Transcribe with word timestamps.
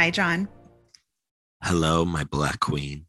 Hi, 0.00 0.08
John. 0.08 0.48
Hello, 1.62 2.06
my 2.06 2.24
black 2.24 2.58
queen. 2.58 3.04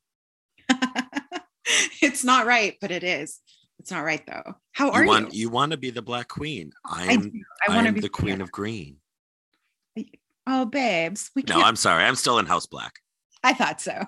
it's 2.02 2.26
not 2.26 2.46
right, 2.46 2.76
but 2.82 2.92
it 2.92 3.02
is. 3.02 3.40
It's 3.80 3.92
not 3.92 4.04
right 4.04 4.22
though. 4.28 4.56
How 4.74 4.92
are 4.92 5.04
you? 5.04 5.08
Want, 5.08 5.34
you? 5.34 5.40
you 5.40 5.50
want 5.50 5.72
to 5.72 5.78
be 5.78 5.90
the 5.90 6.02
black 6.02 6.28
queen. 6.28 6.74
I 6.86 7.14
am. 7.14 7.32
I, 7.66 7.80
I, 7.80 7.86
to 7.86 7.94
be 7.94 8.02
the 8.02 8.10
queen 8.10 8.42
of 8.42 8.52
green. 8.52 8.98
Oh, 10.46 10.66
babes. 10.66 11.32
We 11.34 11.44
can't... 11.44 11.62
No, 11.62 11.66
I'm 11.66 11.78
sorry. 11.78 12.04
I'm 12.04 12.16
still 12.16 12.40
in 12.40 12.46
house 12.46 12.66
black. 12.66 12.96
I 13.42 13.54
thought 13.54 13.80
so. 13.80 14.04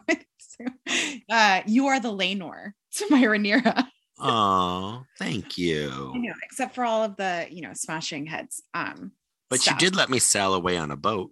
uh, 1.30 1.62
you 1.66 1.88
are 1.88 2.02
the 2.02 2.12
Laenor 2.12 2.74
to 2.96 3.08
my 3.10 3.22
Rhaenyra. 3.22 3.88
Oh, 4.20 5.04
thank 5.18 5.58
you. 5.58 6.12
Know, 6.14 6.34
except 6.44 6.76
for 6.76 6.84
all 6.84 7.06
of 7.06 7.16
the, 7.16 7.48
you 7.50 7.62
know, 7.62 7.72
smashing 7.74 8.26
heads. 8.26 8.62
Um, 8.74 9.14
but 9.50 9.62
stuff. 9.62 9.76
you 9.76 9.88
did 9.88 9.96
let 9.96 10.10
me 10.10 10.20
sail 10.20 10.54
away 10.54 10.76
on 10.76 10.92
a 10.92 10.98
boat. 10.98 11.32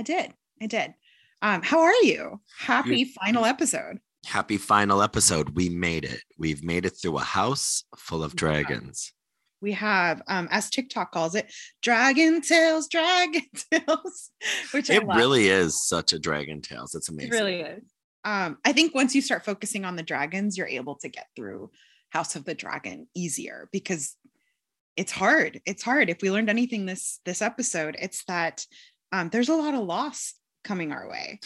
I 0.00 0.02
did. 0.02 0.34
I 0.64 0.66
did. 0.66 0.94
Um, 1.42 1.62
how 1.62 1.80
are 1.80 2.02
you? 2.02 2.40
Happy 2.58 3.00
You're, 3.00 3.08
final 3.22 3.44
episode. 3.44 3.98
Happy 4.24 4.56
final 4.56 5.02
episode. 5.02 5.50
We 5.50 5.68
made 5.68 6.06
it. 6.06 6.22
We've 6.38 6.64
made 6.64 6.86
it 6.86 6.90
through 6.90 7.18
a 7.18 7.22
house 7.22 7.84
full 7.98 8.24
of 8.24 8.34
dragons. 8.34 9.12
We 9.60 9.72
have, 9.72 10.22
um, 10.26 10.48
as 10.50 10.70
TikTok 10.70 11.12
calls 11.12 11.34
it, 11.34 11.52
dragon 11.82 12.40
tails, 12.40 12.88
dragon 12.88 13.42
tails, 13.70 14.30
which 14.72 14.88
it 14.88 15.06
really 15.06 15.48
is 15.48 15.86
such 15.86 16.14
a 16.14 16.18
dragon 16.18 16.62
tails. 16.62 16.94
It's 16.94 17.10
amazing. 17.10 17.32
It 17.32 17.36
really 17.36 17.60
is. 17.60 17.84
Um, 18.24 18.56
I 18.64 18.72
think 18.72 18.94
once 18.94 19.14
you 19.14 19.20
start 19.20 19.44
focusing 19.44 19.84
on 19.84 19.96
the 19.96 20.02
dragons, 20.02 20.56
you're 20.56 20.66
able 20.66 20.94
to 20.96 21.08
get 21.10 21.26
through 21.36 21.70
House 22.08 22.36
of 22.36 22.46
the 22.46 22.54
Dragon 22.54 23.06
easier 23.14 23.68
because 23.70 24.16
it's 24.96 25.12
hard. 25.12 25.60
It's 25.66 25.82
hard. 25.82 26.08
If 26.08 26.22
we 26.22 26.30
learned 26.30 26.48
anything 26.48 26.86
this 26.86 27.20
this 27.26 27.42
episode, 27.42 27.96
it's 27.98 28.24
that 28.24 28.64
um, 29.12 29.28
there's 29.28 29.50
a 29.50 29.56
lot 29.56 29.74
of 29.74 29.84
loss 29.84 30.34
coming 30.64 30.92
our 30.92 31.08
way. 31.08 31.38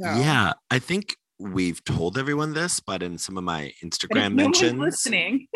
So. 0.00 0.06
Yeah, 0.06 0.52
I 0.70 0.78
think 0.78 1.16
we've 1.38 1.82
told 1.84 2.18
everyone 2.18 2.52
this, 2.54 2.80
but 2.80 3.02
in 3.02 3.18
some 3.18 3.36
of 3.36 3.44
my 3.44 3.72
Instagram 3.82 4.34
mentions, 4.34 4.78
listening. 4.78 5.48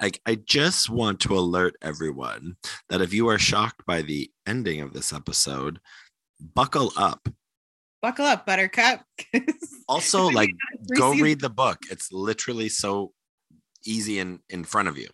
like 0.00 0.20
I 0.26 0.36
just 0.36 0.90
want 0.90 1.20
to 1.20 1.38
alert 1.38 1.76
everyone 1.82 2.56
that 2.88 3.00
if 3.00 3.12
you 3.12 3.28
are 3.28 3.38
shocked 3.38 3.84
by 3.86 4.02
the 4.02 4.30
ending 4.46 4.80
of 4.80 4.92
this 4.92 5.12
episode, 5.12 5.80
buckle 6.54 6.92
up. 6.96 7.28
Buckle 8.00 8.26
up, 8.26 8.46
Buttercup. 8.46 9.04
also, 9.88 10.28
like, 10.28 10.50
go 10.96 11.12
read 11.12 11.40
the 11.40 11.50
book. 11.50 11.78
It's 11.90 12.12
literally 12.12 12.68
so 12.68 13.12
easy 13.84 14.18
in 14.18 14.40
in 14.50 14.64
front 14.64 14.88
of 14.88 14.96
you. 14.96 15.08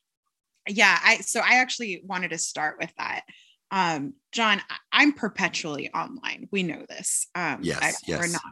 Yeah, 0.68 0.98
I 1.02 1.18
so 1.18 1.40
I 1.40 1.56
actually 1.56 2.02
wanted 2.04 2.30
to 2.30 2.38
start 2.38 2.76
with 2.80 2.92
that. 2.98 3.22
Um, 3.70 4.14
John, 4.32 4.60
I'm 4.92 5.12
perpetually 5.12 5.90
online. 5.92 6.48
We 6.50 6.62
know 6.62 6.84
this. 6.88 7.26
Um, 7.34 7.60
yes, 7.62 7.78
I, 7.82 7.92
yes. 8.06 8.20
We're 8.20 8.32
not 8.32 8.42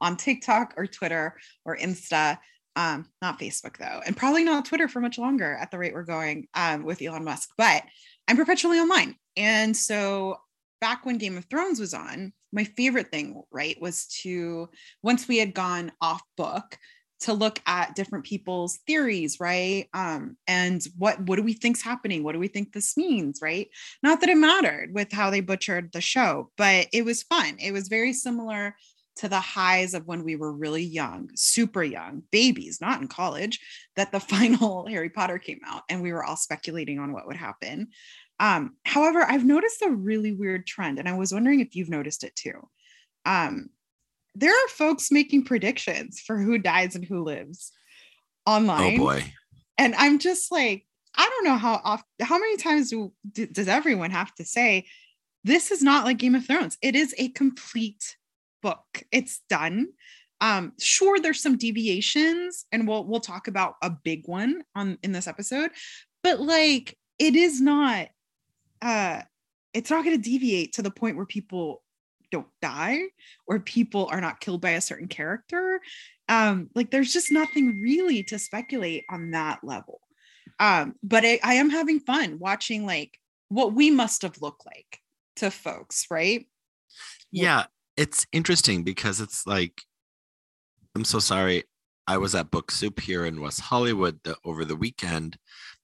on 0.00 0.16
TikTok 0.16 0.74
or 0.76 0.86
Twitter 0.86 1.36
or 1.64 1.76
Insta. 1.76 2.38
Um, 2.76 3.06
not 3.20 3.40
Facebook 3.40 3.76
though, 3.76 4.00
and 4.06 4.16
probably 4.16 4.44
not 4.44 4.64
Twitter 4.64 4.86
for 4.86 5.00
much 5.00 5.18
longer 5.18 5.56
at 5.56 5.72
the 5.72 5.78
rate 5.78 5.94
we're 5.94 6.04
going 6.04 6.46
um, 6.54 6.84
with 6.84 7.02
Elon 7.02 7.24
Musk. 7.24 7.50
But 7.58 7.82
I'm 8.28 8.36
perpetually 8.36 8.78
online, 8.78 9.16
and 9.36 9.76
so 9.76 10.36
back 10.80 11.04
when 11.04 11.18
Game 11.18 11.36
of 11.36 11.46
Thrones 11.46 11.80
was 11.80 11.92
on, 11.92 12.32
my 12.52 12.64
favorite 12.64 13.10
thing, 13.10 13.42
right, 13.50 13.80
was 13.80 14.06
to 14.22 14.68
once 15.02 15.26
we 15.28 15.38
had 15.38 15.54
gone 15.54 15.92
off 16.00 16.22
book, 16.36 16.78
to 17.20 17.32
look 17.32 17.60
at 17.66 17.94
different 17.94 18.24
people's 18.24 18.78
theories 18.86 19.38
right? 19.40 19.88
Um, 19.92 20.36
and 20.46 20.82
what 20.96 21.20
what 21.20 21.36
do 21.36 21.42
we 21.42 21.52
think's 21.52 21.82
happening? 21.82 22.22
What 22.22 22.32
do 22.32 22.38
we 22.38 22.48
think 22.48 22.72
this 22.72 22.96
means 22.96 23.40
right? 23.42 23.68
Not 24.02 24.20
that 24.20 24.30
it 24.30 24.36
mattered 24.36 24.94
with 24.94 25.12
how 25.12 25.30
they 25.30 25.40
butchered 25.40 25.92
the 25.92 26.00
show 26.00 26.50
but 26.56 26.88
it 26.92 27.04
was 27.04 27.22
fun. 27.22 27.56
It 27.58 27.72
was 27.72 27.88
very 27.88 28.12
similar 28.12 28.74
to 29.16 29.28
the 29.28 29.40
highs 29.40 29.94
of 29.94 30.06
when 30.06 30.22
we 30.22 30.36
were 30.36 30.52
really 30.52 30.82
young 30.82 31.28
super 31.34 31.82
young 31.82 32.22
babies 32.30 32.80
not 32.80 33.00
in 33.00 33.08
college 33.08 33.58
that 33.96 34.12
the 34.12 34.20
final 34.34 34.86
harry 34.86 35.10
potter 35.10 35.38
came 35.38 35.58
out 35.66 35.82
and 35.88 36.02
we 36.02 36.12
were 36.12 36.22
all 36.24 36.36
speculating 36.36 36.98
on 36.98 37.12
what 37.12 37.26
would 37.26 37.36
happen. 37.36 37.88
Um, 38.40 38.76
however 38.84 39.22
i've 39.22 39.44
noticed 39.44 39.82
a 39.82 39.90
really 39.90 40.32
weird 40.32 40.66
trend 40.66 41.00
and 41.00 41.08
i 41.08 41.14
was 41.14 41.32
wondering 41.32 41.60
if 41.60 41.74
you've 41.74 41.90
noticed 41.90 42.22
it 42.22 42.36
too. 42.36 42.68
Um, 43.24 43.70
there 44.40 44.52
are 44.52 44.68
folks 44.68 45.10
making 45.10 45.44
predictions 45.44 46.20
for 46.20 46.38
who 46.38 46.58
dies 46.58 46.94
and 46.94 47.04
who 47.04 47.22
lives 47.22 47.72
online. 48.46 49.00
Oh 49.00 49.04
boy. 49.04 49.24
And 49.76 49.94
I'm 49.96 50.18
just 50.18 50.50
like, 50.50 50.86
I 51.16 51.28
don't 51.28 51.44
know 51.44 51.56
how 51.56 51.80
often, 51.82 52.06
how 52.22 52.38
many 52.38 52.56
times 52.56 52.90
do, 52.90 53.12
does 53.32 53.68
everyone 53.68 54.10
have 54.10 54.34
to 54.36 54.44
say, 54.44 54.86
this 55.44 55.70
is 55.70 55.82
not 55.82 56.04
like 56.04 56.18
Game 56.18 56.34
of 56.34 56.46
Thrones. 56.46 56.78
It 56.82 56.94
is 56.94 57.14
a 57.18 57.28
complete 57.30 58.16
book. 58.62 59.02
It's 59.12 59.40
done. 59.48 59.88
Um, 60.40 60.72
sure, 60.78 61.18
there's 61.18 61.42
some 61.42 61.56
deviations, 61.56 62.64
and 62.70 62.86
we'll 62.86 63.04
we'll 63.04 63.20
talk 63.20 63.48
about 63.48 63.74
a 63.82 63.90
big 63.90 64.28
one 64.28 64.62
on 64.74 64.98
in 65.02 65.10
this 65.10 65.26
episode, 65.26 65.70
but 66.22 66.40
like 66.40 66.96
it 67.18 67.34
is 67.34 67.60
not 67.60 68.08
uh 68.80 69.22
it's 69.74 69.90
not 69.90 70.04
going 70.04 70.16
to 70.16 70.30
deviate 70.30 70.74
to 70.74 70.82
the 70.82 70.90
point 70.90 71.16
where 71.16 71.26
people 71.26 71.82
don't 72.30 72.48
die 72.60 73.02
or 73.46 73.60
people 73.60 74.08
are 74.10 74.20
not 74.20 74.40
killed 74.40 74.60
by 74.60 74.70
a 74.70 74.80
certain 74.80 75.08
character 75.08 75.80
um 76.28 76.68
like 76.74 76.90
there's 76.90 77.12
just 77.12 77.32
nothing 77.32 77.80
really 77.82 78.22
to 78.22 78.38
speculate 78.38 79.04
on 79.10 79.30
that 79.30 79.60
level. 79.62 80.00
Um 80.60 80.94
but 81.02 81.24
I, 81.24 81.38
I 81.42 81.54
am 81.54 81.70
having 81.70 82.00
fun 82.00 82.38
watching 82.38 82.86
like 82.86 83.18
what 83.48 83.72
we 83.72 83.90
must 83.90 84.22
have 84.22 84.42
looked 84.42 84.66
like 84.66 85.00
to 85.36 85.50
folks 85.50 86.06
right? 86.10 86.46
Yeah 87.30 87.64
it's 87.98 88.26
interesting 88.32 88.84
because 88.84 89.20
it's 89.20 89.46
like 89.46 89.82
i'm 90.94 91.04
so 91.04 91.18
sorry 91.18 91.64
i 92.06 92.16
was 92.16 92.34
at 92.34 92.50
book 92.50 92.70
soup 92.70 93.00
here 93.00 93.26
in 93.26 93.40
west 93.40 93.60
hollywood 93.60 94.18
the, 94.22 94.36
over 94.44 94.64
the 94.64 94.76
weekend 94.76 95.36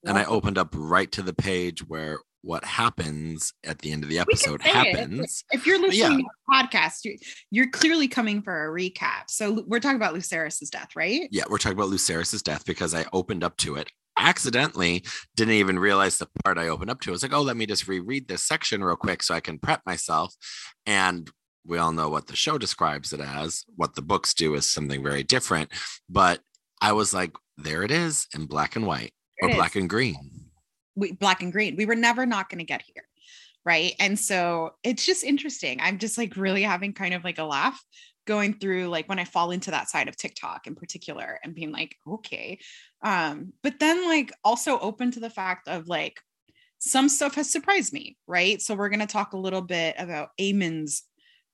and 0.06 0.16
i 0.16 0.25
opened 0.25 0.56
up 0.56 0.69
right 0.75 1.10
to 1.10 1.22
the 1.22 1.34
page 1.34 1.81
where 1.87 2.21
what 2.44 2.62
happens 2.65 3.55
at 3.65 3.78
the 3.78 3.91
end 3.91 4.05
of 4.05 4.10
the 4.10 4.19
episode 4.19 4.60
happens. 4.62 5.44
If, 5.50 5.60
if, 5.60 5.66
you're 5.66 5.81
listening 5.81 5.99
yeah. 5.99 6.16
to 6.19 6.22
the 6.22 6.69
podcast, 6.69 7.05
you're, 7.05 7.15
you're, 7.50 7.71
clearly 7.71 8.06
coming 8.06 8.43
for 8.43 8.69
a 8.69 8.72
recap. 8.72 9.28
So 9.28 9.65
we're 9.66 9.81
talking 9.81 9.97
about 9.97 10.15
Lucerys's 10.15 10.69
death, 10.69 10.91
right? 10.94 11.27
Yeah, 11.31 11.44
we're 11.49 11.59
talking 11.59 11.78
about 11.78 11.88
Lucerys's 11.88 12.43
death 12.43 12.66
because 12.66 12.94
I 12.94 13.06
opened 13.12 13.43
up 13.43 13.56
to 13.59 13.77
it 13.77 13.91
accidentally 14.19 15.04
didn't 15.34 15.54
even 15.54 15.78
realize 15.78 16.19
the 16.19 16.28
part 16.44 16.59
I 16.59 16.69
opened 16.69 16.91
up 16.91 17.00
to. 17.00 17.10
I 17.10 17.12
was 17.12 17.22
like, 17.22 17.33
oh, 17.33 17.43
let 17.43 17.56
me 17.56 17.66
just 17.66 17.88
reread 17.88 18.28
this 18.28 18.44
section 18.44 18.84
real 18.84 18.97
quick 18.97 19.22
so 19.22 19.34
I 19.34 19.41
can 19.41 19.59
prep 19.59 19.81
myself. 19.87 20.34
And 20.87 21.28
we 21.66 21.78
all 21.78 21.93
know 21.93 22.10
what 22.10 22.27
the 22.27 22.37
show 22.37 22.59
describes 22.59 23.12
it 23.12 23.21
as. 23.21 23.65
What 23.77 23.94
the 23.94 24.03
books 24.03 24.34
do 24.34 24.54
is 24.54 24.71
something 24.71 25.03
very 25.03 25.22
different. 25.22 25.72
But 26.10 26.41
I 26.81 26.93
was 26.93 27.15
like, 27.15 27.33
there 27.56 27.83
it 27.83 27.91
is 27.91 28.27
in 28.34 28.47
black 28.47 28.77
and 28.77 28.87
white 28.87 29.12
or 29.43 29.49
black 29.49 29.77
and 29.77 29.88
green 29.88 30.34
we, 30.94 31.12
black 31.12 31.43
and 31.43 31.53
green. 31.53 31.77
We 31.77 31.87
were 31.87 31.94
never 31.94 32.27
not 32.27 32.49
going 32.49 32.59
to 32.59 32.65
get 32.65 32.82
here. 32.82 33.05
Right. 33.65 33.94
And 33.99 34.19
so 34.19 34.75
it's 34.82 35.06
just 35.06 35.25
interesting. 35.25 35.81
I'm 35.81 35.99
just 35.99 36.19
like 36.19 36.37
really 36.37 36.62
having 36.62 36.93
kind 36.93 37.15
of 37.15 37.25
like 37.25 37.38
a 37.38 37.44
laugh 37.44 37.82
going 38.27 38.55
through 38.55 38.88
like 38.88 39.09
when 39.09 39.19
I 39.19 39.25
fall 39.25 39.50
into 39.50 39.71
that 39.71 39.88
side 39.88 40.09
of 40.09 40.16
TikTok 40.16 40.66
in 40.66 40.75
particular 40.75 41.38
and 41.43 41.54
being 41.54 41.72
like, 41.72 41.97
okay. 42.06 42.59
Um, 43.03 43.53
but 43.62 43.78
then 43.81 44.06
like 44.06 44.33
also 44.44 44.78
open 44.78 45.10
to 45.12 45.21
the 45.21 45.31
fact 45.31 45.69
of 45.69 45.88
like 45.88 46.21
some 46.78 47.09
stuff 47.09 47.34
has 47.37 47.50
surprised 47.50 47.93
me, 47.93 48.16
right? 48.27 48.60
So 48.60 48.75
we're 48.75 48.91
gonna 48.91 49.06
talk 49.06 49.33
a 49.33 49.38
little 49.38 49.62
bit 49.62 49.94
about 49.99 50.31
Aemond's 50.38 51.04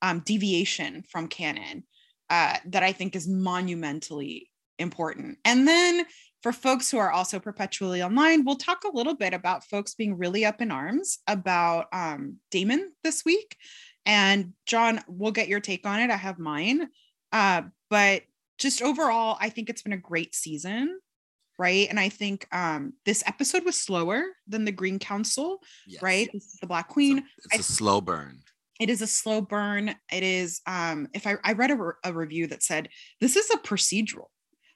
um, 0.03 0.21
deviation 0.21 1.05
from 1.09 1.29
canon 1.29 1.85
uh, 2.29 2.57
that 2.67 2.83
I 2.83 2.93
think 2.93 3.15
is 3.15 3.29
monumentally 3.29 4.51
important. 4.79 5.39
And 5.45 5.69
then 5.69 6.05
for 6.43 6.53
folks 6.53 6.91
who 6.91 6.99
are 6.99 7.11
also 7.11 7.39
perpetually 7.39 8.03
online, 8.03 8.45
we'll 8.45 8.57
talk 8.57 8.85
a 8.85 8.97
little 8.97 9.15
bit 9.15 9.35
about 9.35 9.65
folks 9.65 9.95
being 9.95 10.17
really 10.17 10.45
up 10.45 10.63
in 10.63 10.71
arms 10.71 11.19
about 11.27 11.87
um, 11.93 12.37
Daemon 12.51 12.93
this 13.05 13.25
week. 13.25 13.57
And 14.07 14.55
John, 14.67 15.01
we'll 15.07 15.33
get 15.33 15.49
your 15.49 15.61
take 15.61 15.87
on 15.87 16.01
it. 16.01 16.11
I 16.11 16.17
have 16.17 16.39
mine. 16.39 16.89
Uh, 17.33 17.63
but 17.91 18.23
just 18.59 18.81
overall, 18.81 19.37
I 19.41 19.51
think 19.51 19.69
it's 19.69 19.83
been 19.83 19.93
a 19.93 19.99
great 19.99 20.35
season. 20.35 20.99
Right. 21.59 21.89
And 21.91 22.01
I 22.01 22.09
think 22.09 22.47
um, 22.53 22.95
this 23.05 23.23
episode 23.27 23.67
was 23.67 23.77
slower 23.77 24.25
than 24.49 24.65
the 24.65 24.73
Green 24.73 24.99
Council, 24.99 25.59
yes. 25.87 26.03
right? 26.03 26.31
This 26.33 26.47
is 26.47 26.59
the 26.59 26.67
Black 26.67 26.89
Queen. 26.89 27.19
It's 27.19 27.47
a, 27.53 27.59
it's 27.59 27.69
a 27.69 27.73
slow 27.73 28.01
burn 28.01 28.41
it 28.79 28.89
is 28.89 29.03
a 29.03 29.07
slow 29.07 29.43
burn 29.43 29.95
it 30.11 30.23
is 30.23 30.63
um 30.67 31.07
if 31.13 31.27
i, 31.27 31.37
I 31.45 31.53
read 31.53 31.71
a, 31.71 31.93
a, 32.03 32.15
review 32.15 32.47
that 32.47 32.63
said 32.63 32.89
this 33.21 33.37
is 33.37 33.51
a 33.51 33.59
procedural 33.59 34.29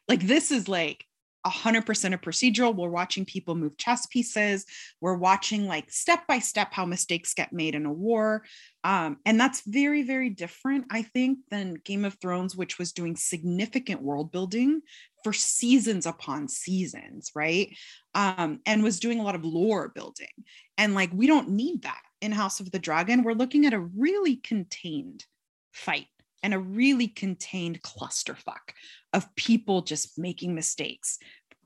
like 0.09 0.21
this 0.21 0.51
is 0.51 0.69
like 0.69 1.07
100% 1.47 2.15
of 2.15 2.21
procedural. 2.21 2.75
We're 2.75 2.89
watching 2.89 3.25
people 3.25 3.55
move 3.55 3.77
chess 3.77 4.07
pieces. 4.07 4.65
We're 5.01 5.17
watching 5.17 5.67
like 5.67 5.91
step 5.91 6.27
by 6.27 6.39
step 6.39 6.73
how 6.73 6.87
mistakes 6.87 7.35
get 7.35 7.53
made 7.53 7.75
in 7.75 7.87
a 7.87 7.93
war. 7.93 8.45
Um, 8.83 9.19
and 9.25 9.39
that's 9.39 9.63
very, 9.67 10.03
very 10.03 10.31
different, 10.31 10.87
I 10.91 11.03
think, 11.03 11.39
than 11.51 11.81
Game 11.85 12.05
of 12.05 12.17
Thrones, 12.21 12.57
which 12.57 12.79
was 12.79 12.93
doing 12.93 13.17
significant 13.17 14.03
world 14.03 14.33
building 14.33 14.83
for 15.23 15.33
seasons 15.33 16.07
upon 16.07 16.49
seasons, 16.49 17.31
right? 17.35 17.75
Um, 18.15 18.61
and 18.67 18.83
was 18.83 19.01
doing 19.01 19.21
a 19.21 19.23
lot 19.23 19.35
of 19.35 19.45
lore 19.45 19.89
building. 19.89 20.29
And 20.77 20.95
like, 20.95 21.11
we 21.13 21.27
don't 21.27 21.51
need 21.51 21.83
that 21.83 22.03
in 22.21 22.33
House 22.33 22.61
of 22.61 22.71
the 22.71 22.79
Dragon. 22.79 23.23
We're 23.23 23.33
looking 23.33 23.67
at 23.67 23.73
a 23.73 23.81
really 23.81 24.37
contained 24.37 25.25
fight 25.73 26.07
and 26.43 26.53
a 26.53 26.59
really 26.59 27.09
contained 27.09 27.81
clusterfuck 27.83 28.75
of 29.15 29.35
people 29.37 29.83
just 29.83 30.19
making 30.19 30.55
mistakes. 30.55 31.19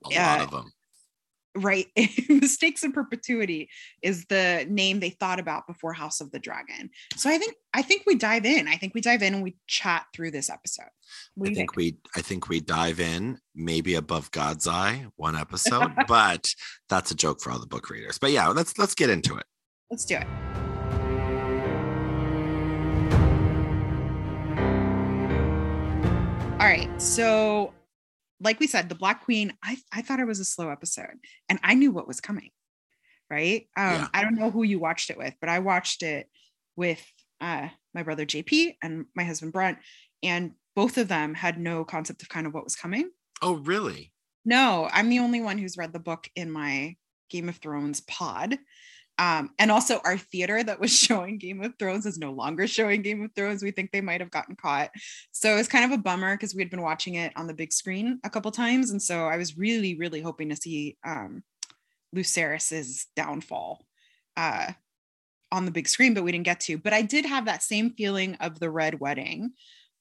A 0.04 0.08
lot 0.08 0.40
Uh, 0.40 0.44
of 0.44 0.50
them. 0.50 0.72
Right. 1.56 1.86
mistakes 2.28 2.84
in 2.84 2.92
perpetuity 2.92 3.68
is 4.00 4.26
the 4.26 4.64
name 4.68 5.00
they 5.00 5.10
thought 5.10 5.40
about 5.40 5.66
before 5.66 5.92
House 5.92 6.20
of 6.20 6.30
the 6.30 6.38
Dragon. 6.38 6.90
So 7.16 7.28
I 7.28 7.38
think 7.38 7.54
I 7.74 7.82
think 7.82 8.04
we 8.06 8.14
dive 8.14 8.44
in. 8.44 8.68
I 8.68 8.76
think 8.76 8.94
we 8.94 9.00
dive 9.00 9.22
in 9.22 9.34
and 9.34 9.42
we 9.42 9.56
chat 9.66 10.04
through 10.14 10.30
this 10.30 10.50
episode. 10.50 10.90
What 11.34 11.46
I 11.46 11.50
you 11.50 11.56
think 11.56 11.74
we 11.74 11.96
I 12.14 12.22
think 12.22 12.48
we 12.48 12.60
dive 12.60 13.00
in 13.00 13.38
maybe 13.56 13.94
above 13.94 14.30
God's 14.30 14.68
eye 14.68 15.06
one 15.16 15.34
episode, 15.36 15.92
but 16.06 16.52
that's 16.88 17.10
a 17.10 17.16
joke 17.16 17.40
for 17.40 17.50
all 17.50 17.58
the 17.58 17.66
book 17.66 17.90
readers. 17.90 18.18
But 18.18 18.30
yeah, 18.30 18.48
let's 18.48 18.78
let's 18.78 18.94
get 18.94 19.10
into 19.10 19.36
it. 19.36 19.46
Let's 19.90 20.04
do 20.04 20.16
it. 20.16 20.47
All 26.60 26.66
right. 26.66 27.00
So, 27.00 27.72
like 28.40 28.58
we 28.58 28.66
said, 28.66 28.88
the 28.88 28.96
Black 28.96 29.24
Queen, 29.24 29.52
I, 29.62 29.76
I 29.92 30.02
thought 30.02 30.18
it 30.18 30.26
was 30.26 30.40
a 30.40 30.44
slow 30.44 30.70
episode 30.70 31.14
and 31.48 31.60
I 31.62 31.74
knew 31.74 31.92
what 31.92 32.08
was 32.08 32.20
coming. 32.20 32.50
Right. 33.30 33.68
Um, 33.76 33.92
Yeah. 33.92 34.08
I 34.12 34.22
don't 34.22 34.34
know 34.34 34.50
who 34.50 34.64
you 34.64 34.80
watched 34.80 35.10
it 35.10 35.18
with, 35.18 35.34
but 35.40 35.48
I 35.48 35.60
watched 35.60 36.02
it 36.02 36.26
with 36.74 37.00
uh, 37.40 37.68
my 37.94 38.02
brother 38.02 38.26
JP 38.26 38.74
and 38.82 39.06
my 39.14 39.22
husband 39.22 39.52
Brent. 39.52 39.78
And 40.24 40.52
both 40.74 40.98
of 40.98 41.06
them 41.06 41.34
had 41.34 41.60
no 41.60 41.84
concept 41.84 42.22
of 42.22 42.28
kind 42.28 42.46
of 42.46 42.54
what 42.54 42.64
was 42.64 42.74
coming. 42.74 43.10
Oh, 43.40 43.54
really? 43.54 44.12
No, 44.44 44.88
I'm 44.92 45.10
the 45.10 45.20
only 45.20 45.40
one 45.40 45.58
who's 45.58 45.76
read 45.76 45.92
the 45.92 46.00
book 46.00 46.28
in 46.34 46.50
my 46.50 46.96
Game 47.30 47.48
of 47.48 47.58
Thrones 47.58 48.00
pod. 48.00 48.58
Um, 49.18 49.50
and 49.58 49.70
also, 49.70 50.00
our 50.04 50.16
theater 50.16 50.62
that 50.62 50.80
was 50.80 50.92
showing 50.96 51.38
Game 51.38 51.62
of 51.62 51.74
Thrones 51.78 52.06
is 52.06 52.18
no 52.18 52.32
longer 52.32 52.66
showing 52.66 53.02
Game 53.02 53.24
of 53.24 53.32
Thrones. 53.34 53.62
We 53.62 53.72
think 53.72 53.90
they 53.90 54.00
might 54.00 54.20
have 54.20 54.30
gotten 54.30 54.56
caught. 54.56 54.90
So 55.32 55.52
it 55.52 55.56
was 55.56 55.68
kind 55.68 55.84
of 55.84 55.98
a 55.98 56.02
bummer 56.02 56.36
because 56.36 56.54
we 56.54 56.62
had 56.62 56.70
been 56.70 56.82
watching 56.82 57.14
it 57.14 57.32
on 57.36 57.46
the 57.46 57.54
big 57.54 57.72
screen 57.72 58.20
a 58.24 58.30
couple 58.30 58.50
times. 58.52 58.90
And 58.90 59.02
so 59.02 59.26
I 59.26 59.36
was 59.36 59.58
really, 59.58 59.96
really 59.96 60.20
hoping 60.20 60.50
to 60.50 60.56
see 60.56 60.96
um, 61.04 61.42
downfall 63.16 63.84
uh, 64.36 64.72
on 65.50 65.64
the 65.64 65.70
big 65.70 65.88
screen, 65.88 66.14
but 66.14 66.22
we 66.22 66.32
didn't 66.32 66.44
get 66.44 66.60
to. 66.60 66.78
But 66.78 66.92
I 66.92 67.02
did 67.02 67.26
have 67.26 67.46
that 67.46 67.62
same 67.62 67.90
feeling 67.90 68.36
of 68.36 68.60
the 68.60 68.70
Red 68.70 69.00
Wedding, 69.00 69.52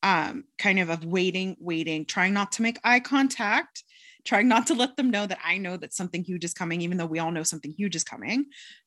um, 0.04 0.44
kind 0.60 0.80
of 0.80 0.90
of 0.90 1.06
waiting, 1.06 1.58
waiting, 1.60 2.06
trying 2.06 2.34
not 2.34 2.52
to 2.54 2.62
make 2.62 2.80
eye 2.84 3.00
contact 3.00 3.84
trying 4.28 4.48
not 4.48 4.68
to 4.68 4.74
let 4.76 4.98
them 4.98 5.10
know 5.10 5.26
that 5.26 5.40
I 5.44 5.58
know 5.58 5.78
that 5.78 5.94
something 5.94 6.24
huge 6.24 6.44
is 6.44 6.54
coming, 6.54 6.82
even 6.82 6.98
though 6.98 7.06
we 7.06 7.20
all 7.20 7.32
know 7.32 7.44
something 7.44 7.74
huge 7.76 7.96
is 7.96 8.04
coming. 8.04 8.46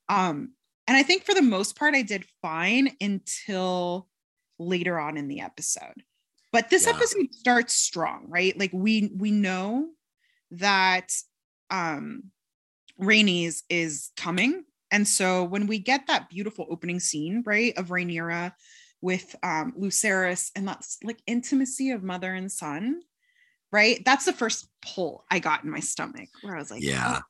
Um, 0.09 0.53
and 0.87 0.97
I 0.97 1.03
think 1.03 1.25
for 1.25 1.35
the 1.35 1.43
most 1.43 1.77
part, 1.77 1.95
I 1.95 2.03
did 2.03 2.27
fine 2.43 2.95
until 3.01 4.07
later 4.59 4.99
on 4.99 5.17
in 5.17 5.29
the 5.29 5.41
episode. 5.41 6.05
But 6.53 6.69
this 6.69 6.87
Yeah. 6.87 6.93
episode 6.95 7.33
starts 7.33 7.75
strong, 7.75 8.27
right? 8.29 8.59
Like 8.59 8.73
we 8.73 9.11
we 9.17 9.31
know 9.31 9.89
that 10.53 11.13
um 11.71 12.25
Rhaenys 13.01 13.63
is 13.71 14.11
coming. 14.17 14.65
And 14.91 15.07
so 15.09 15.45
when 15.45 15.67
we 15.67 15.79
get 15.79 16.09
that 16.09 16.29
beautiful 16.29 16.67
opening 16.69 17.01
scene, 17.01 17.43
right, 17.47 17.73
of 17.79 17.89
Rhaenyra 17.89 18.53
with 19.01 19.35
um 19.43 19.73
Lucerys 19.79 20.51
and 20.57 20.69
that's 20.69 20.99
like 21.03 21.23
intimacy 21.27 21.91
of 21.93 22.03
mother 22.03 22.35
and 22.35 22.51
son, 22.51 23.01
right? 23.73 24.01
That's 24.05 24.25
the 24.25 24.33
first 24.33 24.69
pull 24.85 25.25
I 25.31 25.39
got 25.39 25.65
in 25.65 25.71
my 25.71 25.81
stomach 25.81 26.29
where 26.43 26.57
I 26.57 26.59
was 26.59 26.71
like, 26.71 26.83
yeah. 26.83 27.19
"Oh, 27.19 27.23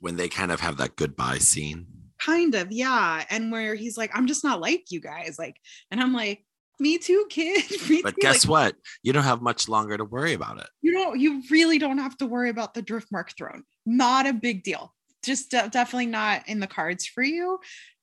When 0.00 0.16
they 0.16 0.28
kind 0.28 0.52
of 0.52 0.60
have 0.60 0.76
that 0.78 0.96
goodbye 0.96 1.38
scene. 1.38 1.86
kind 2.20 2.54
of, 2.54 2.72
yeah. 2.72 3.24
And 3.30 3.52
where 3.52 3.74
he's 3.74 3.96
like, 3.96 4.10
I'm 4.14 4.26
just 4.26 4.42
not 4.44 4.60
like 4.60 4.90
you 4.90 5.00
guys. 5.00 5.36
Like, 5.38 5.56
and 5.90 6.00
I'm 6.00 6.12
like, 6.12 6.44
me 6.80 6.98
too, 6.98 7.26
kid. 7.30 7.64
Me 7.88 8.02
But 8.02 8.10
too." 8.14 8.20
guess 8.20 8.44
Like, 8.44 8.50
what? 8.50 8.76
You 9.02 9.12
don't 9.12 9.24
have 9.24 9.42
much 9.42 9.68
longer 9.68 9.96
to 9.96 10.04
worry 10.04 10.32
about 10.32 10.58
it. 10.60 10.68
You 10.82 10.92
don't, 10.92 11.18
you 11.18 11.42
really 11.50 11.78
don't 11.78 11.98
have 11.98 12.16
to 12.18 12.26
worry 12.26 12.50
about 12.50 12.74
the 12.74 12.82
Driftmark 12.82 13.36
throne. 13.36 13.64
Not 13.86 14.26
a 14.26 14.32
big 14.32 14.62
deal. 14.62 14.94
Just 15.24 15.50
de- 15.50 15.68
definitely 15.68 16.06
not 16.06 16.48
in 16.48 16.60
the 16.60 16.66
cards 16.68 17.04
for 17.06 17.22
you. 17.22 17.58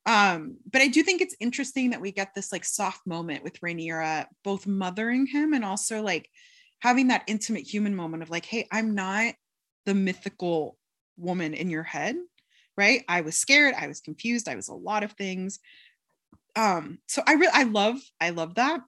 Um, 0.05 0.57
but 0.71 0.81
I 0.81 0.88
do 0.88 1.01
think 1.03 1.21
it's 1.21 1.35
interesting 1.39 1.89
that 1.91 2.01
we 2.01 2.11
get 2.11 2.35
this 2.35 2.51
like 2.51 2.63
soft 2.65 3.07
moment 3.07 3.43
with 3.43 3.59
Rhaenyra 3.61 4.25
both 4.43 4.67
mothering 4.67 5.25
him 5.25 5.53
and 5.53 5.65
also 5.65 6.01
like 6.01 6.29
having 6.80 7.07
that 7.07 7.24
intimate 7.27 7.63
human 7.63 7.95
moment 7.95 8.24
of 8.24 8.30
like, 8.30 8.45
hey, 8.45 8.68
I'm 8.72 8.95
not 8.95 9.33
the 9.86 9.95
mythical 9.95 10.77
woman 11.18 11.54
in 11.54 11.69
your 11.69 11.83
head, 11.83 12.16
right? 12.77 13.04
I 13.07 13.22
was 13.22 13.36
scared, 13.36 13.75
I 13.77 13.88
was 13.88 14.01
confused, 14.01 14.48
I 14.48 14.56
was 14.56 14.68
a 14.68 14.74
lot 14.74 15.04
of 15.04 15.13
things. 15.13 15.60
Um, 16.56 17.00
so 17.07 17.22
I 17.25 17.33
really 17.33 17.51
I 17.54 17.63
love, 17.63 17.98
I 18.19 18.30
love 18.31 18.56
that 18.56 18.81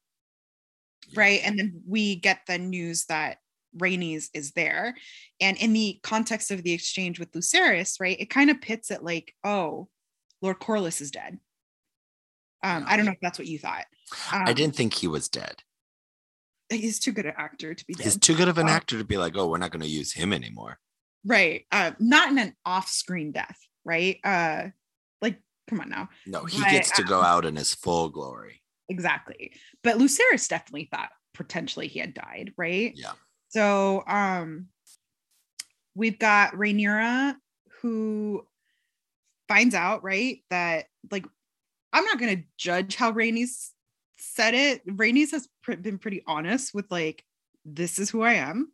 right 1.15 1.41
and 1.43 1.57
then 1.57 1.81
we 1.87 2.15
get 2.15 2.41
the 2.47 2.57
news 2.57 3.05
that 3.05 3.37
Rhaenys 3.77 4.29
is 4.33 4.51
there 4.51 4.95
and 5.39 5.57
in 5.57 5.73
the 5.73 5.99
context 6.03 6.51
of 6.51 6.63
the 6.63 6.73
exchange 6.73 7.19
with 7.19 7.31
Lucerys 7.31 7.99
right 7.99 8.19
it 8.19 8.29
kind 8.29 8.49
of 8.49 8.61
pits 8.61 8.91
it 8.91 9.03
like 9.03 9.33
oh 9.43 9.87
Lord 10.41 10.59
Corlys 10.59 11.01
is 11.01 11.11
dead 11.11 11.39
um 12.63 12.85
I 12.87 12.97
don't 12.97 13.05
know 13.05 13.11
if 13.11 13.19
that's 13.21 13.39
what 13.39 13.47
you 13.47 13.59
thought 13.59 13.85
I 14.31 14.49
Um, 14.49 14.55
didn't 14.55 14.75
think 14.75 14.93
he 14.93 15.07
was 15.07 15.29
dead. 15.29 15.63
He's 16.69 16.99
too 16.99 17.11
good 17.13 17.25
an 17.25 17.33
actor 17.37 17.73
to 17.73 17.85
be 17.85 17.93
dead 17.93 18.03
He's 18.03 18.17
too 18.17 18.35
good 18.35 18.47
of 18.49 18.57
an 18.57 18.67
actor 18.67 18.97
to 18.97 19.03
be 19.05 19.17
like, 19.17 19.37
oh, 19.37 19.47
we're 19.47 19.57
not 19.57 19.71
going 19.71 19.81
to 19.83 19.87
use 19.89 20.11
him 20.13 20.33
anymore. 20.33 20.79
right 21.25 21.65
uh 21.71 21.91
not 21.99 22.29
in 22.31 22.37
an 22.37 22.53
off-screen 22.65 23.31
death 23.31 23.57
right 23.85 24.17
uh 24.23 24.63
like 25.21 25.39
come 25.69 25.79
on 25.81 25.89
now 25.89 26.09
No, 26.25 26.45
he 26.45 26.59
But, 26.61 26.69
gets 26.71 26.91
to 26.91 27.03
go 27.03 27.19
um, 27.19 27.25
out 27.25 27.45
in 27.45 27.55
his 27.55 27.73
full 27.73 28.09
glory. 28.09 28.61
exactly 28.89 29.53
but 29.83 29.97
Lucerys 29.97 30.47
definitely 30.47 30.87
thought 30.91 31.09
potentially 31.33 31.87
he 31.87 31.99
had 31.99 32.13
died 32.13 32.53
right 32.57 32.93
Yeah. 32.95 33.13
So 33.49 34.03
um 34.07 34.67
we've 35.95 36.19
got 36.19 36.53
Rhaenyra 36.53 37.35
who 37.81 38.45
finds 39.47 39.73
out, 39.75 40.03
right, 40.03 40.39
that 40.49 40.85
like 41.11 41.25
I'm 41.93 42.03
not 42.05 42.19
gonna 42.19 42.43
judge 42.57 42.95
how 42.95 43.11
Rhaenys 43.11 43.69
said 44.17 44.53
it. 44.53 44.85
Rhaenys 44.87 45.31
has 45.31 45.47
pr- 45.63 45.73
been 45.75 45.97
pretty 45.97 46.23
honest 46.27 46.73
with 46.73 46.85
like, 46.91 47.23
this 47.65 47.99
is 47.99 48.09
who 48.09 48.21
I 48.21 48.33
am, 48.33 48.71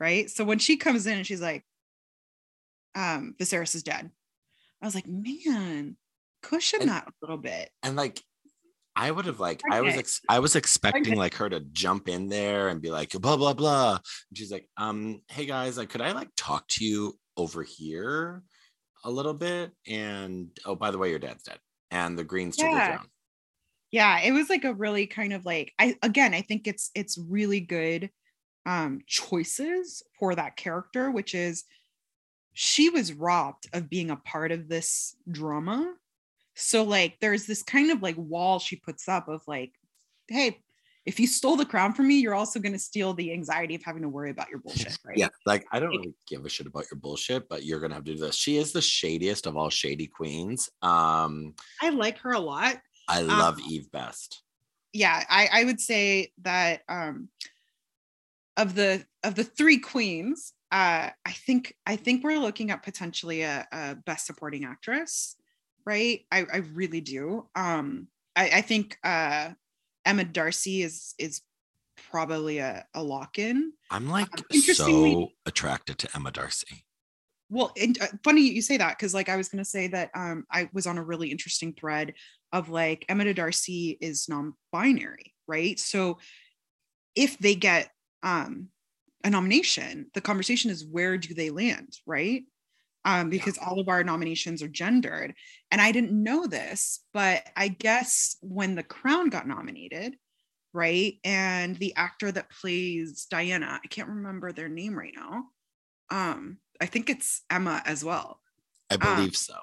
right? 0.00 0.28
So 0.30 0.44
when 0.44 0.58
she 0.58 0.76
comes 0.76 1.06
in 1.06 1.18
and 1.18 1.26
she's 1.26 1.40
like, 1.40 1.64
um, 2.94 3.34
Viserys 3.38 3.74
is 3.74 3.82
dead. 3.82 4.10
I 4.82 4.86
was 4.86 4.94
like, 4.94 5.06
man, 5.06 5.96
cushion 6.42 6.82
And- 6.82 6.90
that 6.90 7.08
a 7.08 7.12
little 7.22 7.38
bit. 7.38 7.70
And 7.82 7.96
like, 7.96 8.20
I 8.96 9.10
would 9.10 9.24
have 9.26 9.40
like, 9.40 9.60
I 9.68 9.80
was, 9.80 9.96
ex- 9.96 10.20
I 10.28 10.38
was 10.38 10.54
expecting 10.54 11.02
Okay. 11.14 11.14
like 11.16 11.34
her 11.34 11.48
to 11.50 11.58
jump 11.72 12.08
in 12.08 12.28
there 12.28 12.68
and 12.68 12.80
be 12.80 12.90
like, 12.92 13.10
blah 13.10 13.36
blah 13.36 13.52
blah. 13.52 13.94
And 13.96 14.38
she's 14.38 14.52
like, 14.52 14.68
um, 14.76 15.20
hey 15.28 15.46
guys, 15.46 15.76
like, 15.76 15.88
could 15.88 16.00
I 16.00 16.12
like 16.12 16.28
talk 16.36 16.68
to 16.68 16.84
you 16.84 17.18
over 17.36 17.64
here 17.64 18.44
a 19.02 19.10
little 19.10 19.34
bit? 19.34 19.72
And 19.88 20.50
oh, 20.64 20.76
by 20.76 20.92
the 20.92 20.98
way, 20.98 21.10
your 21.10 21.18
dad's 21.18 21.42
dead, 21.42 21.58
and 21.90 22.16
the 22.16 22.22
green's 22.22 22.60
her 22.60 22.68
Yeah. 22.68 22.86
ground. 22.86 23.08
Yeah 23.94 24.20
it 24.20 24.32
was 24.32 24.50
like 24.50 24.64
a 24.64 24.74
really 24.74 25.06
kind 25.06 25.32
of 25.32 25.44
like 25.46 25.72
i 25.78 25.94
again 26.02 26.34
i 26.34 26.40
think 26.40 26.66
it's 26.66 26.90
it's 26.96 27.16
really 27.16 27.60
good 27.60 28.10
um 28.66 29.00
choices 29.06 30.02
for 30.18 30.34
that 30.34 30.56
character 30.56 31.10
which 31.12 31.34
is 31.34 31.64
she 32.52 32.88
was 32.90 33.12
robbed 33.12 33.68
of 33.72 33.88
being 33.88 34.10
a 34.10 34.16
part 34.16 34.50
of 34.50 34.68
this 34.68 35.14
drama 35.30 35.94
so 36.54 36.82
like 36.82 37.16
there's 37.20 37.46
this 37.46 37.62
kind 37.62 37.90
of 37.92 38.02
like 38.02 38.16
wall 38.18 38.58
she 38.58 38.76
puts 38.76 39.08
up 39.08 39.28
of 39.28 39.42
like 39.46 39.72
hey 40.28 40.58
if 41.06 41.20
you 41.20 41.26
stole 41.26 41.54
the 41.56 41.66
crown 41.66 41.92
from 41.92 42.08
me 42.08 42.14
you're 42.18 42.34
also 42.34 42.58
going 42.58 42.72
to 42.72 42.78
steal 42.78 43.12
the 43.14 43.30
anxiety 43.32 43.74
of 43.74 43.82
having 43.82 44.02
to 44.02 44.08
worry 44.08 44.30
about 44.30 44.48
your 44.48 44.58
bullshit 44.64 44.96
right 45.04 45.18
Yeah, 45.18 45.28
like 45.46 45.64
I 45.70 45.78
don't 45.78 45.90
Like- 45.90 45.98
really 46.00 46.14
give 46.26 46.44
a 46.44 46.48
shit 46.48 46.66
about 46.66 46.86
your 46.90 46.98
bullshit, 46.98 47.48
but 47.48 47.64
you're 47.64 47.78
gonna 47.80 47.94
have 47.94 48.04
to 48.04 48.14
do 48.14 48.18
this. 48.18 48.34
She 48.36 48.56
is 48.56 48.72
the 48.72 48.80
shadiest 48.80 49.46
of 49.46 49.56
all 49.56 49.68
shady 49.68 50.06
queens. 50.06 50.70
Um, 50.80 51.54
i 51.82 51.90
like 51.90 52.18
her 52.18 52.32
a 52.32 52.40
lot 52.40 52.76
I 53.08 53.20
love 53.20 53.58
Eve 53.68 53.90
best. 53.90 54.42
yeah 54.92 55.24
i 55.28 55.48
i 55.52 55.64
would 55.64 55.80
say 55.80 56.32
that 56.42 56.82
um 56.88 57.28
of 58.56 58.74
the 58.74 59.04
of 59.24 59.34
the 59.34 59.44
three 59.44 59.78
queens 59.78 60.52
uh 60.70 61.10
i 61.26 61.30
think 61.46 61.74
i 61.86 61.96
think 61.96 62.22
we're 62.22 62.38
looking 62.38 62.70
at 62.70 62.82
potentially 62.82 63.42
a, 63.42 63.66
a 63.72 63.96
best 64.06 64.26
supporting 64.26 64.64
actress 64.64 65.36
right 65.84 66.20
i 66.30 66.46
i 66.52 66.58
really 66.74 67.00
do 67.00 67.48
um 67.56 68.06
i 68.36 68.44
i 68.58 68.60
think 68.60 68.96
uh 69.04 69.50
emma 70.04 70.24
darcy 70.24 70.82
is 70.82 71.14
is 71.18 71.42
probably 72.10 72.58
a, 72.58 72.84
a 72.94 73.02
lock-in 73.02 73.72
I'm 73.90 74.08
like 74.08 74.28
Um, 74.52 74.60
so 74.60 75.28
attracted 75.46 75.98
to 75.98 76.08
Emma 76.14 76.30
Darcy. 76.32 76.84
well 77.50 77.72
and, 77.80 78.00
uh, 78.02 78.06
funny 78.24 78.42
you 78.42 78.62
say 78.62 78.76
that 78.76 78.96
because 78.96 79.14
like 79.14 79.28
i 79.28 79.36
was 79.36 79.48
going 79.48 79.62
to 79.62 79.70
say 79.70 79.86
that 79.88 80.10
um 80.14 80.44
i 80.50 80.68
was 80.72 80.86
on 80.86 80.98
a 80.98 81.02
really 81.04 81.30
interesting 81.30 81.72
thread 81.72 82.14
of 82.54 82.70
like 82.70 83.04
emma 83.08 83.34
darcy 83.34 83.98
is 84.00 84.28
non-binary 84.28 85.34
right 85.46 85.78
so 85.78 86.18
if 87.14 87.36
they 87.38 87.54
get 87.54 87.90
um 88.22 88.68
a 89.24 89.30
nomination 89.30 90.10
the 90.14 90.20
conversation 90.20 90.70
is 90.70 90.86
where 90.86 91.18
do 91.18 91.34
they 91.34 91.50
land 91.50 91.98
right 92.06 92.44
um 93.04 93.28
because 93.28 93.58
all 93.58 93.78
of 93.78 93.88
our 93.88 94.02
nominations 94.02 94.62
are 94.62 94.68
gendered 94.68 95.34
and 95.70 95.80
i 95.80 95.92
didn't 95.92 96.12
know 96.12 96.46
this 96.46 97.00
but 97.12 97.42
i 97.56 97.68
guess 97.68 98.36
when 98.40 98.74
the 98.74 98.82
crown 98.82 99.28
got 99.28 99.46
nominated 99.46 100.16
right? 100.74 101.14
And 101.24 101.76
the 101.76 101.94
actor 101.96 102.30
that 102.32 102.50
plays 102.50 103.26
Diana, 103.30 103.80
I 103.82 103.86
can't 103.86 104.08
remember 104.08 104.52
their 104.52 104.68
name 104.68 104.98
right 104.98 105.14
now. 105.16 105.44
Um, 106.10 106.58
I 106.80 106.86
think 106.86 107.08
it's 107.08 107.42
Emma 107.48 107.80
as 107.86 108.04
well. 108.04 108.40
I 108.90 108.96
Um, 108.96 109.16
believe 109.16 109.36
so. 109.36 109.56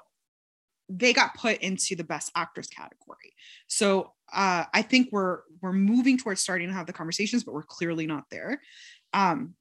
They 0.94 1.12
got 1.12 1.34
put 1.34 1.58
into 1.58 1.96
the 1.96 2.04
best 2.04 2.30
actress 2.34 2.68
category. 2.68 3.34
So 3.66 4.12
uh, 4.32 4.64
I 4.72 4.82
think 4.82 5.08
we're 5.12 5.40
we're 5.60 5.72
moving 5.72 6.18
towards 6.18 6.40
starting 6.40 6.68
to 6.68 6.74
have 6.74 6.86
the 6.86 6.92
conversations, 6.92 7.44
but 7.44 7.54
we're 7.54 7.62
clearly 7.62 8.06
not 8.06 8.24
there. 8.30 8.60
Um, 9.12 9.54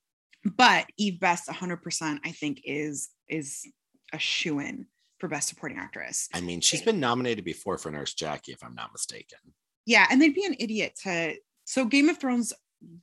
but 0.44 0.88
Eve 0.98 1.20
Best, 1.20 1.48
100%, 1.48 2.20
I 2.24 2.32
think 2.32 2.62
is 2.66 3.10
is 3.28 3.68
a 4.14 4.20
shoe 4.20 4.60
in 4.60 4.88
for 5.20 5.28
best 5.28 5.50
supporting 5.50 5.78
actress. 5.78 6.28
I 6.34 6.42
mean, 6.42 6.62
she's 6.62 6.82
been 6.82 7.00
nominated 7.00 7.46
before 7.46 7.78
for 7.78 7.92
Nurse 7.92 8.14
Jackie, 8.14 8.52
if 8.52 8.64
I'm 8.64 8.76
not 8.76 8.92
mistaken. 8.92 9.40
Yeah, 9.86 10.08
and 10.10 10.22
they'd 10.22 10.34
be 10.34 10.46
an 10.46 10.56
idiot 10.60 10.98
to. 11.04 11.36
So 11.66 11.86
Game 11.86 12.10
of 12.10 12.18
Thrones 12.18 12.54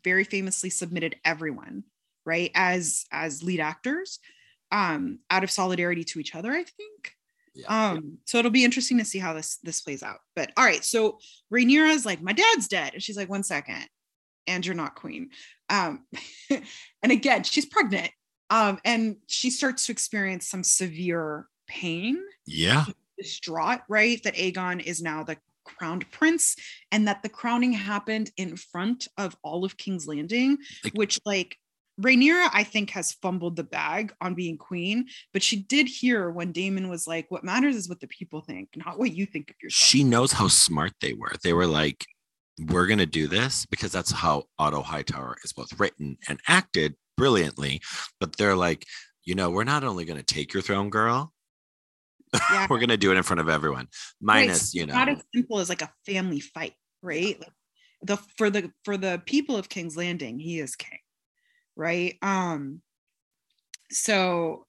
very 0.02 0.24
famously 0.24 0.70
submitted 0.70 1.16
everyone, 1.24 1.84
right, 2.26 2.50
as 2.54 3.06
as 3.12 3.42
lead 3.42 3.60
actors, 3.60 4.18
um, 4.72 5.20
out 5.30 5.44
of 5.44 5.50
solidarity 5.50 6.04
to 6.04 6.18
each 6.18 6.34
other. 6.34 6.52
I 6.52 6.64
think. 6.64 7.14
Yeah. 7.58 7.90
Um, 7.90 8.18
so 8.24 8.38
it'll 8.38 8.50
be 8.52 8.64
interesting 8.64 8.98
to 8.98 9.04
see 9.04 9.18
how 9.18 9.34
this 9.34 9.58
this 9.64 9.80
plays 9.80 10.02
out. 10.02 10.18
But 10.36 10.52
all 10.56 10.64
right, 10.64 10.84
so 10.84 11.18
Rhaenyra's 11.52 12.06
like, 12.06 12.22
my 12.22 12.32
dad's 12.32 12.68
dead, 12.68 12.94
and 12.94 13.02
she's 13.02 13.16
like, 13.16 13.28
one 13.28 13.42
second, 13.42 13.84
and 14.46 14.64
you're 14.64 14.74
not 14.74 14.94
queen. 14.94 15.30
Um, 15.68 16.06
and 16.50 17.12
again, 17.12 17.42
she's 17.42 17.66
pregnant. 17.66 18.10
Um, 18.50 18.78
and 18.84 19.16
she 19.26 19.50
starts 19.50 19.86
to 19.86 19.92
experience 19.92 20.48
some 20.48 20.62
severe 20.62 21.46
pain 21.66 22.18
yeah. 22.46 22.86
distraught, 23.18 23.80
right? 23.88 24.22
That 24.22 24.36
Aegon 24.36 24.82
is 24.82 25.02
now 25.02 25.22
the 25.22 25.36
crowned 25.64 26.10
prince 26.10 26.56
and 26.90 27.08
that 27.08 27.22
the 27.22 27.28
crowning 27.28 27.74
happened 27.74 28.30
in 28.38 28.56
front 28.56 29.06
of 29.18 29.36
all 29.42 29.66
of 29.66 29.76
King's 29.76 30.06
Landing, 30.06 30.56
Like- 30.82 30.94
which 30.94 31.20
like 31.26 31.58
Rhaenyra, 32.00 32.48
I 32.52 32.64
think, 32.64 32.90
has 32.90 33.12
fumbled 33.12 33.56
the 33.56 33.64
bag 33.64 34.12
on 34.20 34.34
being 34.34 34.56
queen, 34.56 35.06
but 35.32 35.42
she 35.42 35.56
did 35.56 35.88
hear 35.88 36.30
when 36.30 36.52
Daemon 36.52 36.88
was 36.88 37.06
like, 37.06 37.30
What 37.30 37.44
matters 37.44 37.76
is 37.76 37.88
what 37.88 38.00
the 38.00 38.06
people 38.06 38.40
think, 38.40 38.68
not 38.76 38.98
what 38.98 39.12
you 39.12 39.26
think 39.26 39.50
of 39.50 39.56
yourself. 39.62 39.88
She 39.88 40.04
knows 40.04 40.32
how 40.32 40.48
smart 40.48 40.92
they 41.00 41.12
were. 41.12 41.32
They 41.42 41.52
were 41.52 41.66
like, 41.66 42.06
we're 42.66 42.86
going 42.86 42.98
to 42.98 43.06
do 43.06 43.28
this 43.28 43.66
because 43.66 43.92
that's 43.92 44.10
how 44.10 44.44
Otto 44.58 44.82
Hightower 44.82 45.36
is 45.44 45.52
both 45.52 45.78
written 45.78 46.16
and 46.28 46.40
acted 46.48 46.94
brilliantly. 47.16 47.80
But 48.20 48.36
they're 48.36 48.56
like, 48.56 48.84
you 49.24 49.34
know, 49.34 49.50
we're 49.50 49.64
not 49.64 49.84
only 49.84 50.04
going 50.04 50.18
to 50.18 50.24
take 50.24 50.52
your 50.52 50.62
throne, 50.62 50.90
girl, 50.90 51.32
yeah. 52.32 52.66
we're 52.70 52.78
going 52.78 52.88
to 52.88 52.96
do 52.96 53.12
it 53.12 53.16
in 53.16 53.22
front 53.22 53.40
of 53.40 53.48
everyone. 53.48 53.88
Right, 54.20 54.46
Minus, 54.46 54.72
so 54.72 54.78
you 54.78 54.84
it's 54.84 54.92
know, 54.92 54.98
not 54.98 55.08
as 55.08 55.22
simple 55.34 55.58
as 55.58 55.68
like 55.68 55.82
a 55.82 55.92
family 56.06 56.40
fight, 56.40 56.74
right? 57.02 57.38
Like 57.38 57.52
the 58.02 58.16
for 58.36 58.50
the 58.50 58.72
for 58.84 58.96
the 58.96 59.22
people 59.26 59.56
of 59.56 59.68
King's 59.68 59.96
Landing, 59.96 60.38
he 60.38 60.60
is 60.60 60.76
king, 60.76 60.98
right? 61.78 62.16
Um, 62.20 62.82
so 63.90 64.66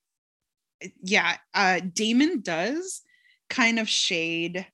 yeah, 1.02 1.36
uh 1.54 1.82
Daemon 1.94 2.42
does 2.42 3.02
kind 3.50 3.80
of 3.80 3.90
shade 3.90 4.66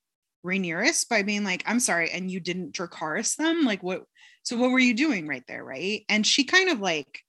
Rhaenyra 0.45 1.09
by 1.09 1.23
being 1.23 1.43
like, 1.43 1.63
I'm 1.65 1.79
sorry, 1.79 2.11
and 2.11 2.29
you 2.29 2.39
didn't 2.39 2.73
Dracarys 2.73 3.35
them? 3.37 3.63
Like 3.63 3.81
what 3.81 4.03
so 4.43 4.57
what 4.57 4.69
were 4.69 4.79
you 4.79 4.93
doing 4.93 5.27
right 5.27 5.43
there, 5.47 5.63
right? 5.63 6.03
And 6.09 6.27
she 6.27 6.43
kind 6.43 6.69
of 6.69 6.79
like 6.79 7.21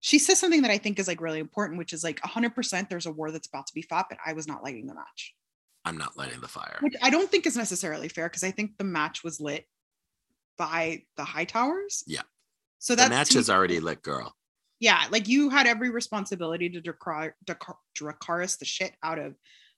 she 0.00 0.18
says 0.18 0.38
something 0.38 0.62
that 0.62 0.70
I 0.70 0.78
think 0.78 0.98
is 0.98 1.08
like 1.08 1.20
really 1.20 1.40
important, 1.40 1.78
which 1.78 1.92
is 1.92 2.04
like 2.04 2.20
100% 2.20 2.88
there's 2.88 3.06
a 3.06 3.12
war 3.12 3.30
that's 3.30 3.48
about 3.48 3.66
to 3.68 3.74
be 3.74 3.82
fought, 3.82 4.06
but 4.08 4.18
I 4.24 4.32
was 4.32 4.46
not 4.46 4.62
lighting 4.62 4.86
the 4.86 4.94
match 4.94 5.34
I'm 5.84 5.98
not 5.98 6.16
lighting 6.16 6.40
the 6.40 6.48
fire. 6.48 6.78
which 6.80 6.94
I 7.02 7.10
don't 7.10 7.30
think 7.30 7.46
is 7.46 7.56
necessarily 7.56 8.08
fair 8.08 8.28
because 8.28 8.44
I 8.44 8.50
think 8.50 8.78
the 8.78 8.84
match 8.84 9.24
was 9.24 9.40
lit 9.40 9.66
by 10.56 11.02
the 11.16 11.24
Hightowers. 11.24 12.04
Yeah. 12.06 12.22
So 12.78 12.94
that 12.94 13.10
match 13.10 13.34
is 13.34 13.50
already 13.50 13.80
lit, 13.80 14.02
girl. 14.02 14.34
Yeah, 14.82 15.04
like 15.12 15.28
you 15.28 15.48
had 15.48 15.68
every 15.68 15.90
responsibility 15.90 16.68
to 16.68 16.82
Dracar- 16.82 17.34
Dracar- 17.46 17.76
Dracarys 17.96 18.58
the 18.58 18.64
shit 18.64 18.92
out 19.00 19.20
of 19.20 19.36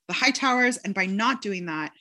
the 0.08 0.14
Hightowers, 0.14 0.78
and 0.82 0.94
by 0.94 1.04
not 1.04 1.42
doing 1.42 1.66
that, 1.66 1.92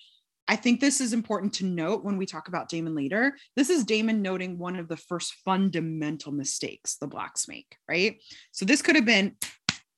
I 0.47 0.55
think 0.55 0.79
this 0.79 1.01
is 1.01 1.11
important 1.11 1.51
to 1.55 1.65
note 1.65 2.05
when 2.05 2.15
we 2.15 2.25
talk 2.25 2.47
about 2.47 2.69
Daemon 2.69 2.95
later. 2.95 3.35
This 3.57 3.69
is 3.69 3.83
Daemon 3.83 4.21
noting 4.21 4.57
one 4.57 4.77
of 4.77 4.87
the 4.87 4.95
first 4.95 5.33
fundamental 5.43 6.31
mistakes 6.31 6.95
the 6.95 7.07
blacks 7.07 7.45
make, 7.49 7.75
right? 7.89 8.21
So 8.53 8.63
this 8.63 8.81
could 8.81 8.95
have 8.95 9.03
been 9.03 9.35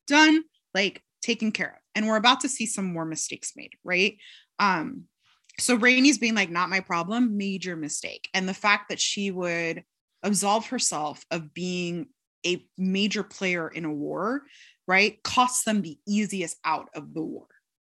done, 0.08 0.44
like 0.74 1.04
taken 1.22 1.52
care 1.52 1.74
of. 1.74 1.82
And 1.94 2.08
we're 2.08 2.18
about 2.18 2.40
to 2.40 2.50
see 2.50 2.66
some 2.66 2.92
more 2.92 3.06
mistakes 3.06 3.54
made, 3.56 3.74
right? 3.84 4.18
Um, 4.58 5.04
so 5.60 5.78
Rhaenys 5.78 6.20
being 6.20 6.34
like, 6.34 6.50
not 6.50 6.72
my 6.72 6.80
problem, 6.80 7.38
major 7.38 7.76
mistake. 7.76 8.30
And 8.34 8.50
the 8.50 8.54
fact 8.56 8.90
that 8.90 9.00
she 9.00 9.30
would 9.30 9.84
absolve 10.24 10.66
herself 10.70 11.24
of 11.30 11.54
being 11.54 12.08
a 12.46 12.66
major 12.78 13.24
player 13.24 13.68
in 13.68 13.86
a 13.86 13.94
war, 13.94 14.44
right, 14.88 15.22
costs 15.24 15.64
them 15.64 15.82
the 15.82 15.98
easiest 16.08 16.58
out 16.64 16.90
of 16.94 17.14
the 17.14 17.22
war, 17.22 17.48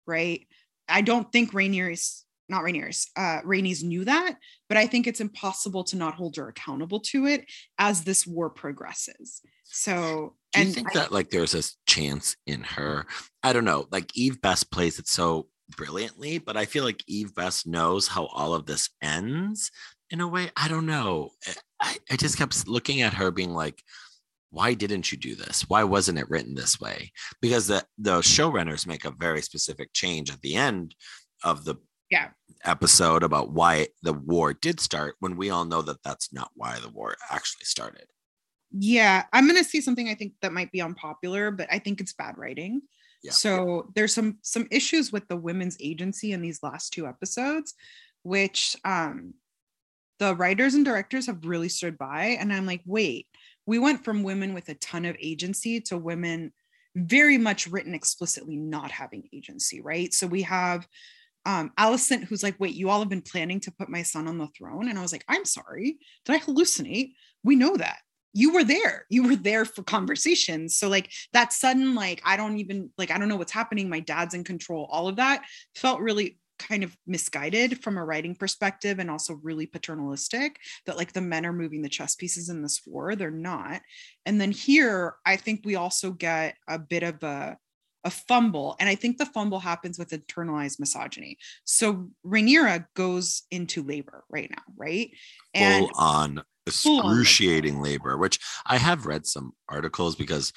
right? 0.06 0.46
I 0.88 1.02
don't 1.02 1.30
think 1.30 1.52
Rainier's 1.54 2.24
not 2.48 2.64
Rainier's, 2.64 3.06
uh, 3.16 3.40
Rhaenys 3.44 3.84
knew 3.84 4.04
that, 4.06 4.36
but 4.68 4.76
I 4.76 4.88
think 4.88 5.06
it's 5.06 5.20
impossible 5.20 5.84
to 5.84 5.96
not 5.96 6.14
hold 6.14 6.34
her 6.34 6.48
accountable 6.48 6.98
to 6.98 7.26
it 7.26 7.44
as 7.78 8.02
this 8.02 8.26
war 8.26 8.50
progresses. 8.50 9.40
So, 9.62 10.34
Do 10.52 10.58
you 10.60 10.66
and 10.66 10.74
think 10.74 10.88
I- 10.90 10.94
that 10.94 11.12
like 11.12 11.30
there's 11.30 11.54
a 11.54 11.62
chance 11.86 12.34
in 12.48 12.62
her? 12.62 13.06
I 13.44 13.52
don't 13.52 13.64
know. 13.64 13.86
Like 13.92 14.16
Eve 14.16 14.40
Best 14.40 14.72
plays 14.72 14.98
it 14.98 15.06
so 15.06 15.46
brilliantly, 15.76 16.38
but 16.38 16.56
I 16.56 16.64
feel 16.64 16.82
like 16.82 17.04
Eve 17.06 17.32
Best 17.36 17.68
knows 17.68 18.08
how 18.08 18.26
all 18.26 18.52
of 18.52 18.66
this 18.66 18.90
ends 19.00 19.70
in 20.10 20.20
a 20.20 20.26
way. 20.26 20.50
I 20.56 20.66
don't 20.66 20.86
know. 20.86 21.30
I, 21.80 21.98
I 22.10 22.16
just 22.16 22.36
kept 22.36 22.66
looking 22.66 23.00
at 23.02 23.14
her 23.14 23.30
being 23.30 23.54
like, 23.54 23.80
why 24.50 24.74
didn't 24.74 25.10
you 25.12 25.18
do 25.18 25.34
this? 25.34 25.64
Why 25.68 25.84
wasn't 25.84 26.18
it 26.18 26.28
written 26.28 26.54
this 26.54 26.80
way? 26.80 27.12
Because 27.40 27.68
the, 27.68 27.84
the 27.98 28.18
showrunners 28.20 28.86
make 28.86 29.04
a 29.04 29.10
very 29.12 29.42
specific 29.42 29.92
change 29.92 30.30
at 30.30 30.40
the 30.42 30.56
end 30.56 30.94
of 31.44 31.64
the 31.64 31.76
Yeah. 32.10 32.30
episode 32.64 33.22
about 33.22 33.52
why 33.52 33.88
the 34.02 34.12
war 34.12 34.52
did 34.52 34.80
start 34.80 35.14
when 35.20 35.36
we 35.36 35.50
all 35.50 35.64
know 35.64 35.82
that 35.82 36.02
that's 36.02 36.32
not 36.32 36.50
why 36.54 36.78
the 36.80 36.90
war 36.90 37.16
actually 37.30 37.64
started. 37.64 38.06
Yeah, 38.72 39.24
I'm 39.32 39.46
gonna 39.48 39.64
say 39.64 39.80
something 39.80 40.08
I 40.08 40.14
think 40.14 40.34
that 40.42 40.52
might 40.52 40.70
be 40.70 40.80
unpopular, 40.80 41.50
but 41.50 41.66
I 41.72 41.78
think 41.80 42.00
it's 42.00 42.12
bad 42.12 42.38
writing. 42.38 42.82
Yeah. 43.22 43.32
So 43.32 43.90
there's 43.94 44.14
some 44.14 44.38
some 44.42 44.66
issues 44.70 45.12
with 45.12 45.26
the 45.28 45.36
women's 45.36 45.76
agency 45.80 46.32
in 46.32 46.40
these 46.40 46.62
last 46.62 46.92
two 46.92 47.06
episodes, 47.06 47.74
which 48.22 48.76
um 48.84 49.34
the 50.20 50.34
writers 50.36 50.74
and 50.74 50.84
directors 50.84 51.26
have 51.26 51.44
really 51.46 51.68
stood 51.68 51.96
by. 51.98 52.36
And 52.38 52.52
I'm 52.52 52.66
like, 52.66 52.82
wait, 52.84 53.26
we 53.70 53.78
went 53.78 54.04
from 54.04 54.24
women 54.24 54.52
with 54.52 54.68
a 54.68 54.74
ton 54.74 55.04
of 55.04 55.16
agency 55.20 55.80
to 55.80 55.96
women 55.96 56.52
very 56.96 57.38
much 57.38 57.68
written 57.68 57.94
explicitly 57.94 58.56
not 58.56 58.90
having 58.90 59.28
agency, 59.32 59.80
right? 59.80 60.12
So 60.12 60.26
we 60.26 60.42
have 60.42 60.88
um 61.46 61.70
Alicent 61.78 62.24
who's 62.24 62.42
like, 62.42 62.58
wait, 62.58 62.74
you 62.74 62.90
all 62.90 62.98
have 62.98 63.08
been 63.08 63.22
planning 63.22 63.60
to 63.60 63.70
put 63.70 63.88
my 63.88 64.02
son 64.02 64.26
on 64.26 64.38
the 64.38 64.48
throne. 64.48 64.88
And 64.88 64.98
I 64.98 65.02
was 65.02 65.12
like, 65.12 65.24
I'm 65.28 65.44
sorry, 65.44 65.98
did 66.24 66.34
I 66.34 66.40
hallucinate? 66.40 67.12
We 67.44 67.54
know 67.54 67.76
that 67.76 67.98
you 68.32 68.52
were 68.52 68.62
there 68.62 69.06
you 69.08 69.24
were 69.24 69.34
there 69.34 69.64
for 69.64 69.82
conversations 69.82 70.76
so 70.76 70.88
like 70.88 71.10
that 71.32 71.52
sudden 71.52 71.96
like 71.96 72.22
i 72.24 72.36
don't 72.36 72.58
even 72.58 72.88
like 72.96 73.10
i 73.10 73.18
don't 73.18 73.28
know 73.28 73.34
what's 73.34 73.50
happening 73.50 73.88
my 73.88 73.98
dad's 73.98 74.34
in 74.34 74.44
control 74.44 74.88
all 74.88 75.08
of 75.08 75.16
that 75.16 75.44
felt 75.74 76.00
really 76.00 76.38
kind 76.60 76.84
of 76.84 76.96
misguided 77.06 77.82
from 77.82 77.96
a 77.96 78.04
writing 78.04 78.34
perspective 78.36 78.98
and 78.98 79.10
also 79.10 79.40
really 79.42 79.66
paternalistic 79.66 80.60
that 80.86 80.96
like 80.96 81.12
the 81.12 81.20
men 81.20 81.46
are 81.46 81.52
moving 81.52 81.82
the 81.82 81.88
chess 81.88 82.14
pieces 82.14 82.48
in 82.48 82.62
this 82.62 82.82
war. 82.86 83.16
They're 83.16 83.30
not. 83.30 83.80
And 84.26 84.40
then 84.40 84.52
here 84.52 85.14
i 85.26 85.36
think 85.36 85.62
we 85.64 85.74
also 85.76 86.12
get 86.12 86.54
a 86.68 86.78
bit 86.78 87.02
of 87.02 87.22
a 87.22 87.56
a 88.04 88.10
fumble. 88.10 88.76
And 88.78 88.88
i 88.88 88.94
think 88.94 89.18
the 89.18 89.26
fumble 89.26 89.60
happens 89.60 89.98
with 89.98 90.10
internalized 90.10 90.78
misogyny. 90.78 91.38
So 91.64 92.10
Rhaenyra 92.24 92.86
goes 92.94 93.42
into 93.50 93.82
labor 93.82 94.24
right 94.30 94.50
now 94.50 94.62
right? 94.76 95.10
And 95.54 95.86
full 95.88 95.98
on 95.98 96.42
Full 96.70 97.00
on. 97.00 97.18
excruciating 97.18 97.80
labor, 97.82 98.16
which 98.16 98.38
I 98.66 98.76
have 98.76 99.06
read 99.06 99.26
some 99.26 99.52
articles 99.68 100.14
because, 100.14 100.52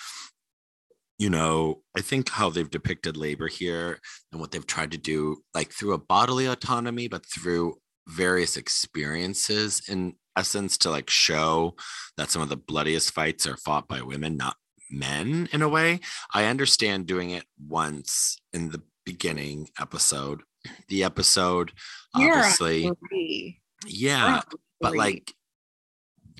you 1.17 1.29
know, 1.29 1.81
I 1.95 2.01
think 2.01 2.29
how 2.29 2.49
they've 2.49 2.69
depicted 2.69 3.17
labor 3.17 3.47
here 3.47 3.99
and 4.31 4.41
what 4.41 4.51
they've 4.51 4.65
tried 4.65 4.91
to 4.91 4.97
do, 4.97 5.37
like 5.53 5.71
through 5.71 5.93
a 5.93 5.97
bodily 5.97 6.45
autonomy, 6.45 7.07
but 7.07 7.25
through 7.25 7.75
various 8.07 8.57
experiences 8.57 9.81
in 9.87 10.13
essence 10.35 10.77
to 10.79 10.89
like 10.89 11.09
show 11.09 11.75
that 12.17 12.29
some 12.29 12.41
of 12.41 12.49
the 12.49 12.57
bloodiest 12.57 13.13
fights 13.13 13.47
are 13.47 13.57
fought 13.57 13.87
by 13.87 14.01
women, 14.01 14.35
not 14.35 14.57
men 14.89 15.47
in 15.51 15.61
a 15.61 15.69
way. 15.69 15.99
I 16.33 16.45
understand 16.45 17.05
doing 17.05 17.31
it 17.31 17.45
once 17.67 18.37
in 18.51 18.69
the 18.69 18.81
beginning 19.05 19.69
episode. 19.79 20.41
The 20.87 21.03
episode, 21.03 21.73
obviously, 22.15 22.89
three. 23.09 23.59
yeah, 23.85 24.41
but 24.79 24.95
like 24.95 25.33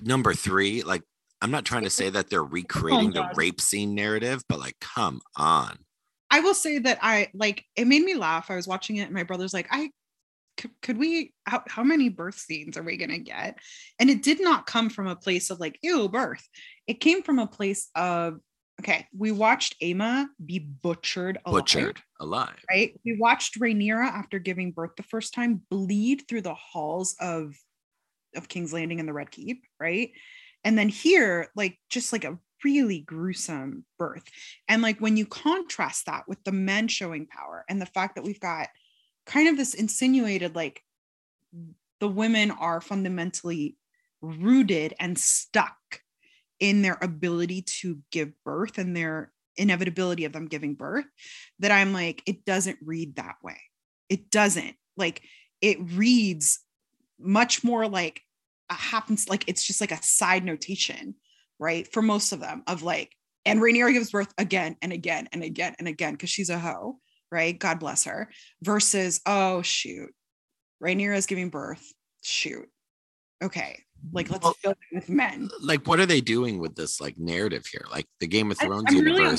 number 0.02 0.32
three, 0.32 0.82
like 0.82 1.02
I'm 1.44 1.50
not 1.50 1.66
trying 1.66 1.84
to 1.84 1.90
say 1.90 2.08
that 2.08 2.30
they're 2.30 2.40
oh 2.40 2.44
recreating 2.44 3.10
the 3.10 3.28
rape 3.34 3.60
scene 3.60 3.94
narrative, 3.94 4.42
but 4.48 4.58
like, 4.58 4.80
come 4.80 5.20
on. 5.36 5.76
I 6.30 6.40
will 6.40 6.54
say 6.54 6.78
that 6.78 6.98
I 7.02 7.28
like 7.34 7.66
it 7.76 7.86
made 7.86 8.02
me 8.02 8.14
laugh. 8.14 8.50
I 8.50 8.56
was 8.56 8.66
watching 8.66 8.96
it 8.96 9.02
and 9.02 9.12
my 9.12 9.24
brother's 9.24 9.52
like, 9.52 9.68
I 9.70 9.90
could, 10.56 10.70
could 10.80 10.96
we 10.96 11.34
how, 11.44 11.62
how 11.68 11.84
many 11.84 12.08
birth 12.08 12.38
scenes 12.38 12.78
are 12.78 12.82
we 12.82 12.96
going 12.96 13.10
to 13.10 13.18
get 13.18 13.58
and 14.00 14.08
it 14.08 14.22
did 14.22 14.40
not 14.40 14.64
come 14.64 14.88
from 14.88 15.06
a 15.06 15.16
place 15.16 15.50
of 15.50 15.58
like 15.58 15.76
ew 15.82 16.08
birth 16.08 16.48
it 16.86 17.00
came 17.00 17.22
from 17.22 17.40
a 17.40 17.46
place 17.46 17.90
of 17.96 18.38
okay 18.80 19.04
we 19.12 19.32
watched 19.32 19.74
Aemma 19.82 20.26
be 20.46 20.60
butchered 20.60 21.38
alive, 21.44 21.60
Butchered 21.60 22.00
alive. 22.20 22.64
right 22.70 22.94
we 23.04 23.16
watched 23.18 23.58
Rhaenyra 23.58 24.06
after 24.06 24.38
giving 24.38 24.70
birth 24.70 24.92
the 24.96 25.02
first 25.02 25.34
time 25.34 25.60
bleed 25.70 26.22
through 26.28 26.42
the 26.42 26.54
halls 26.54 27.16
of 27.18 27.56
of 28.36 28.48
King's 28.48 28.72
Landing 28.72 29.00
and 29.00 29.08
the 29.08 29.12
Red 29.12 29.32
Keep 29.32 29.64
right 29.80 30.12
and 30.64 30.78
then 30.78 30.88
here 30.88 31.48
like 31.54 31.78
just 31.88 32.12
like 32.12 32.24
a 32.24 32.38
really 32.64 33.00
gruesome 33.00 33.84
birth 33.98 34.24
and 34.68 34.80
like 34.80 34.98
when 34.98 35.16
you 35.16 35.26
contrast 35.26 36.06
that 36.06 36.24
with 36.26 36.42
the 36.44 36.52
men 36.52 36.88
showing 36.88 37.26
power 37.26 37.64
and 37.68 37.80
the 37.80 37.86
fact 37.86 38.14
that 38.14 38.24
we've 38.24 38.40
got 38.40 38.68
kind 39.26 39.48
of 39.48 39.56
this 39.56 39.74
insinuated 39.74 40.54
like 40.54 40.82
the 42.00 42.08
women 42.08 42.50
are 42.50 42.80
fundamentally 42.80 43.76
rooted 44.20 44.94
and 44.98 45.18
stuck 45.18 45.76
in 46.60 46.82
their 46.82 46.98
ability 47.00 47.62
to 47.62 47.98
give 48.10 48.32
birth 48.44 48.78
and 48.78 48.96
their 48.96 49.32
inevitability 49.56 50.24
of 50.24 50.32
them 50.32 50.46
giving 50.46 50.74
birth 50.74 51.04
that 51.58 51.70
I'm 51.70 51.92
like, 51.92 52.22
it 52.26 52.44
doesn't 52.44 52.78
read 52.84 53.16
that 53.16 53.36
way. 53.42 53.60
It 54.08 54.30
doesn't. 54.30 54.76
Like, 54.96 55.22
it 55.60 55.78
reads 55.80 56.60
much 57.18 57.64
more 57.64 57.88
like 57.88 58.22
Uh, 58.70 58.74
happens, 58.74 59.28
like 59.28 59.44
it's 59.46 59.62
just 59.62 59.80
like 59.80 59.92
a 59.92 60.02
side 60.02 60.44
notation, 60.44 61.14
right? 61.58 61.86
For 61.92 62.00
most 62.02 62.32
of 62.32 62.40
them, 62.40 62.62
of 62.66 62.82
like, 62.82 63.12
and 63.44 63.60
Rhaenyra 63.60 63.92
gives 63.92 64.10
birth 64.10 64.32
again 64.38 64.76
and 64.80 64.92
again 64.92 65.28
and 65.32 65.42
again 65.42 65.74
and 65.78 65.86
again 65.86 66.12
because 66.14 66.30
she's 66.30 66.48
a 66.50 66.58
hoe, 66.58 66.98
right? 67.30 67.58
God 67.58 67.78
bless 67.78 68.04
her. 68.04 68.30
Versus, 68.62 69.20
oh 69.26 69.60
shoot, 69.62 70.10
Rhaenyra 70.82 71.16
is 71.16 71.26
giving 71.26 71.50
birth. 71.50 71.84
Shoot. 72.22 72.66
Okay. 73.42 73.80
Like 74.12 74.30
let's 74.30 74.44
Well- 74.44 74.54
fill 74.54 74.72
it 74.72 74.94
with 74.94 75.08
men. 75.10 75.50
Like, 75.60 75.86
what 75.86 76.00
are 76.00 76.06
they 76.06 76.20
doing 76.22 76.58
with 76.58 76.74
this 76.74 77.00
like 77.00 77.18
narrative 77.18 77.66
here? 77.66 77.84
Like 77.90 78.06
the 78.20 78.26
Game 78.26 78.50
of 78.50 78.56
I- 78.60 78.64
Thrones 78.66 78.84
I'm 78.88 79.00
really- 79.00 79.36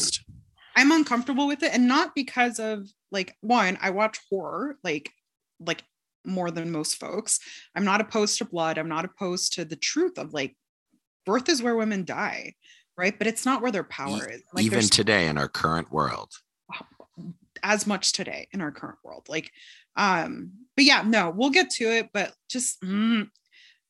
I'm 0.75 0.91
uncomfortable 0.91 1.47
with 1.47 1.63
it. 1.63 1.71
And 1.73 1.87
not 1.87 2.13
because 2.13 2.59
of 2.59 2.87
like 3.11 3.35
one, 3.41 3.77
I 3.81 3.89
watch 3.91 4.19
horror 4.29 4.77
like 4.83 5.09
like 5.59 5.83
more 6.25 6.51
than 6.51 6.71
most 6.71 6.95
folks. 6.97 7.39
I'm 7.75 7.85
not 7.85 8.01
opposed 8.01 8.37
to 8.39 8.45
blood. 8.45 8.77
I'm 8.77 8.89
not 8.89 9.05
opposed 9.05 9.53
to 9.53 9.65
the 9.65 9.75
truth 9.75 10.17
of 10.17 10.33
like 10.33 10.55
birth 11.25 11.49
is 11.49 11.61
where 11.61 11.75
women 11.75 12.05
die, 12.05 12.53
right? 12.97 13.17
But 13.17 13.27
it's 13.27 13.45
not 13.45 13.61
where 13.61 13.71
their 13.71 13.83
power 13.83 14.29
is. 14.29 14.41
Like 14.53 14.65
even 14.65 14.83
today 14.83 15.27
in 15.27 15.37
our 15.37 15.49
current 15.49 15.91
world. 15.91 16.31
as 17.63 17.87
much 17.87 18.11
today 18.11 18.47
in 18.51 18.61
our 18.61 18.71
current 18.71 18.99
world. 19.03 19.25
Like, 19.27 19.51
um, 19.95 20.51
but 20.75 20.85
yeah, 20.85 21.03
no, 21.05 21.31
we'll 21.35 21.49
get 21.49 21.69
to 21.71 21.85
it, 21.85 22.09
but 22.13 22.33
just 22.49 22.79
mm, 22.81 23.27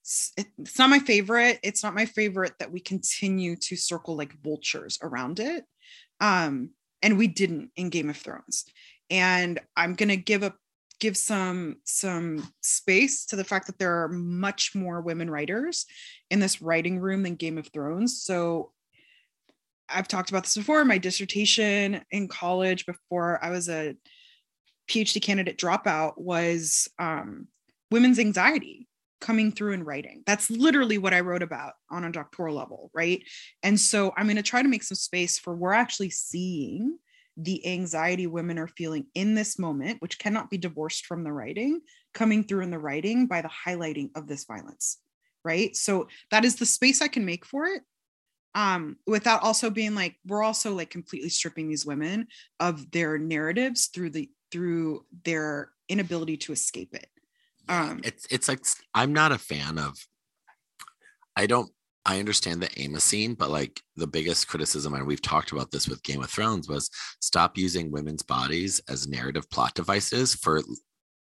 it's, 0.01 0.31
it's 0.37 0.79
not 0.79 0.89
my 0.89 0.99
favorite. 0.99 1.59
It's 1.63 1.83
not 1.83 1.95
my 1.95 2.05
favorite 2.05 2.53
that 2.59 2.71
we 2.71 2.79
continue 2.79 3.55
to 3.57 3.75
circle 3.75 4.15
like 4.15 4.39
vultures 4.41 4.99
around 5.01 5.39
it. 5.39 5.65
Um, 6.21 6.69
and 7.01 7.17
we 7.17 7.27
didn't 7.27 7.71
in 7.75 7.89
Game 7.89 8.09
of 8.09 8.17
Thrones. 8.17 8.65
And 9.09 9.59
I'm 9.75 9.93
gonna 9.95 10.15
give 10.15 10.43
a 10.43 10.53
give 10.99 11.17
some 11.17 11.77
some 11.83 12.51
space 12.61 13.25
to 13.27 13.35
the 13.35 13.43
fact 13.43 13.67
that 13.67 13.79
there 13.79 14.03
are 14.03 14.09
much 14.09 14.73
more 14.75 15.01
women 15.01 15.29
writers 15.29 15.85
in 16.29 16.39
this 16.39 16.61
writing 16.61 16.99
room 16.99 17.23
than 17.23 17.35
Game 17.35 17.57
of 17.57 17.67
Thrones. 17.67 18.21
So 18.21 18.71
I've 19.89 20.07
talked 20.07 20.29
about 20.29 20.43
this 20.43 20.55
before. 20.55 20.83
My 20.85 20.97
dissertation 20.97 22.03
in 22.11 22.27
college 22.27 22.85
before 22.85 23.43
I 23.43 23.51
was 23.51 23.69
a 23.69 23.95
PhD 24.89 25.21
candidate 25.21 25.57
dropout 25.57 26.13
was 26.17 26.87
um, 26.99 27.47
women's 27.91 28.19
anxiety 28.19 28.87
coming 29.21 29.51
through 29.51 29.73
in 29.73 29.83
writing. 29.83 30.23
That's 30.25 30.49
literally 30.49 30.97
what 30.97 31.13
I 31.13 31.21
wrote 31.21 31.43
about 31.43 31.73
on 31.89 32.03
a 32.03 32.11
doctoral 32.11 32.55
level, 32.55 32.91
right? 32.93 33.23
And 33.63 33.79
so 33.79 34.13
I'm 34.15 34.25
going 34.25 34.35
to 34.35 34.43
try 34.43 34.61
to 34.61 34.67
make 34.67 34.83
some 34.83 34.95
space 34.95 35.39
for 35.39 35.55
we're 35.55 35.73
actually 35.73 36.09
seeing 36.09 36.97
the 37.37 37.65
anxiety 37.67 38.27
women 38.27 38.57
are 38.57 38.67
feeling 38.67 39.07
in 39.13 39.35
this 39.35 39.59
moment, 39.59 40.01
which 40.01 40.19
cannot 40.19 40.49
be 40.49 40.57
divorced 40.57 41.05
from 41.05 41.23
the 41.23 41.33
writing, 41.33 41.81
coming 42.13 42.43
through 42.43 42.61
in 42.61 42.71
the 42.71 42.79
writing 42.79 43.27
by 43.27 43.41
the 43.41 43.49
highlighting 43.65 44.09
of 44.15 44.27
this 44.27 44.45
violence, 44.45 44.99
right? 45.43 45.75
So 45.75 46.07
that 46.31 46.45
is 46.45 46.55
the 46.55 46.65
space 46.65 47.01
I 47.01 47.07
can 47.07 47.25
make 47.25 47.45
for 47.45 47.65
it 47.65 47.81
um 48.55 48.95
without 49.05 49.43
also 49.43 49.69
being 49.69 49.93
like 49.93 50.15
we're 50.25 50.41
also 50.41 50.73
like 50.73 50.89
completely 50.89 51.27
stripping 51.27 51.67
these 51.67 51.85
women 51.85 52.25
of 52.61 52.89
their 52.91 53.17
narratives 53.17 53.87
through 53.87 54.09
the 54.09 54.31
through 54.49 55.05
their 55.25 55.71
inability 55.89 56.37
to 56.37 56.53
escape 56.53 56.93
it 56.95 57.09
um 57.67 57.99
It's 58.03 58.25
it's 58.31 58.47
like 58.47 58.61
I'm 58.93 59.13
not 59.13 59.31
a 59.31 59.37
fan 59.37 59.77
of. 59.77 59.97
I 61.35 61.47
don't. 61.47 61.69
I 62.05 62.19
understand 62.19 62.61
the 62.61 62.69
Amos 62.79 63.03
scene, 63.03 63.33
but 63.33 63.49
like 63.49 63.81
the 63.95 64.07
biggest 64.07 64.47
criticism, 64.47 64.93
and 64.93 65.07
we've 65.07 65.21
talked 65.21 65.51
about 65.51 65.71
this 65.71 65.87
with 65.87 66.03
Game 66.03 66.21
of 66.21 66.29
Thrones, 66.29 66.69
was 66.69 66.89
stop 67.19 67.57
using 67.57 67.91
women's 67.91 68.21
bodies 68.23 68.79
as 68.87 69.07
narrative 69.07 69.49
plot 69.49 69.73
devices 69.73 70.35
for 70.35 70.61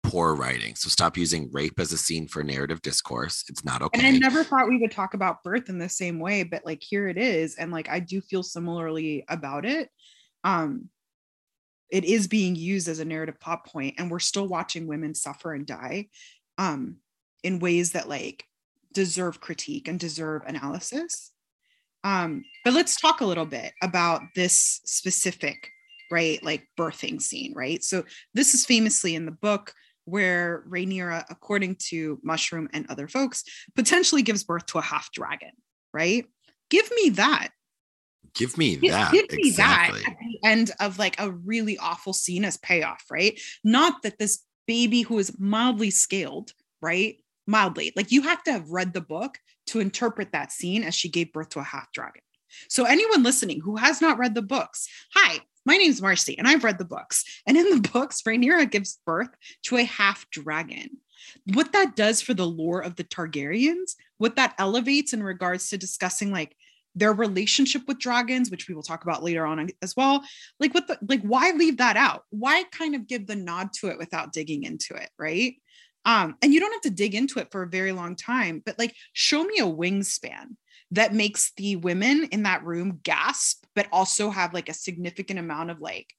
poor 0.02 0.34
writing. 0.34 0.74
So 0.74 0.88
stop 0.88 1.16
using 1.16 1.50
rape 1.52 1.78
as 1.78 1.92
a 1.92 1.98
scene 1.98 2.26
for 2.26 2.42
narrative 2.42 2.80
discourse. 2.80 3.44
It's 3.48 3.64
not 3.64 3.82
okay. 3.82 3.98
and 3.98 4.06
i 4.06 4.18
never 4.18 4.42
thought 4.42 4.68
we 4.68 4.78
would 4.78 4.90
talk 4.90 5.14
about 5.14 5.42
birth 5.42 5.68
in 5.68 5.78
the 5.78 5.88
same 5.88 6.18
way 6.18 6.42
but 6.42 6.64
like 6.64 6.82
here 6.82 7.08
it 7.08 7.18
is 7.18 7.56
and 7.56 7.70
like 7.70 7.88
i 7.88 8.00
do 8.00 8.20
feel 8.20 8.42
similarly 8.42 9.24
about 9.28 9.64
it 9.66 9.90
um 10.44 10.88
it 11.90 12.04
is 12.04 12.28
being 12.28 12.54
used 12.56 12.88
as 12.88 12.98
a 13.00 13.04
narrative 13.04 13.38
plot 13.40 13.66
point 13.66 13.96
and 13.98 14.10
we're 14.10 14.18
still 14.18 14.46
watching 14.48 14.86
women 14.86 15.14
suffer 15.14 15.52
and 15.52 15.66
die 15.66 16.08
um 16.56 16.96
in 17.42 17.58
ways 17.58 17.92
that 17.92 18.08
like 18.08 18.44
deserve 18.92 19.40
critique 19.40 19.88
and 19.88 19.98
deserve 19.98 20.42
analysis 20.46 21.32
um 22.04 22.42
but 22.64 22.72
let's 22.72 23.00
talk 23.00 23.20
a 23.20 23.26
little 23.26 23.46
bit 23.46 23.72
about 23.82 24.22
this 24.34 24.80
specific 24.84 25.68
right 26.10 26.42
like 26.42 26.66
birthing 26.78 27.20
scene 27.20 27.52
right 27.54 27.84
so 27.84 28.04
this 28.34 28.54
is 28.54 28.66
famously 28.66 29.14
in 29.14 29.26
the 29.26 29.32
book 29.32 29.74
where 30.04 30.64
Rhaenyra, 30.68 31.24
according 31.30 31.76
to 31.88 32.18
Mushroom 32.22 32.68
and 32.72 32.86
other 32.90 33.08
folks, 33.08 33.44
potentially 33.76 34.22
gives 34.22 34.44
birth 34.44 34.66
to 34.66 34.78
a 34.78 34.82
half 34.82 35.12
dragon, 35.12 35.52
right? 35.92 36.26
Give 36.68 36.90
me 36.94 37.10
that. 37.10 37.50
Give 38.34 38.56
me 38.56 38.76
Give, 38.76 38.92
that. 38.92 39.12
give 39.12 39.30
me 39.30 39.48
exactly. 39.48 40.00
that 40.00 40.10
at 40.10 40.16
the 40.18 40.48
end 40.48 40.70
of 40.80 40.98
like 40.98 41.20
a 41.20 41.30
really 41.30 41.78
awful 41.78 42.12
scene 42.12 42.44
as 42.44 42.56
payoff, 42.58 43.04
right? 43.10 43.40
Not 43.64 44.02
that 44.02 44.18
this 44.18 44.40
baby 44.66 45.02
who 45.02 45.18
is 45.18 45.38
mildly 45.38 45.90
scaled, 45.90 46.52
right? 46.80 47.16
Mildly, 47.50 47.92
like 47.96 48.12
you 48.12 48.22
have 48.22 48.42
to 48.44 48.52
have 48.52 48.70
read 48.70 48.94
the 48.94 49.00
book 49.00 49.38
to 49.66 49.80
interpret 49.80 50.30
that 50.32 50.52
scene 50.52 50.84
as 50.84 50.94
she 50.94 51.08
gave 51.08 51.32
birth 51.32 51.48
to 51.50 51.58
a 51.58 51.64
half 51.64 51.90
dragon. 51.92 52.22
So, 52.68 52.84
anyone 52.84 53.24
listening 53.24 53.60
who 53.60 53.76
has 53.76 54.00
not 54.00 54.18
read 54.18 54.36
the 54.36 54.42
books, 54.42 54.88
hi, 55.14 55.40
my 55.66 55.76
name's 55.76 56.00
Marcy, 56.00 56.38
and 56.38 56.46
I've 56.46 56.62
read 56.62 56.78
the 56.78 56.84
books. 56.84 57.24
And 57.48 57.56
in 57.56 57.70
the 57.70 57.88
books, 57.92 58.22
Rhaenyra 58.22 58.70
gives 58.70 59.00
birth 59.04 59.30
to 59.64 59.76
a 59.76 59.82
half 59.82 60.30
dragon. 60.30 60.98
What 61.52 61.72
that 61.72 61.96
does 61.96 62.22
for 62.22 62.34
the 62.34 62.46
lore 62.46 62.80
of 62.80 62.94
the 62.94 63.04
Targaryens, 63.04 63.94
what 64.18 64.36
that 64.36 64.54
elevates 64.58 65.12
in 65.12 65.22
regards 65.22 65.68
to 65.70 65.76
discussing 65.76 66.30
like 66.30 66.56
their 66.94 67.12
relationship 67.12 67.82
with 67.86 67.98
dragons, 67.98 68.50
which 68.50 68.68
we 68.68 68.74
will 68.74 68.82
talk 68.82 69.02
about 69.02 69.22
later 69.22 69.44
on 69.44 69.68
as 69.82 69.96
well. 69.96 70.22
Like, 70.60 70.72
what 70.72 70.86
the 70.86 70.98
like, 71.08 71.22
why 71.22 71.50
leave 71.50 71.78
that 71.78 71.96
out? 71.96 72.24
Why 72.30 72.64
kind 72.72 72.94
of 72.94 73.06
give 73.06 73.26
the 73.26 73.36
nod 73.36 73.72
to 73.80 73.88
it 73.88 73.98
without 73.98 74.32
digging 74.32 74.64
into 74.64 74.94
it, 74.94 75.10
right? 75.18 75.54
Um, 76.04 76.36
and 76.40 76.54
you 76.54 76.60
don't 76.60 76.72
have 76.72 76.82
to 76.82 76.90
dig 76.90 77.14
into 77.14 77.38
it 77.40 77.50
for 77.50 77.62
a 77.62 77.68
very 77.68 77.92
long 77.92 78.16
time, 78.16 78.62
but 78.64 78.78
like, 78.78 78.94
show 79.12 79.44
me 79.44 79.58
a 79.58 79.66
wingspan 79.66 80.56
that 80.92 81.14
makes 81.14 81.52
the 81.56 81.76
women 81.76 82.28
in 82.32 82.44
that 82.44 82.64
room 82.64 83.00
gasp, 83.02 83.64
but 83.74 83.86
also 83.92 84.30
have 84.30 84.54
like 84.54 84.68
a 84.68 84.74
significant 84.74 85.38
amount 85.38 85.70
of 85.70 85.80
like, 85.80 86.14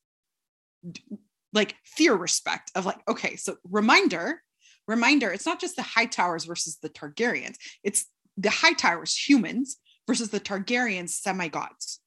like 1.54 1.76
fear 1.84 2.15
respect 2.15 2.72
of 2.76 2.86
like, 2.86 3.00
okay, 3.08 3.36
so 3.36 3.58
reminder, 3.70 4.41
reminder, 4.88 5.32
it's 5.32 5.46
not 5.46 5.60
just 5.60 5.76
the 5.76 5.82
Hightowers 5.82 6.46
versus 6.46 6.78
the 6.82 6.89
Targaryens, 6.89 7.56
it's 7.84 8.06
the 8.38 8.50
Hightowers 8.50 9.17
humans 9.17 9.78
versus 10.08 10.30
the 10.30 10.39
Targaryens 10.39 11.10
semi-gods, 11.10 12.01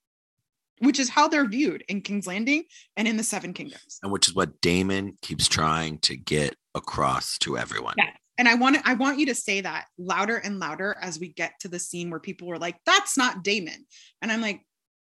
which 0.79 0.99
is 0.99 1.09
how 1.09 1.29
they're 1.29 1.49
viewed 1.49 1.85
in 1.89 2.01
King's 2.01 2.27
Landing 2.27 2.65
and 2.97 3.07
in 3.07 3.17
the 3.17 3.23
Seven 3.23 3.53
Kingdoms. 3.53 3.99
and 4.03 4.13
which 4.13 4.29
is 4.29 4.35
what 4.35 4.61
Daemon 4.61 5.17
keeps 5.23 5.49
trying 5.49 5.99
to 5.99 6.17
get 6.17 6.57
across 6.75 7.39
to 7.39 7.57
everyone. 7.57 7.95
Yeah. 7.97 8.11
And 8.37 8.49
I 8.49 8.55
want 8.55 8.77
to, 8.77 8.83
I 8.85 8.95
want 8.95 9.19
you 9.19 9.27
to 9.27 9.35
say 9.35 9.61
that 9.61 9.87
louder 9.97 10.37
and 10.37 10.59
louder 10.59 10.97
as 11.01 11.21
we 11.21 11.29
get 11.29 11.53
to 11.61 11.69
the 11.69 11.79
scene 11.79 12.11
where 12.11 12.19
people 12.19 12.49
were 12.49 12.59
like, 12.59 12.77
that's 12.85 13.17
not 13.17 13.45
Daemon. 13.45 13.87
And 14.21 14.33
I'm 14.33 14.41
like, 14.41 14.61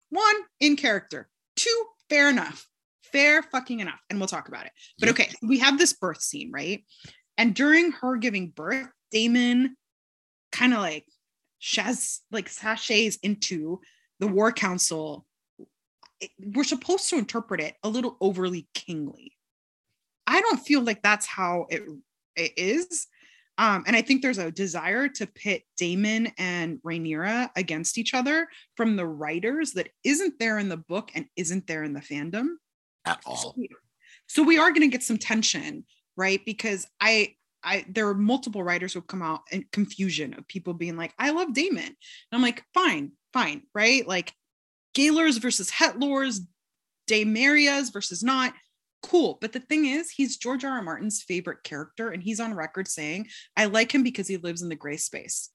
one, 0.09 0.35
in 0.59 0.75
character. 0.75 1.27
Two, 1.55 1.85
fair 2.09 2.29
enough. 2.29 2.67
Fair 3.11 3.41
fucking 3.41 3.79
enough. 3.79 3.99
And 4.09 4.19
we'll 4.19 4.27
talk 4.27 4.47
about 4.47 4.67
it. 4.67 4.71
But 4.99 5.09
okay, 5.09 5.29
we 5.41 5.59
have 5.59 5.79
this 5.79 5.93
birth 5.93 6.21
scene, 6.21 6.51
right? 6.51 6.83
And 7.37 7.55
during 7.55 7.91
her 7.93 8.17
giving 8.17 8.49
birth, 8.49 8.87
Daemon 9.11 9.75
kind 10.51 10.73
of 10.73 10.79
like 10.79 11.05
shaz 11.61 12.19
like 12.31 12.49
sachets 12.49 13.17
into 13.23 13.81
the 14.19 14.27
war 14.27 14.51
council. 14.51 15.25
We're 16.39 16.63
supposed 16.63 17.09
to 17.09 17.17
interpret 17.17 17.61
it 17.61 17.75
a 17.83 17.89
little 17.89 18.17
overly 18.21 18.67
kingly. 18.73 19.33
I 20.27 20.41
don't 20.41 20.59
feel 20.59 20.81
like 20.81 21.01
that's 21.01 21.25
how 21.25 21.67
it 21.69 21.83
it 22.35 22.53
is. 22.57 23.07
Um, 23.57 23.83
and 23.85 23.95
I 23.95 24.01
think 24.01 24.21
there's 24.21 24.39
a 24.39 24.51
desire 24.51 25.07
to 25.09 25.27
pit 25.27 25.63
Daemon 25.77 26.31
and 26.37 26.79
Rhaenyra 26.83 27.51
against 27.55 27.97
each 27.99 28.13
other 28.15 28.47
from 28.75 28.95
the 28.95 29.05
writers 29.05 29.73
that 29.73 29.89
isn't 30.03 30.39
there 30.39 30.57
in 30.57 30.69
the 30.69 30.77
book 30.77 31.11
and 31.13 31.25
isn't 31.35 31.67
there 31.67 31.83
in 31.83 31.93
the 31.93 31.99
fandom 31.99 32.47
at 33.05 33.19
all. 33.25 33.55
So 34.27 34.41
we 34.41 34.57
are 34.57 34.71
going 34.71 34.81
to 34.81 34.87
get 34.87 35.03
some 35.03 35.19
tension, 35.19 35.85
right? 36.17 36.43
Because 36.45 36.87
I, 36.99 37.35
I, 37.63 37.85
there 37.87 38.07
are 38.07 38.15
multiple 38.15 38.63
writers 38.63 38.93
who 38.93 38.99
have 38.99 39.07
come 39.07 39.21
out 39.21 39.41
in 39.51 39.65
confusion 39.71 40.33
of 40.33 40.47
people 40.47 40.73
being 40.73 40.97
like, 40.97 41.13
"I 41.19 41.29
love 41.29 41.53
Daemon," 41.53 41.83
and 41.85 41.95
I'm 42.31 42.41
like, 42.41 42.63
"Fine, 42.73 43.11
fine, 43.33 43.63
right?" 43.75 44.07
Like, 44.07 44.33
Gaylors 44.93 45.37
versus 45.37 45.69
Hetlors, 45.69 46.39
Daemerias 47.07 47.91
versus 47.91 48.23
not 48.23 48.53
cool. 49.01 49.37
But 49.41 49.51
the 49.51 49.59
thing 49.59 49.85
is, 49.85 50.09
he's 50.09 50.37
George 50.37 50.63
R. 50.63 50.71
R. 50.71 50.81
Martin's 50.81 51.21
favorite 51.21 51.63
character, 51.63 52.09
and 52.09 52.23
he's 52.23 52.39
on 52.39 52.53
record 52.53 52.87
saying, 52.87 53.27
I 53.57 53.65
like 53.65 53.93
him 53.93 54.03
because 54.03 54.27
he 54.27 54.37
lives 54.37 54.61
in 54.61 54.69
the 54.69 54.75
gray 54.75 54.97
space. 54.97 55.49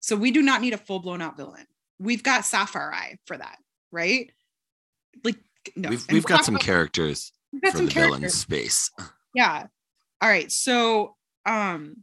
So 0.00 0.16
we 0.16 0.30
do 0.30 0.42
not 0.42 0.60
need 0.60 0.72
a 0.72 0.78
full 0.78 0.98
blown 1.00 1.22
out 1.22 1.36
villain. 1.36 1.66
We've 1.98 2.22
got 2.22 2.44
Sapphire 2.44 2.92
Eye 2.92 3.18
for 3.26 3.36
that, 3.36 3.58
right? 3.90 4.30
Like, 5.22 5.38
no. 5.76 5.90
We've, 5.90 6.06
we've 6.10 6.24
got 6.24 6.44
some 6.44 6.56
characters 6.56 7.32
got 7.62 7.72
for 7.72 7.78
some 7.78 7.86
the 7.86 7.92
villain 7.92 8.28
space. 8.28 8.90
Yeah. 9.34 9.66
All 10.20 10.28
right. 10.28 10.50
So, 10.50 11.16
um, 11.46 11.98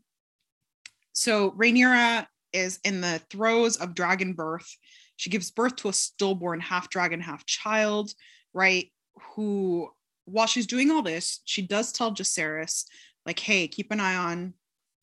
so 1.13 1.51
Rhaenyra 1.51 2.27
is 2.53 2.79
in 2.83 3.01
the 3.01 3.21
throes 3.29 3.77
of 3.77 3.93
dragon 3.93 4.33
birth. 4.33 4.77
She 5.19 5.29
gives 5.29 5.51
birth 5.51 5.75
to 5.77 5.89
a 5.89 5.93
stillborn 5.93 6.61
half 6.61 6.89
dragon, 6.89 7.19
half 7.19 7.45
child, 7.45 8.13
right? 8.53 8.89
Who, 9.35 9.89
while 10.23 10.47
she's 10.47 10.65
doing 10.65 10.89
all 10.89 11.01
this, 11.01 11.41
she 11.43 11.61
does 11.61 11.91
tell 11.91 12.13
Jacaerys, 12.13 12.85
like, 13.25 13.37
hey, 13.37 13.67
keep 13.67 13.91
an 13.91 13.99
eye 13.99 14.15
on 14.15 14.53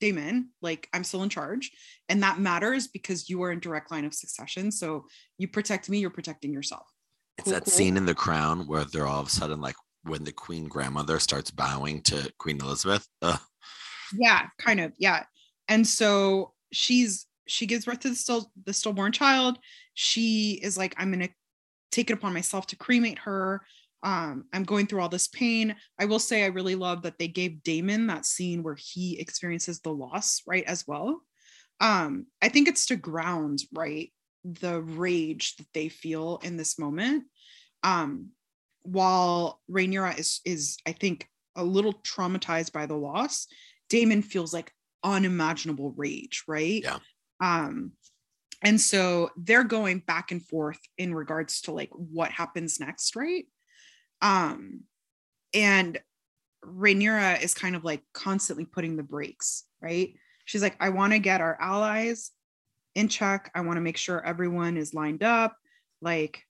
Daemon. 0.00 0.48
Like, 0.62 0.88
I'm 0.94 1.04
still 1.04 1.22
in 1.22 1.28
charge. 1.28 1.70
And 2.08 2.22
that 2.22 2.38
matters 2.38 2.86
because 2.88 3.28
you 3.28 3.42
are 3.42 3.52
in 3.52 3.60
direct 3.60 3.90
line 3.90 4.06
of 4.06 4.14
succession. 4.14 4.72
So 4.72 5.04
you 5.36 5.48
protect 5.48 5.90
me, 5.90 5.98
you're 5.98 6.08
protecting 6.08 6.50
yourself. 6.50 6.86
It's 7.36 7.44
Cool, 7.44 7.52
that 7.52 7.64
cool. 7.64 7.72
scene 7.72 7.98
in 7.98 8.06
The 8.06 8.14
Crown 8.14 8.66
where 8.66 8.84
they're 8.84 9.06
all 9.06 9.20
of 9.20 9.26
a 9.26 9.30
sudden 9.30 9.60
like 9.60 9.76
when 10.04 10.24
the 10.24 10.32
Queen 10.32 10.64
grandmother 10.64 11.18
starts 11.18 11.50
bowing 11.50 12.00
to 12.04 12.32
Queen 12.38 12.58
Elizabeth. 12.62 13.06
Ugh. 13.20 13.38
yeah 14.18 14.46
kind 14.58 14.78
of 14.78 14.92
yeah 14.98 15.24
and 15.68 15.84
so 15.84 16.52
she's 16.72 17.26
she 17.46 17.66
gives 17.66 17.84
birth 17.84 18.00
to 18.00 18.10
the 18.10 18.14
still 18.14 18.50
the 18.64 18.72
stillborn 18.72 19.12
child. 19.12 19.58
She 19.94 20.60
is 20.62 20.76
like 20.76 20.94
i'm 20.98 21.10
gonna 21.10 21.28
take 21.90 22.10
it 22.10 22.14
upon 22.14 22.34
myself 22.34 22.66
to 22.68 22.76
cremate 22.76 23.18
her. 23.20 23.62
Um 24.02 24.44
i'm 24.52 24.64
going 24.64 24.86
through 24.86 25.00
all 25.00 25.08
this 25.08 25.28
pain. 25.28 25.76
I 25.98 26.04
will 26.06 26.18
say 26.18 26.44
i 26.44 26.48
really 26.48 26.74
love 26.74 27.02
that 27.02 27.18
they 27.18 27.28
gave 27.28 27.62
daemon 27.62 28.06
that 28.08 28.26
scene 28.26 28.62
where 28.62 28.76
he 28.78 29.18
experiences 29.18 29.80
the 29.80 29.92
loss 29.92 30.42
right 30.46 30.64
as 30.64 30.86
well. 30.86 31.20
Um 31.80 32.26
i 32.42 32.48
think 32.48 32.68
it's 32.68 32.86
to 32.86 32.96
ground 32.96 33.60
right 33.72 34.12
the 34.44 34.80
rage 34.80 35.56
that 35.56 35.66
they 35.74 35.88
feel 35.88 36.40
in 36.42 36.56
this 36.56 36.78
moment. 36.78 37.24
Um 37.82 38.30
while 38.82 39.60
Rhaenyra 39.70 40.18
is 40.18 40.40
is 40.44 40.78
I 40.86 40.92
think 40.92 41.28
a 41.56 41.64
little 41.64 41.94
traumatized 41.94 42.72
by 42.72 42.86
the 42.86 42.94
loss, 42.96 43.48
Daemon 43.88 44.22
feels 44.22 44.52
like 44.52 44.72
unimaginable 45.02 45.92
rage, 45.96 46.44
right? 46.46 46.82
Yeah. 46.82 46.98
Um 47.40 47.92
and 48.62 48.80
so 48.80 49.30
they're 49.36 49.64
going 49.64 49.98
back 50.00 50.32
and 50.32 50.44
forth 50.44 50.80
in 50.96 51.14
regards 51.14 51.60
to 51.62 51.72
like 51.72 51.90
what 51.92 52.30
happens 52.30 52.80
next, 52.80 53.16
right? 53.16 53.46
Um 54.22 54.80
and 55.54 55.98
Rhaenyra 56.64 57.42
is 57.42 57.54
kind 57.54 57.76
of 57.76 57.84
like 57.84 58.02
constantly 58.12 58.64
putting 58.64 58.96
the 58.96 59.02
brakes, 59.02 59.64
right? 59.80 60.14
She's 60.44 60.62
like, 60.62 60.76
I 60.80 60.90
want 60.90 61.12
to 61.12 61.18
get 61.18 61.40
our 61.40 61.56
allies 61.60 62.30
in 62.94 63.08
check. 63.08 63.50
I 63.54 63.60
want 63.60 63.76
to 63.76 63.82
make 63.82 63.96
sure 63.96 64.24
everyone 64.24 64.76
is 64.76 64.94
lined 64.94 65.22
up. 65.22 65.56
Like, 66.00 66.42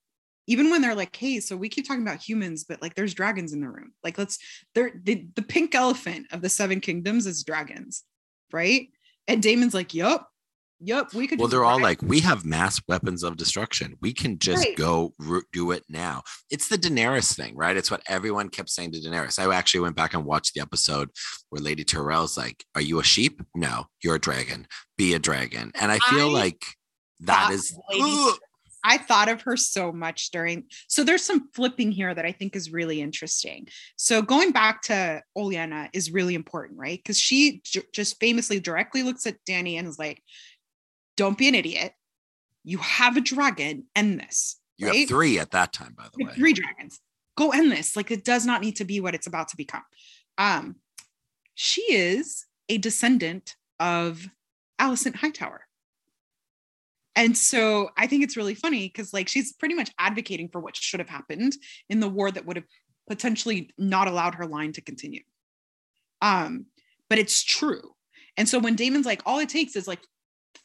even 0.46 0.70
when 0.70 0.80
they're 0.80 0.94
like, 0.94 1.14
hey, 1.14 1.40
so 1.40 1.56
we 1.56 1.68
keep 1.68 1.86
talking 1.86 2.02
about 2.02 2.22
humans, 2.22 2.64
but 2.64 2.80
like 2.80 2.94
there's 2.94 3.14
dragons 3.14 3.52
in 3.52 3.60
the 3.60 3.68
room. 3.68 3.92
Like, 4.04 4.16
let's 4.16 4.38
they're 4.74 4.92
the, 5.02 5.26
the 5.34 5.42
pink 5.42 5.74
elephant 5.74 6.26
of 6.30 6.40
the 6.40 6.48
seven 6.48 6.80
kingdoms 6.80 7.26
is 7.26 7.42
dragons, 7.42 8.04
right? 8.52 8.88
And 9.26 9.42
Daemon's 9.42 9.74
like, 9.74 9.92
Yup, 9.92 10.30
yup, 10.80 11.12
we 11.14 11.26
could 11.26 11.38
Well, 11.38 11.48
they're 11.48 11.64
all 11.64 11.80
like, 11.80 12.00
we 12.02 12.20
have 12.20 12.44
mass 12.44 12.80
weapons 12.88 13.22
of 13.22 13.36
destruction. 13.36 13.96
We 14.00 14.12
can 14.12 14.38
just 14.38 14.64
Right. 14.64 14.76
go 14.76 15.14
ru- 15.18 15.42
do 15.52 15.70
it 15.72 15.84
now. 15.88 16.22
It's 16.50 16.68
the 16.68 16.78
Daenerys 16.78 17.34
thing, 17.34 17.56
right? 17.56 17.76
It's 17.76 17.90
what 17.90 18.02
everyone 18.06 18.48
kept 18.48 18.70
saying 18.70 18.92
to 18.92 19.00
Daenerys. 19.00 19.38
I 19.38 19.54
actually 19.54 19.80
went 19.80 19.96
back 19.96 20.14
and 20.14 20.24
watched 20.24 20.54
the 20.54 20.60
episode 20.60 21.10
where 21.50 21.62
Lady 21.62 21.84
Tyrell's 21.84 22.36
like, 22.36 22.64
Are 22.74 22.80
you 22.80 22.98
a 23.00 23.04
sheep? 23.04 23.42
No, 23.54 23.86
you're 24.02 24.16
a 24.16 24.20
dragon. 24.20 24.66
Be 24.96 25.14
a 25.14 25.18
dragon. 25.18 25.72
And 25.74 25.90
I 25.92 25.98
feel 25.98 26.28
I 26.30 26.32
like 26.32 26.64
that 27.20 27.50
is. 27.52 27.76
Lady 27.90 28.30
I 28.88 28.98
thought 28.98 29.28
of 29.28 29.42
her 29.42 29.56
so 29.56 29.90
much 29.90 30.30
during. 30.30 30.66
So 30.86 31.02
there's 31.02 31.24
some 31.24 31.48
flipping 31.54 31.90
here 31.90 32.14
that 32.14 32.24
I 32.24 32.30
think 32.30 32.54
is 32.54 32.70
really 32.70 33.00
interesting. 33.00 33.66
So 33.96 34.22
going 34.22 34.52
back 34.52 34.82
to 34.82 35.22
Olenna 35.36 35.88
is 35.92 36.12
really 36.12 36.36
important, 36.36 36.78
right? 36.78 36.96
Because 36.96 37.18
she 37.18 37.62
j- 37.64 37.82
just 37.92 38.20
famously 38.20 38.60
directly 38.60 39.02
looks 39.02 39.26
at 39.26 39.38
Danny 39.44 39.76
and 39.76 39.88
is 39.88 39.98
like, 39.98 40.22
"Don't 41.16 41.38
be 41.38 41.48
an 41.48 41.54
idiot. 41.54 41.92
You 42.64 42.78
have 42.78 43.16
a 43.16 43.20
dragon. 43.20 43.84
End 43.94 44.20
this." 44.20 44.60
you 44.78 44.86
right? 44.88 45.00
have 45.00 45.08
three 45.08 45.38
at 45.38 45.52
that 45.52 45.72
time, 45.72 45.94
by 45.96 46.04
the 46.04 46.10
You 46.18 46.26
way. 46.26 46.34
three 46.34 46.52
dragons. 46.52 47.00
Go 47.36 47.50
end 47.50 47.70
this. 47.72 47.96
Like 47.96 48.10
it 48.10 48.24
does 48.24 48.46
not 48.46 48.60
need 48.60 48.76
to 48.76 48.84
be 48.84 49.00
what 49.00 49.14
it's 49.14 49.26
about 49.26 49.48
to 49.48 49.56
become. 49.56 49.82
Um, 50.38 50.76
she 51.54 51.82
is 51.82 52.44
a 52.68 52.78
descendant 52.78 53.56
of 53.80 54.26
Alicent 54.80 55.16
Hightower. 55.16 55.62
And 57.14 57.36
so 57.36 57.90
I 57.96 58.06
think 58.06 58.22
it's 58.24 58.36
really 58.36 58.54
funny 58.54 58.88
because 58.88 59.14
like 59.14 59.28
she's 59.28 59.54
pretty 59.54 59.74
much 59.74 59.90
advocating 59.98 60.48
for 60.50 60.60
what 60.60 60.76
should 60.76 61.00
have 61.00 61.08
happened 61.08 61.56
in 61.88 62.00
the 62.00 62.08
war 62.08 62.30
that 62.30 62.44
would 62.44 62.56
have 62.56 62.66
potentially 63.08 63.70
not 63.78 64.08
allowed 64.08 64.34
her 64.34 64.46
line 64.46 64.72
to 64.72 64.82
continue. 64.82 65.22
Um, 66.20 66.66
but 67.08 67.18
it's 67.18 67.42
true. 67.42 67.94
And 68.36 68.46
so 68.46 68.58
when 68.58 68.76
Daemon's 68.76 69.06
like, 69.06 69.22
all 69.24 69.38
it 69.38 69.48
takes 69.48 69.76
is 69.76 69.88
like 69.88 70.00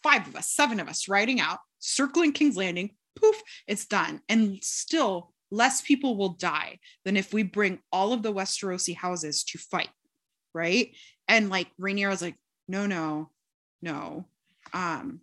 five 0.04 0.28
of 0.28 0.36
us, 0.36 0.52
seven 0.52 0.80
of 0.80 0.88
us 0.88 1.08
riding 1.08 1.40
out, 1.40 1.60
circling 1.80 2.34
King's 2.34 2.58
Landing, 2.58 2.92
poof, 3.16 3.42
it's 3.68 3.86
done. 3.86 4.22
And 4.30 4.64
still 4.64 5.34
less 5.52 5.82
people 5.82 6.18
will 6.18 6.30
die 6.30 6.80
than 7.04 7.18
if 7.18 7.34
we 7.34 7.44
bring 7.44 7.80
all 7.92 8.14
of 8.14 8.24
the 8.24 8.34
Westerosi 8.34 8.96
houses 8.96 9.44
to 9.46 9.58
fight. 9.58 9.90
Right. 10.54 10.96
And 11.28 11.50
like 11.50 11.68
Rhaenyra's 11.80 12.22
like, 12.22 12.36
no, 12.68 12.86
no, 12.86 13.30
no. 13.82 14.26
Um, 14.74 15.22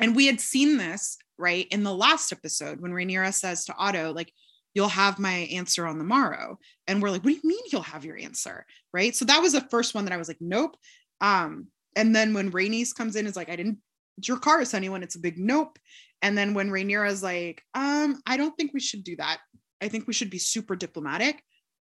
and 0.00 0.14
we 0.14 0.26
had 0.26 0.40
seen 0.40 0.76
this 0.76 1.18
right 1.38 1.66
in 1.70 1.82
the 1.82 1.94
last 1.94 2.32
episode 2.32 2.80
when 2.80 2.92
Rhaenyra 2.92 3.32
says 3.32 3.64
to 3.64 3.74
Otto, 3.76 4.12
like, 4.12 4.32
you'll 4.74 4.88
have 4.88 5.18
my 5.18 5.48
answer 5.52 5.86
on 5.86 5.98
the 5.98 6.04
morrow. 6.04 6.58
And 6.86 7.02
we're 7.02 7.10
like, 7.10 7.24
what 7.24 7.30
do 7.30 7.36
you 7.36 7.40
mean 7.48 7.58
you'll 7.72 7.82
have 7.82 8.04
your 8.04 8.18
answer? 8.18 8.66
Right. 8.92 9.16
So 9.16 9.24
that 9.24 9.42
was 9.42 9.52
the 9.52 9.62
first 9.62 9.94
one 9.94 10.04
that 10.04 10.12
I 10.12 10.18
was 10.18 10.28
like, 10.28 10.40
nope. 10.40 10.76
Um, 11.20 11.68
and 11.96 12.14
then 12.14 12.34
when 12.34 12.52
Rhaenys 12.52 12.94
comes 12.94 13.16
in, 13.16 13.26
is 13.26 13.34
like, 13.34 13.48
I 13.48 13.56
didn't 13.56 13.78
Dracarys 14.20 14.74
anyone, 14.74 15.02
it's 15.02 15.16
a 15.16 15.20
big 15.20 15.38
nope. 15.38 15.78
And 16.22 16.36
then 16.36 16.54
when 16.54 16.70
Rhaenyra's 16.70 17.22
like, 17.22 17.62
um, 17.74 18.20
I 18.26 18.36
don't 18.36 18.56
think 18.56 18.72
we 18.74 18.80
should 18.80 19.04
do 19.04 19.16
that. 19.16 19.38
I 19.80 19.88
think 19.88 20.06
we 20.06 20.12
should 20.12 20.30
be 20.30 20.38
super 20.38 20.74
diplomatic. 20.74 21.42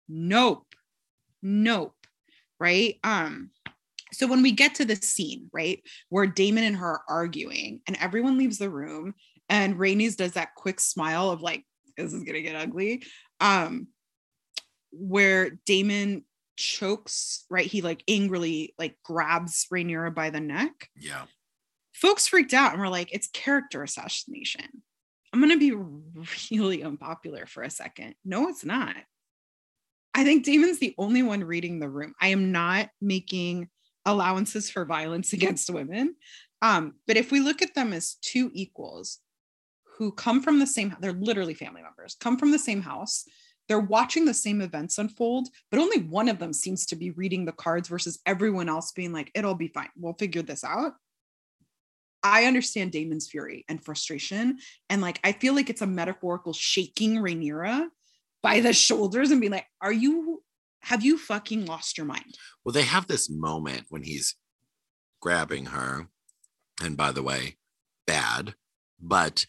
Nope. 0.09 0.67
Nope. 1.43 1.95
Right. 2.59 2.97
Um, 3.05 3.51
so 4.13 4.27
when 4.27 4.43
we 4.43 4.53
get 4.53 4.77
to 4.77 4.85
the 4.85 4.97
scene, 4.97 5.49
right, 5.53 5.83
where 6.09 6.27
Daemon 6.27 6.65
and 6.65 6.77
her 6.77 6.87
are 6.91 7.03
arguing 7.09 7.81
and 7.87 7.97
everyone 8.01 8.39
leaves 8.39 8.59
the 8.59 8.71
room 8.71 9.15
and 9.49 9.77
Rhaenys 9.77 10.17
does 10.17 10.33
that 10.33 10.55
quick 10.55 10.81
smile 10.81 11.31
of 11.31 11.43
like, 11.43 11.65
this 11.97 12.13
is 12.13 12.23
gonna 12.23 12.41
get 12.41 12.57
ugly. 12.57 13.05
Um, 13.41 13.89
where 14.93 15.59
Daemon 15.67 16.25
chokes, 16.57 17.45
right? 17.51 17.67
He 17.67 17.83
like 17.83 18.05
angrily 18.09 18.75
like 18.79 18.97
grabs 19.03 19.67
Rhaenyra 19.73 20.15
by 20.15 20.31
the 20.31 20.41
neck 20.41 20.89
Yeah. 20.97 21.25
Folks 22.03 22.27
freaked 22.27 22.53
out 22.53 22.73
and 22.73 22.81
were 22.81 22.89
like, 22.89 23.13
it's 23.13 23.29
character 23.29 23.85
assassination. 23.85 24.83
I'm 25.33 25.39
going 25.39 25.53
to 25.53 25.57
be 25.57 26.45
really 26.51 26.83
unpopular 26.83 27.47
for 27.47 27.63
a 27.63 27.71
second. 27.71 28.17
No, 28.25 28.49
it's 28.49 28.65
not. 28.65 28.97
I 30.13 30.25
think 30.25 30.45
Daemon's 30.45 30.81
the 30.81 30.97
only 30.99 31.23
one 31.23 31.45
reading 31.45 31.79
the 31.79 31.89
room. 31.89 32.13
I 32.21 32.29
am 32.29 32.51
not 32.51 32.89
making 33.01 33.69
allowances 34.05 34.69
for 34.69 34.85
violence 34.85 35.33
against 35.33 35.71
women. 35.71 36.17
Um, 36.61 36.95
but 37.07 37.17
if 37.17 37.31
we 37.31 37.39
look 37.39 37.63
at 37.63 37.77
them 37.77 37.93
as 37.93 38.17
two 38.21 38.51
equals 38.53 39.21
who 39.97 40.11
come 40.11 40.43
from 40.43 40.59
the 40.59 40.67
same, 40.67 40.97
they're 40.99 41.13
literally 41.13 41.55
family 41.55 41.83
members, 41.83 42.17
come 42.19 42.37
from 42.37 42.51
the 42.51 42.59
same 42.59 42.83
house. 42.83 43.27
They're 43.69 43.79
watching 43.79 44.25
the 44.25 44.35
same 44.35 44.61
events 44.61 44.99
unfold, 44.99 45.51
but 45.71 45.79
only 45.79 46.01
one 46.01 46.29
of 46.29 46.41
them 46.41 46.53
seems 46.53 46.85
to 46.87 46.97
be 46.97 47.13
reading 47.13 47.45
the 47.45 47.53
cards 47.53 47.89
versus 47.89 48.19
everyone 48.27 48.69
else 48.69 48.91
being 48.91 49.13
like, 49.13 49.31
it'll 49.37 49.55
be 49.55 49.69
fine. 49.69 49.91
We'll 49.97 50.15
figure 50.15 50.43
this 50.43 50.65
out. 50.65 50.95
I 52.23 52.45
understand 52.45 52.93
Daemon's 52.93 53.29
fury 53.29 53.65
and 53.69 53.83
frustration. 53.83 54.59
And 54.89 55.03
like, 55.03 55.21
I 55.25 55.33
feel 55.33 55.55
like 55.55 55.71
it's 55.71 55.83
a 55.83 55.87
metaphorical 55.87 56.53
shaking 56.53 57.17
Rhaenyra 57.17 57.89
by 58.43 58.61
the 58.61 58.73
shoulders 58.73 59.31
and 59.31 59.41
being 59.41 59.53
like, 59.53 59.67
are 59.81 59.93
you 59.93 60.43
have 60.83 61.05
you 61.05 61.17
fucking 61.17 61.67
lost 61.67 61.97
your 61.97 62.07
mind? 62.07 62.37
Well, 62.65 62.73
they 62.73 62.83
have 62.83 63.07
this 63.07 63.31
moment 63.31 63.87
when 63.89 64.03
he's 64.03 64.35
grabbing 65.21 65.67
her, 65.67 66.09
and 66.83 66.97
by 66.97 67.13
the 67.13 67.23
way, 67.23 67.57
bad. 68.07 68.55
But 69.01 69.47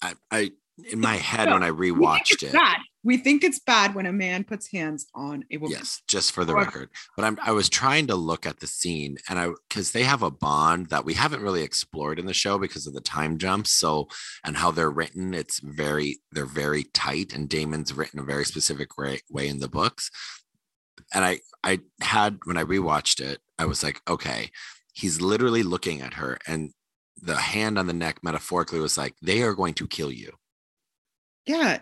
I, 0.00 0.14
I 0.30 0.52
in 0.90 1.00
my 1.00 1.16
head 1.16 1.48
No, 1.48 1.54
when 1.54 1.62
I 1.62 1.70
rewatched 1.70 2.42
it. 2.42 2.52
Bad. 2.52 2.78
We 3.02 3.16
think 3.16 3.42
it's 3.42 3.58
bad 3.58 3.94
when 3.94 4.04
a 4.04 4.12
man 4.12 4.44
puts 4.44 4.70
hands 4.70 5.06
on 5.14 5.44
a 5.50 5.56
woman. 5.56 5.78
Yes, 5.78 6.02
just 6.06 6.32
for 6.32 6.44
the 6.44 6.52
However- 6.52 6.66
record. 6.66 6.90
But 7.16 7.24
I'm 7.24 7.38
I 7.42 7.52
was 7.52 7.70
trying 7.70 8.06
to 8.08 8.14
look 8.14 8.44
at 8.46 8.60
the 8.60 8.66
scene 8.66 9.16
and 9.28 9.38
I 9.38 9.48
because 9.68 9.92
they 9.92 10.02
have 10.02 10.22
a 10.22 10.30
bond 10.30 10.88
that 10.90 11.04
we 11.06 11.14
haven't 11.14 11.40
really 11.42 11.62
explored 11.62 12.18
in 12.18 12.26
the 12.26 12.34
show 12.34 12.58
because 12.58 12.86
of 12.86 12.92
the 12.92 13.00
time 13.00 13.38
jumps. 13.38 13.72
So 13.72 14.08
and 14.44 14.56
how 14.58 14.70
they're 14.70 14.90
written, 14.90 15.32
it's 15.32 15.60
very 15.60 16.20
they're 16.32 16.44
very 16.44 16.84
tight, 16.92 17.32
and 17.32 17.48
Daemon's 17.48 17.94
written 17.94 18.20
a 18.20 18.24
very 18.24 18.44
specific 18.44 18.98
way, 18.98 19.20
way 19.30 19.48
in 19.48 19.60
the 19.60 19.68
books. 19.68 20.10
And 21.14 21.24
I 21.24 21.40
I 21.64 21.80
had 22.02 22.38
when 22.44 22.58
I 22.58 22.64
rewatched 22.64 23.20
it, 23.20 23.40
I 23.58 23.64
was 23.64 23.82
like, 23.82 24.02
okay, 24.08 24.50
he's 24.92 25.22
literally 25.22 25.62
looking 25.62 26.02
at 26.02 26.14
her, 26.14 26.36
and 26.46 26.72
the 27.22 27.36
hand 27.36 27.78
on 27.78 27.86
the 27.86 27.92
neck 27.94 28.18
metaphorically 28.22 28.80
was 28.80 28.98
like, 28.98 29.14
they 29.22 29.42
are 29.42 29.54
going 29.54 29.74
to 29.74 29.86
kill 29.86 30.12
you. 30.12 30.32
yeah 31.46 31.80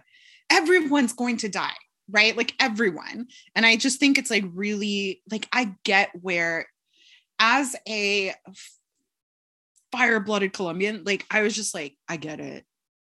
everyone's 0.50 1.12
going 1.12 1.36
to 1.38 1.48
die 1.48 1.76
right? 2.10 2.36
Like 2.36 2.54
everyone. 2.58 3.28
And 3.54 3.66
i 3.66 3.76
just 3.76 4.00
think 4.00 4.18
it's 4.18 4.30
like 4.30 4.44
really 4.54 5.22
like 5.30 5.48
i 5.52 5.74
get 5.84 6.10
where 6.20 6.66
as 7.38 7.76
a 7.88 8.34
fire-blooded 9.92 10.52
colombian 10.52 11.02
like 11.06 11.24
i 11.30 11.40
was 11.40 11.54
just 11.54 11.74
like 11.74 11.96
i 12.08 12.16
get 12.16 12.40
it. 12.40 12.64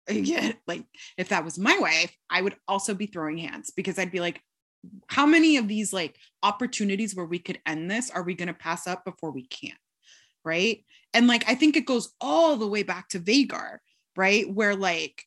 I 0.09 0.20
get 0.20 0.44
it. 0.44 0.57
like 0.66 0.85
if 1.16 1.31
that 1.31 1.44
was 1.44 1.59
my 1.59 1.77
wife 1.79 2.14
i 2.31 2.40
would 2.40 2.57
also 2.66 2.94
be 2.94 3.07
throwing 3.07 3.38
hands 3.38 3.72
because 3.74 3.98
i'd 3.98 4.12
be 4.12 4.20
like 4.20 4.40
how 5.09 5.27
many 5.27 5.57
of 5.57 5.66
these 5.66 5.92
like 5.92 6.16
opportunities 6.42 7.16
where 7.16 7.27
we 7.27 7.38
could 7.38 7.59
end 7.66 7.90
this 7.90 8.11
are 8.11 8.22
we 8.22 8.35
going 8.35 8.48
to 8.48 8.55
pass 8.55 8.87
up 8.87 9.05
before 9.05 9.31
we 9.31 9.46
can't 9.46 9.79
right? 10.44 10.85
And 11.14 11.27
like 11.27 11.48
i 11.48 11.55
think 11.55 11.77
it 11.77 11.87
goes 11.87 12.14
all 12.20 12.57
the 12.57 12.66
way 12.66 12.83
back 12.83 13.09
to 13.11 13.20
vhagar 13.20 13.79
right? 14.18 14.53
Where 14.53 14.74
like 14.74 15.24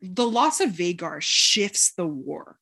the 0.00 0.26
loss 0.28 0.60
of 0.60 0.70
Vhagar 0.70 1.20
shifts 1.20 1.92
the 1.96 2.06
war 2.06 2.58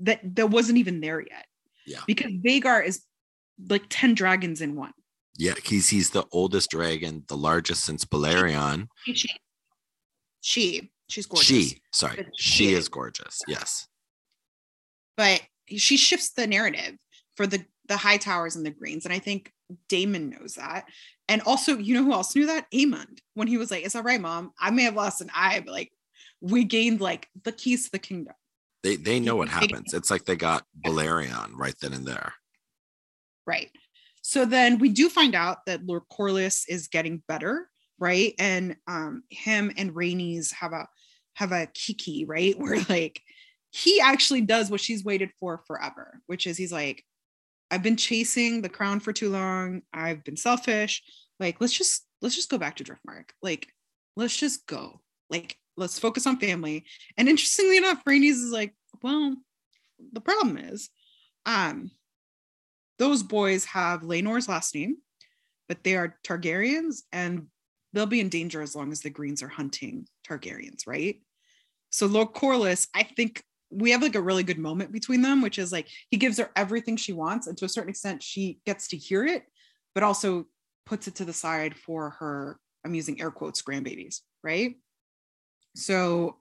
that 0.00 0.20
that 0.36 0.50
wasn't 0.50 0.78
even 0.78 1.00
there 1.00 1.20
yet. 1.20 1.46
Yeah. 1.86 2.00
Because 2.06 2.32
Vhagar 2.32 2.84
is 2.84 3.02
like 3.68 3.84
10 3.88 4.14
dragons 4.14 4.60
in 4.60 4.74
one. 4.74 4.92
Yeah, 5.36 5.54
he's 5.64 5.88
he's 5.88 6.10
the 6.10 6.24
oldest 6.32 6.70
dragon, 6.70 7.24
the 7.28 7.36
largest 7.36 7.84
since 7.84 8.04
Balerion. 8.04 8.86
She, 9.04 9.28
she 10.40 10.90
she's 11.08 11.26
gorgeous. 11.26 11.46
She, 11.46 11.80
sorry, 11.92 12.26
she 12.36 12.66
she- 12.68 12.74
is 12.74 12.88
gorgeous. 12.88 13.40
Yes. 13.48 13.88
but 15.16 15.42
she 15.68 15.96
shifts 15.96 16.30
the 16.32 16.46
narrative 16.46 16.94
for 17.36 17.46
the 17.46 17.64
the 17.88 17.94
Hightowers 17.94 18.56
and 18.56 18.64
the 18.64 18.70
greens. 18.70 19.04
And 19.04 19.12
I 19.12 19.18
think 19.18 19.52
Daemon 19.88 20.30
knows 20.30 20.54
that. 20.54 20.84
And 21.28 21.42
also, 21.42 21.76
you 21.78 21.94
know 21.94 22.04
who 22.04 22.12
else 22.12 22.34
knew 22.36 22.46
that? 22.46 22.70
Aemond, 22.72 23.18
when 23.34 23.48
he 23.48 23.56
was 23.58 23.70
like, 23.70 23.84
It's 23.84 23.94
all 23.96 24.02
right, 24.02 24.20
mom. 24.20 24.52
I 24.58 24.70
may 24.70 24.84
have 24.84 24.94
lost 24.94 25.20
an 25.20 25.30
eye, 25.34 25.60
but 25.64 25.72
like 25.72 25.90
we 26.40 26.64
gained 26.64 27.00
like 27.00 27.28
the 27.44 27.52
keys 27.52 27.84
to 27.84 27.92
the 27.92 27.98
kingdom. 27.98 28.34
They 28.82 28.96
they 28.96 29.20
know 29.20 29.36
what 29.36 29.48
happens. 29.48 29.94
It's 29.94 30.10
like 30.10 30.24
they 30.24 30.36
got 30.36 30.64
Balerion 30.84 31.52
right 31.54 31.74
then 31.80 31.94
and 31.94 32.06
there. 32.06 32.34
Right. 33.46 33.70
So 34.22 34.44
then 34.44 34.78
we 34.78 34.88
do 34.88 35.08
find 35.08 35.34
out 35.34 35.66
that 35.66 35.84
Lord 35.84 36.02
Corlys 36.12 36.64
is 36.68 36.88
getting 36.88 37.22
better, 37.28 37.68
right? 37.98 38.34
And 38.38 38.76
um 38.86 39.22
him 39.30 39.72
and 39.76 39.94
Rhaenys 39.94 40.52
have 40.52 40.72
a 40.72 40.86
have 41.34 41.52
a 41.52 41.68
kiki, 41.74 42.24
right? 42.24 42.54
Where 42.58 42.80
like 42.88 43.20
he 43.70 44.00
actually 44.00 44.42
does 44.42 44.70
what 44.70 44.80
she's 44.80 45.04
waited 45.04 45.30
for 45.40 45.62
forever, 45.66 46.20
which 46.26 46.46
is 46.46 46.56
he's 46.56 46.72
like, 46.72 47.04
I've 47.70 47.82
been 47.82 47.96
chasing 47.96 48.62
the 48.62 48.68
crown 48.68 49.00
for 49.00 49.12
too 49.12 49.30
long. 49.30 49.82
I've 49.92 50.22
been 50.22 50.36
selfish. 50.36 51.02
Like, 51.40 51.60
let's 51.60 51.72
just 51.72 52.06
let's 52.22 52.36
just 52.36 52.50
go 52.50 52.58
back 52.58 52.76
to 52.76 52.84
Driftmark. 52.84 53.30
Like, 53.42 53.66
let's 54.16 54.36
just 54.36 54.66
go. 54.66 55.00
Like, 55.28 55.56
let's 55.76 55.98
focus 55.98 56.26
on 56.26 56.38
family. 56.38 56.84
And 57.16 57.28
interestingly 57.28 57.76
enough, 57.76 58.04
Rhaenys 58.04 58.30
is 58.30 58.50
like, 58.52 58.74
well, 59.02 59.36
the 60.12 60.20
problem 60.20 60.56
is, 60.56 60.90
um, 61.46 61.90
those 62.98 63.22
boys 63.22 63.64
have 63.66 64.02
Laenor's 64.02 64.48
last 64.48 64.74
name, 64.74 64.96
but 65.68 65.82
they 65.82 65.96
are 65.96 66.16
Targaryens 66.24 67.02
and 67.12 67.46
they'll 67.92 68.06
be 68.06 68.20
in 68.20 68.28
danger 68.28 68.60
as 68.60 68.74
long 68.74 68.92
as 68.92 69.00
the 69.00 69.10
Greens 69.10 69.42
are 69.42 69.48
hunting 69.48 70.06
Targaryens, 70.28 70.86
right? 70.86 71.20
So 71.90 72.06
Lord 72.06 72.32
Corlys, 72.32 72.88
I 72.94 73.02
think 73.02 73.42
we 73.70 73.90
have 73.90 74.02
like 74.02 74.14
a 74.14 74.22
really 74.22 74.42
good 74.42 74.58
moment 74.58 74.92
between 74.92 75.22
them, 75.22 75.42
which 75.42 75.58
is 75.58 75.72
like 75.72 75.88
he 76.10 76.16
gives 76.16 76.38
her 76.38 76.50
everything 76.54 76.96
she 76.96 77.12
wants, 77.12 77.46
and 77.46 77.56
to 77.58 77.64
a 77.64 77.68
certain 77.68 77.90
extent, 77.90 78.22
she 78.22 78.58
gets 78.66 78.88
to 78.88 78.96
hear 78.96 79.24
it, 79.24 79.44
but 79.94 80.04
also 80.04 80.46
puts 80.86 81.08
it 81.08 81.16
to 81.16 81.24
the 81.24 81.32
side 81.32 81.76
for 81.76 82.10
her, 82.10 82.58
I'm 82.84 82.94
using 82.94 83.20
air 83.20 83.30
quotes, 83.30 83.62
grandbabies, 83.62 84.20
right? 84.42 84.76
So 85.74 86.38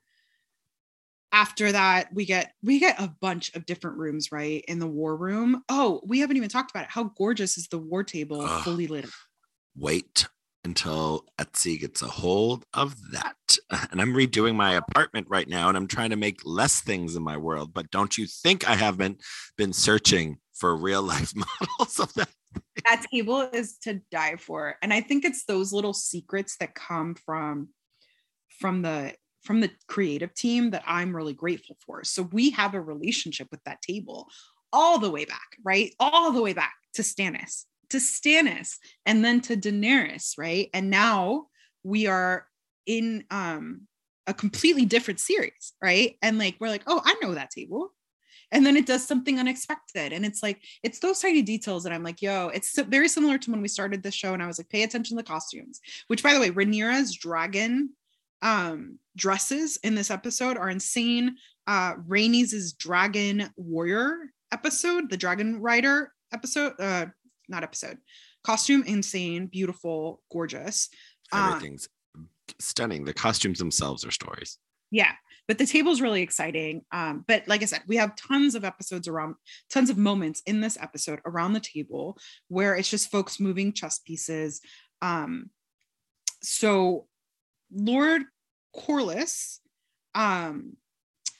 after 1.31 1.71
that 1.71 2.13
we 2.13 2.25
get 2.25 2.53
we 2.61 2.79
get 2.79 3.01
a 3.01 3.11
bunch 3.19 3.55
of 3.55 3.65
different 3.65 3.97
rooms 3.97 4.31
right 4.31 4.63
in 4.67 4.77
the 4.77 4.85
war 4.85 5.17
room 5.17 5.63
oh 5.67 5.99
we 6.05 6.19
haven't 6.19 6.37
even 6.37 6.47
talked 6.47 6.69
about 6.69 6.83
it 6.83 6.91
how 6.91 7.05
gorgeous 7.05 7.57
is 7.57 7.67
the 7.69 7.77
war 7.79 8.03
table 8.03 8.41
Ugh. 8.41 8.63
fully 8.63 8.85
lit 8.85 9.05
up 9.05 9.11
Wait 9.75 10.27
until 10.63 11.25
Etsy 11.39 11.79
gets 11.79 12.01
a 12.01 12.07
hold 12.07 12.65
of 12.73 12.95
that. 13.11 13.35
And 13.91 14.01
I'm 14.01 14.13
redoing 14.13 14.55
my 14.55 14.75
apartment 14.75 15.27
right 15.29 15.47
now 15.47 15.67
and 15.67 15.77
I'm 15.77 15.87
trying 15.87 16.11
to 16.11 16.15
make 16.15 16.41
less 16.45 16.81
things 16.81 17.15
in 17.15 17.23
my 17.23 17.37
world. 17.37 17.73
But 17.73 17.91
don't 17.91 18.17
you 18.17 18.27
think 18.27 18.67
I 18.67 18.75
haven't 18.75 19.21
been 19.57 19.73
searching 19.73 20.37
for 20.53 20.75
real 20.75 21.01
life 21.01 21.33
models 21.69 21.99
of 21.99 22.13
that? 22.13 22.29
that 22.85 23.05
table 23.11 23.41
is 23.51 23.77
to 23.79 23.99
die 24.11 24.35
for 24.35 24.75
and 24.83 24.93
i 24.93 25.01
think 25.01 25.25
it's 25.25 25.45
those 25.45 25.73
little 25.73 25.93
secrets 25.93 26.55
that 26.57 26.75
come 26.75 27.15
from 27.15 27.69
from 28.59 28.83
the 28.83 29.11
from 29.43 29.59
the 29.59 29.69
creative 29.87 30.33
team 30.33 30.71
that 30.71 30.83
i'm 30.87 31.15
really 31.15 31.33
grateful 31.33 31.77
for. 31.85 32.03
So 32.03 32.23
we 32.23 32.49
have 32.51 32.73
a 32.73 32.81
relationship 32.81 33.47
with 33.51 33.63
that 33.65 33.81
table 33.81 34.29
all 34.71 34.97
the 34.99 35.11
way 35.11 35.25
back 35.25 35.57
right? 35.63 35.93
All 35.99 36.31
the 36.31 36.41
way 36.41 36.53
back 36.53 36.73
to 36.95 37.01
stannis 37.01 37.65
to 37.89 37.97
stannis 37.97 38.77
and 39.05 39.23
then 39.23 39.41
to 39.41 39.55
daenerys 39.55 40.33
right? 40.37 40.69
And 40.73 40.89
now 40.89 41.47
we 41.83 42.07
are 42.07 42.47
in 42.85 43.23
um 43.29 43.87
a 44.25 44.33
completely 44.33 44.85
different 44.85 45.19
series 45.19 45.73
right? 45.81 46.15
And 46.21 46.37
like 46.39 46.55
we're 46.59 46.69
like 46.69 46.83
oh 46.87 47.01
i 47.03 47.15
know 47.21 47.33
that 47.35 47.51
table. 47.51 47.91
And 48.51 48.63
then 48.63 48.77
it 48.77 48.85
does 48.85 49.07
something 49.07 49.39
unexpected. 49.39 50.13
And 50.13 50.23
it's 50.23 50.43
like 50.43 50.61
it's 50.83 50.99
those 50.99 51.19
tiny 51.19 51.41
details 51.41 51.83
that 51.83 51.93
i'm 51.93 52.03
like 52.03 52.21
yo 52.21 52.49
it's 52.49 52.79
very 52.83 53.09
similar 53.09 53.37
to 53.37 53.51
when 53.51 53.61
we 53.61 53.67
started 53.67 54.01
this 54.01 54.15
show 54.15 54.33
and 54.33 54.41
i 54.41 54.47
was 54.47 54.57
like 54.59 54.69
pay 54.69 54.83
attention 54.83 55.17
to 55.17 55.23
the 55.23 55.27
costumes 55.27 55.81
which 56.07 56.23
by 56.23 56.33
the 56.33 56.39
way 56.39 56.51
rhaenyra's 56.51 57.15
dragon 57.15 57.89
um 58.43 58.99
dresses 59.15 59.77
in 59.83 59.95
this 59.95 60.11
episode 60.11 60.57
are 60.57 60.69
insane 60.69 61.35
uh 61.65 61.95
Rhaenys' 62.07 62.77
dragon 62.77 63.49
warrior 63.57 64.17
episode 64.51 65.09
the 65.09 65.17
dragon 65.17 65.59
rider 65.61 66.11
episode 66.31 66.73
uh 66.79 67.07
not 67.49 67.63
episode 67.63 67.97
costume 68.43 68.83
insane 68.85 69.47
beautiful 69.47 70.21
gorgeous 70.31 70.89
Um, 71.31 71.53
Everything's 71.53 71.87
stunning. 72.59 73.05
The 73.05 73.13
costumes 73.13 73.57
themselves 73.59 74.05
are 74.05 74.11
stories. 74.11 74.59
yeah 74.91 75.13
but 75.47 75.57
the 75.57 75.65
table's 75.65 75.99
really 76.01 76.21
exciting 76.21 76.81
um, 76.91 77.23
but 77.27 77.43
like 77.47 77.61
i 77.61 77.65
said 77.65 77.81
we 77.87 77.95
have 77.97 78.15
tons 78.15 78.55
of 78.55 78.63
episodes 78.63 79.07
around 79.07 79.35
tons 79.69 79.89
of 79.89 79.97
moments 79.97 80.41
in 80.45 80.61
this 80.61 80.77
episode 80.79 81.19
around 81.25 81.53
the 81.53 81.59
table 81.59 82.17
where 82.49 82.75
it's 82.75 82.89
just 82.89 83.11
folks 83.11 83.39
moving 83.39 83.73
chess 83.73 83.99
pieces 83.99 84.61
um, 85.01 85.49
so 86.41 87.07
lord 87.73 88.23
corlys 88.75 89.59
um, 90.15 90.73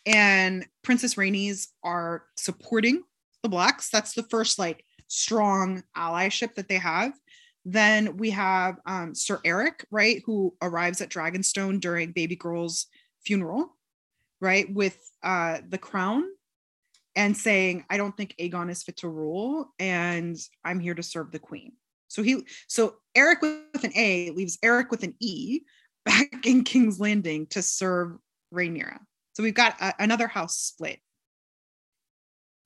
and 0.06 0.65
princess 0.84 1.15
rhaenys 1.15 1.67
are 1.84 2.24
supporting 2.38 3.04
the 3.43 3.50
blacks 3.50 3.89
that's 3.89 4.13
the 4.13 4.24
first 4.24 4.58
like 4.60 4.86
strong 5.08 5.84
allyship 5.96 6.56
that 6.56 6.67
they 6.67 6.78
have 6.78 7.13
then 7.65 8.17
we 8.17 8.30
have 8.30 8.76
um, 8.86 9.15
sir 9.15 9.39
eric 9.46 9.86
right 9.91 10.22
who 10.26 10.54
arrives 10.62 11.02
at 11.02 11.10
dragonstone 11.10 11.80
during 11.80 12.12
baby 12.12 12.36
girl's 12.36 12.88
funeral, 13.26 13.76
right, 14.41 14.72
with 14.72 14.98
uh, 15.24 15.60
the 15.67 15.78
crown 15.78 16.26
and 17.15 17.36
saying, 17.36 17.86
I 17.89 17.98
don't 17.98 18.15
think 18.15 18.36
Aegon 18.39 18.69
is 18.69 18.84
fit 18.84 18.98
to 18.98 19.10
rule 19.10 19.74
and 19.80 20.38
I'm 20.63 20.80
here 20.80 20.96
to 20.96 21.04
serve 21.04 21.32
the 21.32 21.39
queen. 21.39 21.74
So 22.08 22.22
he 22.22 22.46
so 22.67 22.98
Eric 23.15 23.41
with 23.41 23.84
an 23.84 23.93
A 23.96 24.30
leaves 24.32 24.60
Eric 24.62 24.91
with 24.91 25.04
an 25.04 25.15
E 25.19 25.62
back 26.06 26.46
in 26.46 26.63
King's 26.63 27.00
Landing 27.00 27.48
to 27.48 27.62
serve 27.62 28.18
Rhaenyra. 28.54 29.00
So 29.34 29.44
we've 29.44 29.54
got 29.54 29.80
a, 29.82 29.94
another 30.00 30.28
house 30.28 30.58
split. 30.58 31.00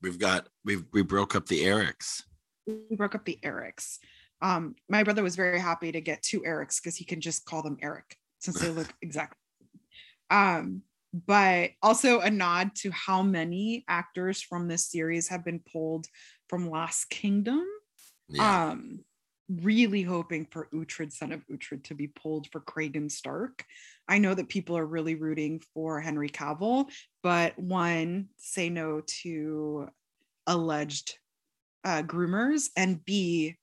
We've 0.01 0.19
got 0.19 0.47
we 0.63 0.77
we 0.93 1.01
broke 1.01 1.35
up 1.35 1.47
the 1.47 1.63
Erics. 1.63 2.23
We 2.67 2.95
broke 2.95 3.15
up 3.15 3.25
the 3.25 3.39
Erics. 3.43 3.97
Um, 4.41 4.75
my 4.87 5.03
brother 5.03 5.23
was 5.23 5.35
very 5.35 5.59
happy 5.59 5.91
to 5.91 6.01
get 6.01 6.21
two 6.21 6.41
Erics 6.41 6.81
because 6.81 6.95
he 6.95 7.05
can 7.05 7.21
just 7.21 7.45
call 7.45 7.63
them 7.63 7.77
Eric 7.81 8.17
since 8.39 8.59
they 8.59 8.69
look 8.69 8.87
exactly. 9.01 9.37
Um, 10.29 10.83
but 11.25 11.71
also 11.81 12.19
a 12.19 12.29
nod 12.29 12.75
to 12.75 12.91
how 12.91 13.23
many 13.23 13.85
actors 13.87 14.41
from 14.41 14.67
this 14.67 14.85
series 14.85 15.29
have 15.29 15.43
been 15.43 15.61
pulled 15.71 16.05
from 16.49 16.69
Last 16.69 17.09
Kingdom. 17.09 17.63
Yeah. 18.27 18.69
Um, 18.69 18.99
really 19.49 20.01
hoping 20.01 20.45
for 20.51 20.67
Uhtred, 20.73 21.11
son 21.11 21.31
of 21.31 21.45
Uhtred, 21.47 21.83
to 21.85 21.95
be 21.95 22.07
pulled 22.07 22.47
for 22.51 22.59
Cregan 22.59 23.09
Stark. 23.09 23.63
I 24.07 24.17
know 24.17 24.33
that 24.33 24.49
people 24.49 24.77
are 24.77 24.85
really 24.85 25.15
rooting 25.15 25.61
for 25.73 25.99
Henry 25.99 26.29
Cavill, 26.29 26.89
but 27.23 27.57
one, 27.57 28.27
say 28.37 28.69
no 28.69 29.01
to 29.21 29.89
alleged 30.45 31.17
uh, 31.83 32.03
groomers, 32.03 32.69
and 32.75 33.03
B, 33.05 33.55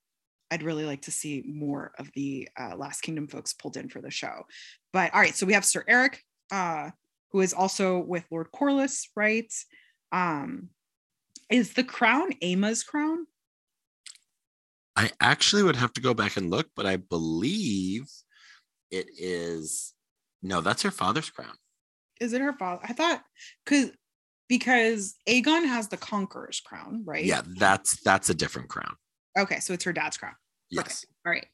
I'd 0.50 0.62
really 0.62 0.84
like 0.84 1.02
to 1.02 1.10
see 1.10 1.42
more 1.46 1.92
of 1.98 2.10
the 2.14 2.48
uh, 2.58 2.76
Last 2.76 3.00
Kingdom 3.00 3.28
folks 3.28 3.52
pulled 3.54 3.76
in 3.76 3.88
for 3.88 4.00
the 4.00 4.10
show. 4.10 4.46
But 4.92 5.12
all 5.12 5.20
right, 5.20 5.34
so 5.34 5.46
we 5.46 5.54
have 5.54 5.64
Sir 5.64 5.84
Eric, 5.88 6.22
uh, 6.50 6.90
who 7.32 7.40
is 7.40 7.52
also 7.52 7.98
with 7.98 8.24
Lord 8.30 8.48
Corlys, 8.54 9.08
right? 9.16 9.52
Um, 10.12 10.68
is 11.50 11.74
the 11.74 11.84
crown 11.84 12.32
Aemma's 12.42 12.84
crown? 12.84 13.26
I 14.96 15.10
actually 15.20 15.62
would 15.62 15.76
have 15.76 15.92
to 15.94 16.00
go 16.00 16.14
back 16.14 16.36
and 16.36 16.50
look, 16.50 16.68
but 16.76 16.86
I 16.86 16.96
believe 16.96 18.08
it 18.90 19.08
is 19.18 19.92
no, 20.42 20.60
that's 20.60 20.82
her 20.82 20.90
father's 20.90 21.30
crown. 21.30 21.54
Is 22.20 22.32
it 22.32 22.40
her 22.40 22.52
father? 22.52 22.80
I 22.84 22.92
thought 22.92 23.22
because 23.64 23.90
because 24.48 25.16
Aegon 25.28 25.66
has 25.66 25.88
the 25.88 25.96
Conqueror's 25.96 26.60
crown, 26.60 27.02
right? 27.04 27.24
Yeah, 27.24 27.42
that's 27.58 28.00
that's 28.02 28.30
a 28.30 28.34
different 28.34 28.68
crown. 28.68 28.94
Okay, 29.38 29.58
so 29.60 29.72
it's 29.72 29.84
her 29.84 29.92
dad's 29.92 30.16
crown. 30.16 30.34
Yes. 30.70 31.04
All 31.26 31.32
right. 31.32 31.46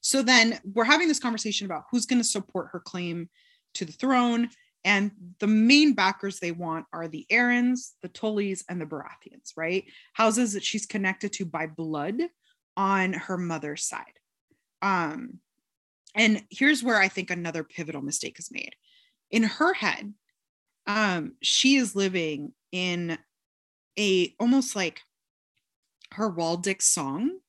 So 0.00 0.22
then 0.22 0.58
we're 0.64 0.84
having 0.84 1.08
this 1.08 1.20
conversation 1.20 1.66
about 1.66 1.84
who's 1.90 2.06
going 2.06 2.20
to 2.20 2.28
support 2.28 2.68
her 2.72 2.80
claim 2.80 3.28
to 3.74 3.84
the 3.84 3.92
throne. 3.92 4.50
And 4.84 5.10
the 5.40 5.46
main 5.46 5.92
backers 5.92 6.38
they 6.38 6.52
want 6.52 6.86
are 6.92 7.08
the 7.08 7.26
Arryns, 7.30 7.90
the 8.00 8.08
Tullys, 8.08 8.62
and 8.68 8.80
the 8.80 8.86
Baratheons, 8.86 9.52
right? 9.56 9.84
Houses 10.14 10.52
that 10.52 10.64
she's 10.64 10.86
connected 10.86 11.32
to 11.34 11.44
by 11.44 11.66
blood 11.66 12.14
on 12.78 13.12
her 13.12 13.36
mother's 13.36 13.84
side. 13.84 14.04
Um, 14.80 15.40
and 16.14 16.44
here's 16.48 16.82
where 16.82 16.98
I 16.98 17.08
think 17.08 17.30
another 17.30 17.64
pivotal 17.64 18.00
mistake 18.00 18.38
is 18.38 18.50
made. 18.50 18.74
In 19.30 19.42
her 19.42 19.74
head, 19.74 20.14
um, 20.86 21.34
she 21.42 21.76
is 21.76 21.94
living 21.96 22.54
in 22.72 23.18
a 23.98 24.34
almost 24.38 24.76
like 24.76 25.00
her 26.12 26.30
heraldic 26.30 26.80
song, 26.80 27.40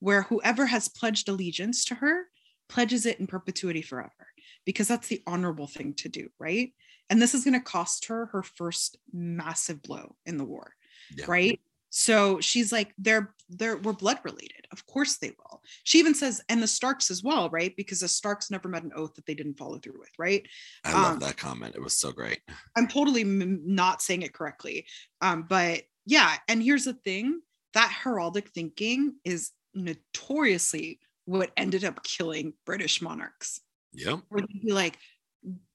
where 0.00 0.22
whoever 0.22 0.66
has 0.66 0.88
pledged 0.88 1.28
allegiance 1.28 1.84
to 1.84 1.94
her 1.96 2.24
pledges 2.68 3.06
it 3.06 3.20
in 3.20 3.26
perpetuity 3.26 3.82
forever, 3.82 4.26
because 4.64 4.88
that's 4.88 5.08
the 5.08 5.22
honorable 5.26 5.66
thing 5.66 5.92
to 5.94 6.08
do, 6.08 6.28
right? 6.40 6.72
And 7.10 7.20
this 7.20 7.34
is 7.34 7.44
going 7.44 7.54
to 7.54 7.60
cost 7.60 8.06
her 8.06 8.26
her 8.26 8.42
first 8.42 8.96
massive 9.12 9.82
blow 9.82 10.16
in 10.24 10.38
the 10.38 10.44
war, 10.44 10.74
Yeah. 11.14 11.26
right? 11.28 11.60
So 11.94 12.40
she's 12.40 12.72
like, 12.72 12.94
they're 12.96 13.34
they're 13.50 13.76
we're 13.76 13.92
blood 13.92 14.18
related. 14.24 14.66
Of 14.72 14.86
course 14.86 15.18
they 15.18 15.28
will. 15.28 15.60
She 15.84 15.98
even 15.98 16.14
says, 16.14 16.40
and 16.48 16.62
the 16.62 16.66
Starks 16.66 17.10
as 17.10 17.22
well, 17.22 17.50
right? 17.50 17.76
Because 17.76 18.00
the 18.00 18.08
Starks 18.08 18.50
never 18.50 18.66
met 18.66 18.82
an 18.82 18.92
oath 18.96 19.14
that 19.16 19.26
they 19.26 19.34
didn't 19.34 19.58
follow 19.58 19.78
through 19.78 19.98
with, 19.98 20.08
right? 20.18 20.48
I 20.84 20.94
love 20.94 21.12
Um, 21.12 21.18
that 21.18 21.36
comment. 21.36 21.74
It 21.74 21.82
was 21.82 21.94
so 21.94 22.10
great. 22.10 22.40
I'm 22.76 22.88
totally 22.88 23.20
m- 23.20 23.60
not 23.66 24.00
saying 24.00 24.22
it 24.22 24.32
correctly. 24.32 24.86
Um, 25.20 25.42
but 25.46 25.82
yeah, 26.06 26.34
and 26.48 26.62
here's 26.62 26.84
the 26.84 26.94
thing 26.94 27.42
that 27.74 27.94
heraldic 28.02 28.48
thinking 28.48 29.16
is 29.24 29.50
notoriously 29.74 30.98
what 31.26 31.52
ended 31.58 31.84
up 31.84 32.02
killing 32.04 32.54
British 32.64 33.02
monarchs. 33.02 33.60
Yep. 33.92 34.20
Where 34.30 34.40
they'd 34.40 34.62
be 34.62 34.72
like, 34.72 34.96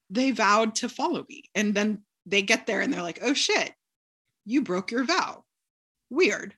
they 0.09 0.31
vowed 0.31 0.73
to 0.75 0.89
follow 0.89 1.23
me. 1.29 1.43
And 1.53 1.75
then 1.75 2.01
they 2.25 2.41
get 2.41 2.65
there 2.65 2.81
and 2.81 2.91
they're 2.91 3.03
like, 3.03 3.19
oh 3.21 3.35
shit, 3.35 3.71
you 4.45 4.63
broke 4.63 4.89
your 4.89 5.03
vow. 5.03 5.43
Weird. 6.09 6.55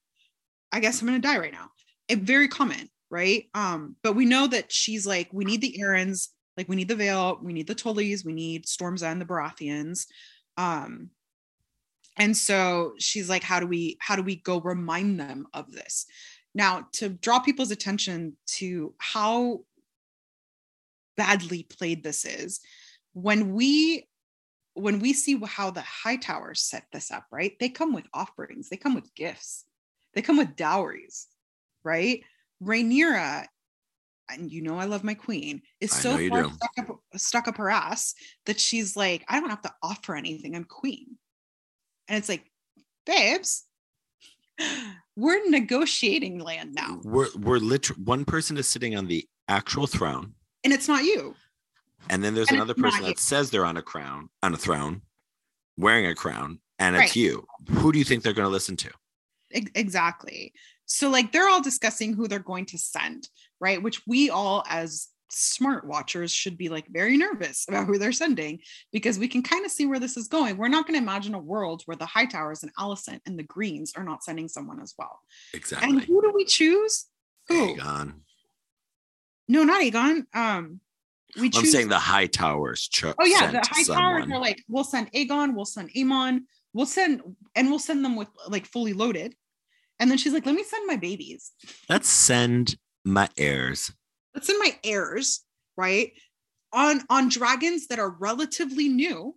I 0.72 0.80
guess 0.80 1.02
I'm 1.02 1.08
gonna 1.08 1.20
die 1.20 1.38
right 1.38 1.54
now. 1.54 1.70
It 2.08 2.20
very 2.20 2.48
common, 2.48 2.90
right? 3.10 3.46
Um, 3.54 3.96
but 4.04 4.14
we 4.14 4.26
know 4.26 4.48
that 4.48 4.72
she's 4.72 5.06
like, 5.06 5.30
we 5.32 5.46
need 5.46 5.62
the 5.62 5.80
Arryns, 5.82 6.30
like 6.58 6.68
we 6.68 6.76
need 6.76 6.88
the 6.88 6.96
Vale, 6.96 7.40
we 7.42 7.54
need 7.54 7.68
the 7.68 7.76
Tullys, 7.76 8.26
we 8.26 8.34
need 8.34 8.68
Storm's 8.68 9.04
End, 9.04 9.22
the 9.22 9.26
Baratheons. 9.26 10.06
Um, 10.58 11.10
and 12.18 12.36
so 12.36 12.94
she's 13.00 13.30
like, 13.30 13.44
how 13.44 13.60
do 13.60 13.66
we 13.68 13.98
how 14.00 14.16
do 14.16 14.24
we 14.24 14.36
go 14.36 14.60
remind 14.60 15.20
them 15.20 15.48
of 15.54 15.72
this? 15.72 16.06
Now, 16.54 16.88
to 16.94 17.10
draw 17.10 17.40
people's 17.40 17.72
attention 17.72 18.36
to 18.58 18.94
how 18.98 19.62
badly 21.16 21.64
played 21.64 22.04
this 22.04 22.26
is, 22.26 22.60
when 23.14 23.54
we 23.54 24.09
when 24.74 25.00
we 25.00 25.14
see 25.14 25.40
how 25.46 25.72
the 25.72 25.82
Hightowers 25.82 26.58
set 26.58 26.86
this 26.92 27.12
up, 27.12 27.26
right? 27.32 27.54
They 27.60 27.70
come 27.70 27.94
with 27.94 28.06
offerings, 28.14 28.70
they 28.70 28.78
come 28.78 28.96
with 28.96 29.14
gifts, 29.16 29.66
they 30.14 30.22
come 30.22 30.38
with 30.38 30.56
dowries, 30.56 31.28
right? 31.84 32.24
Rhaenyra, 32.64 33.46
and 34.30 34.52
you 34.52 34.62
know 34.62 34.78
I 34.78 34.86
love 34.86 35.04
my 35.04 35.14
queen, 35.16 35.62
is 35.80 35.92
so 35.92 36.18
far 36.30 36.44
stuck 36.44 36.72
up, 36.78 37.00
stuck 37.16 37.48
up 37.48 37.58
her 37.58 37.70
ass 37.70 38.14
that 38.46 38.60
she's 38.60 38.96
like, 38.96 39.26
I 39.28 39.40
don't 39.40 39.50
have 39.50 39.62
to 39.64 39.74
offer 39.82 40.16
anything. 40.16 40.56
I'm 40.56 40.66
queen. 40.66 41.18
And 42.08 42.18
it's 42.18 42.30
like, 42.30 42.50
babes, 43.06 43.66
we're 45.16 45.50
negotiating 45.50 46.40
land 46.40 46.74
now. 46.74 47.02
We're 47.04 47.30
we're 47.38 47.58
literally 47.58 48.04
one 48.04 48.26
person 48.26 48.58
is 48.58 48.68
sitting 48.68 48.96
on 48.96 49.08
the 49.08 49.28
actual 49.48 49.88
throne, 49.88 50.34
And 50.64 50.74
it's 50.74 50.88
not 50.88 51.04
you. 51.04 51.36
And 52.10 52.24
then 52.24 52.34
there's 52.34 52.50
And 52.50 52.58
another 52.58 52.74
person 52.74 53.04
that 53.04 53.20
says 53.20 53.52
they're 53.52 53.66
on 53.66 53.78
a 53.78 53.82
crown, 53.82 54.30
on 54.42 54.54
a 54.54 54.58
throne, 54.58 55.02
wearing 55.78 56.06
a 56.06 56.16
crown, 56.16 56.60
and 56.78 56.96
it's 56.96 57.16
you. 57.16 57.46
Who 57.70 57.92
do 57.92 58.00
you 58.00 58.06
think 58.06 58.24
they're 58.24 58.34
going 58.34 58.48
to 58.48 58.52
listen 58.52 58.78
to? 58.78 58.92
Exactly. 59.52 60.54
So 60.86 61.10
like 61.10 61.32
they're 61.32 61.50
all 61.50 61.62
discussing 61.62 62.14
who 62.14 62.28
they're 62.28 62.40
going 62.40 62.66
to 62.68 62.78
send, 62.78 63.30
right? 63.60 63.82
Which 63.82 64.02
we 64.08 64.30
all 64.30 64.64
as 64.68 65.08
smart 65.32 65.86
watchers 65.86 66.32
should 66.32 66.58
be 66.58 66.70
like 66.70 66.88
very 66.90 67.16
nervous 67.16 67.66
about 67.68 67.86
who 67.86 67.98
they're 67.98 68.12
sending 68.12 68.60
because 68.92 69.20
we 69.20 69.28
can 69.28 69.44
kind 69.44 69.66
of 69.66 69.72
see 69.72 69.86
where 69.86 70.00
this 70.00 70.18
is 70.18 70.28
going. 70.28 70.58
We're 70.58 70.68
not 70.68 70.88
going 70.88 71.00
to 71.00 71.04
imagine 71.04 71.36
a 71.36 71.40
world 71.40 71.84
where 71.86 71.98
the 71.98 72.06
Hightowers 72.06 72.64
and 72.64 72.74
Alicent 72.76 73.20
and 73.26 73.38
the 73.38 73.44
Greens 73.44 73.94
are 73.96 74.04
not 74.04 74.24
sending 74.24 74.48
someone 74.48 74.82
as 74.82 74.96
well. 74.98 75.20
Exactly. 75.54 75.90
And 75.90 76.02
who 76.02 76.22
do 76.22 76.32
we 76.34 76.46
choose? 76.46 77.06
Who? 77.48 77.76
Aegon. 77.76 78.22
No, 79.48 79.64
not 79.64 79.82
Aegon. 79.82 80.24
Um, 80.34 80.82
we 81.40 81.50
I'm 81.56 81.66
saying 81.66 81.90
the 81.90 81.96
Hightowers. 81.96 82.90
Cho- 82.90 83.14
oh 83.20 83.26
yeah, 83.26 83.52
the 83.52 83.58
Hightowers 83.60 83.86
someone. 83.86 84.32
are 84.34 84.40
like, 84.40 84.64
we'll 84.68 84.84
send 84.84 85.12
Aegon, 85.14 85.54
we'll 85.56 85.66
send 85.66 85.92
Aemond, 85.94 86.42
we'll 86.74 86.86
send, 86.86 87.22
and 87.56 87.70
we'll 87.70 87.80
send 87.80 88.04
them 88.06 88.16
with 88.16 88.30
like 88.48 88.66
fully 88.66 88.94
loaded. 88.94 89.36
And 90.00 90.10
then 90.10 90.18
she's 90.18 90.34
like, 90.34 90.46
let 90.46 90.56
me 90.56 90.64
send 90.64 90.88
my 90.88 90.96
babies. 90.96 91.52
Let's 91.90 92.10
send 92.10 92.78
my 93.06 93.30
heirs. 93.38 93.92
let's 94.34 94.48
send 94.48 94.60
my 94.60 94.78
heirs 94.84 95.42
right 95.78 96.12
on 96.74 97.02
on 97.10 97.30
dragons 97.30 97.88
that 97.88 98.00
are 98.00 98.10
relatively 98.10 98.90
new 98.90 99.36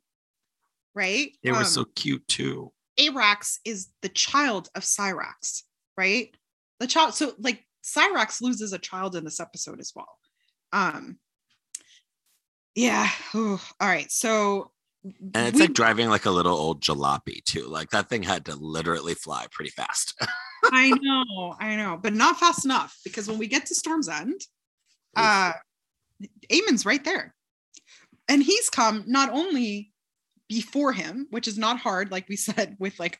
right 0.94 1.30
They 1.42 1.50
were 1.52 1.58
Um, 1.58 1.64
so 1.64 1.84
cute 1.96 2.26
too. 2.28 2.72
arrax 3.00 3.58
is 3.64 3.88
the 4.02 4.08
child 4.10 4.68
of 4.74 4.82
syrax 4.82 5.62
right 5.96 6.34
the 6.80 6.86
child 6.86 7.14
so 7.14 7.32
like 7.38 7.64
syrax 7.82 8.42
loses 8.42 8.72
a 8.74 8.78
child 8.78 9.16
in 9.16 9.24
this 9.24 9.40
episode 9.40 9.80
as 9.80 9.92
well 9.96 10.18
um 10.72 11.16
yeah 12.74 13.08
Ooh, 13.34 13.58
all 13.80 13.88
right 13.88 14.10
so 14.10 14.70
And 15.34 15.48
it's 15.48 15.54
we- 15.56 15.62
like 15.62 15.74
driving 15.74 16.08
like 16.08 16.26
a 16.26 16.30
little 16.30 16.56
old 16.56 16.80
jalopy 16.80 17.42
too. 17.44 17.66
Like 17.66 17.90
that 17.90 18.08
thing 18.08 18.22
had 18.22 18.44
to 18.46 18.54
literally 18.56 19.14
fly 19.14 19.46
pretty 19.50 19.70
fast. 19.70 20.14
i 20.66 20.90
know 20.90 21.56
i 21.58 21.74
know 21.74 21.98
but 22.00 22.12
not 22.14 22.38
fast 22.38 22.64
enough 22.64 22.96
because 23.04 23.26
when 23.26 23.36
we 23.36 23.48
get 23.48 23.66
to 23.66 23.74
storm's 23.74 24.08
end 24.08 24.40
uh 25.16 25.52
Aemond's 26.50 26.86
right 26.86 27.04
there. 27.04 27.34
And 28.28 28.42
he's 28.42 28.70
come 28.70 29.04
not 29.06 29.30
only 29.30 29.92
before 30.48 30.92
him, 30.92 31.26
which 31.30 31.48
is 31.48 31.58
not 31.58 31.78
hard, 31.78 32.10
like 32.12 32.28
we 32.28 32.36
said, 32.36 32.76
with 32.78 32.98
like 33.00 33.18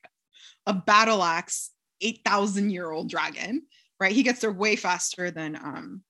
a 0.66 0.72
battle 0.72 1.22
axe, 1.22 1.70
8,000 2.00 2.70
year 2.70 2.90
old 2.90 3.08
dragon, 3.10 3.62
right? 3.98 4.12
He 4.14 4.22
gets 4.22 4.40
there 4.40 4.52
way 4.52 4.76
faster 4.76 5.30
than 5.32 5.56
um 5.56 6.02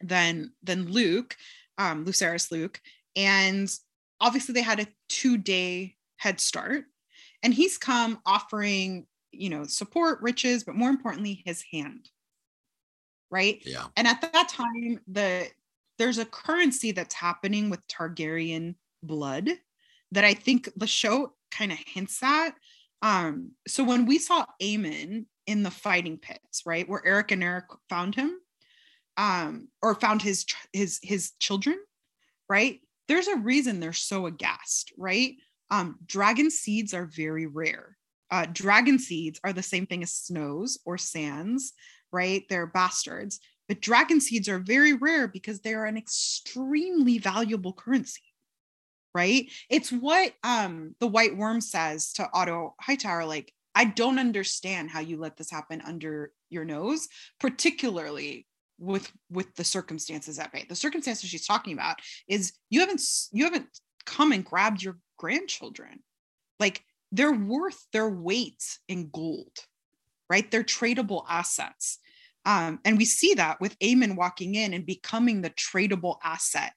than 0.00 0.52
than 0.62 0.90
Luke, 0.90 1.36
um, 1.78 2.04
Lucerys 2.04 2.50
Luke. 2.50 2.80
And 3.16 3.72
obviously 4.20 4.52
they 4.52 4.62
had 4.62 4.80
a 4.80 4.86
two-day 5.08 5.94
head 6.16 6.40
start. 6.40 6.84
And 7.42 7.54
he's 7.54 7.78
come 7.78 8.18
offering, 8.26 9.06
you 9.32 9.48
know, 9.48 9.64
support, 9.64 10.20
riches, 10.20 10.64
but 10.64 10.74
more 10.74 10.90
importantly, 10.90 11.42
his 11.46 11.62
hand. 11.72 12.10
Right 13.30 13.62
yeah. 13.66 13.84
and 13.94 14.06
at 14.06 14.22
that 14.22 14.48
time 14.48 15.00
the 15.06 15.48
there's 15.98 16.18
a 16.18 16.24
currency 16.24 16.92
that's 16.92 17.14
happening 17.14 17.68
with 17.68 17.86
targaryen 17.86 18.74
blood 19.02 19.50
that 20.12 20.24
i 20.24 20.32
think 20.32 20.70
the 20.76 20.86
show 20.86 21.34
kind 21.50 21.70
of 21.70 21.78
hints 21.86 22.22
at 22.22 22.54
um 23.02 23.50
so 23.66 23.84
when 23.84 24.06
we 24.06 24.18
saw 24.18 24.46
Aemon 24.62 25.26
in 25.46 25.62
the 25.62 25.70
fighting 25.70 26.16
pits 26.16 26.62
right 26.64 26.88
where 26.88 27.06
eric 27.06 27.30
and 27.30 27.42
eric 27.42 27.66
found 27.88 28.14
him 28.14 28.38
um 29.18 29.68
or 29.82 29.94
found 29.94 30.22
his 30.22 30.46
his 30.72 30.98
his 31.02 31.32
children 31.38 31.78
right 32.48 32.80
there's 33.08 33.28
a 33.28 33.36
reason 33.36 33.80
they're 33.80 33.92
so 33.92 34.24
aghast 34.26 34.92
right 34.96 35.36
Um, 35.70 35.98
dragon 36.06 36.50
seeds 36.50 36.94
are 36.94 37.04
very 37.04 37.46
rare. 37.46 37.98
Uh, 38.30 38.46
dragon 38.50 38.98
seeds 38.98 39.38
are 39.44 39.52
the 39.52 39.62
same 39.62 39.86
thing 39.86 40.02
as 40.02 40.14
snows 40.14 40.78
or 40.86 40.96
sands, 40.96 41.74
right? 42.10 42.42
They're 42.48 42.72
bastards. 42.72 43.38
But 43.68 43.82
dragon 43.82 44.20
seeds 44.20 44.48
are 44.48 44.58
very 44.58 44.94
rare 44.94 45.28
because 45.28 45.60
they're 45.60 45.84
an 45.84 45.98
extremely 45.98 47.18
valuable 47.18 47.74
currency, 47.74 48.24
right? 49.14 49.52
It's 49.68 49.92
what 49.92 50.32
um, 50.42 50.94
the 51.00 51.06
white 51.16 51.36
worm 51.36 51.60
says 51.60 52.12
to 52.14 52.30
Otto 52.32 52.74
Hightower 52.80 53.26
like, 53.26 53.52
I 53.74 53.84
don't 53.84 54.18
understand 54.18 54.90
how 54.90 55.00
you 55.00 55.18
let 55.18 55.36
this 55.36 55.50
happen 55.50 55.82
under 55.84 56.32
your 56.48 56.64
nose, 56.64 57.08
particularly 57.38 58.46
with 58.78 59.10
with 59.30 59.54
the 59.56 59.64
circumstances 59.64 60.38
at 60.38 60.52
bay. 60.52 60.64
The 60.68 60.76
circumstances 60.76 61.28
she's 61.28 61.46
talking 61.46 61.72
about 61.72 61.96
is 62.28 62.52
you 62.70 62.80
haven't 62.80 63.02
you 63.32 63.44
haven't 63.44 63.66
come 64.06 64.32
and 64.32 64.44
grabbed 64.44 64.82
your 64.82 64.98
grandchildren. 65.18 66.00
Like 66.60 66.82
they're 67.12 67.32
worth 67.32 67.86
their 67.92 68.08
weight 68.08 68.62
in 68.88 69.10
gold, 69.10 69.56
right? 70.30 70.48
They're 70.50 70.62
tradable 70.64 71.24
assets. 71.28 71.98
Um, 72.44 72.80
and 72.84 72.96
we 72.96 73.04
see 73.04 73.34
that 73.34 73.60
with 73.60 73.78
Aemond 73.80 74.16
walking 74.16 74.54
in 74.54 74.72
and 74.72 74.86
becoming 74.86 75.42
the 75.42 75.50
tradable 75.50 76.16
asset 76.22 76.72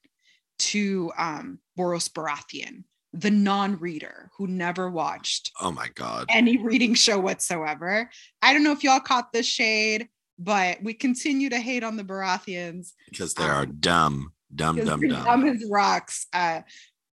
to 0.60 1.12
um, 1.18 1.60
Borros 1.78 2.10
Baratheon, 2.12 2.84
the 3.14 3.32
non-reader 3.32 4.30
who 4.38 4.47
never 4.47 4.89
watched 4.89 5.52
Oh 5.62 5.72
my 5.72 5.88
god. 5.95 6.26
any 6.30 6.58
reading 6.58 6.93
show 6.93 7.20
whatsoever. 7.20 8.10
I 8.41 8.54
don't 8.54 8.64
know 8.64 8.72
if 8.74 8.84
y'all 8.84 8.99
caught 8.99 9.32
this 9.34 9.45
shade, 9.45 10.08
but 10.44 10.82
we 10.82 10.94
continue 10.94 11.50
to 11.50 11.60
hate 11.60 11.84
on 11.84 11.98
the 11.98 12.04
Baratheons. 12.04 12.94
Because 13.10 13.34
they 13.36 13.44
are 13.44 13.64
um, 13.64 13.78
dumb, 13.80 14.32
dumb, 14.54 14.78
dumb, 14.78 15.02
dumb. 15.02 15.24
dumb 15.24 15.46
as 15.46 15.64
rocks. 15.70 16.26
Uh, 16.34 16.62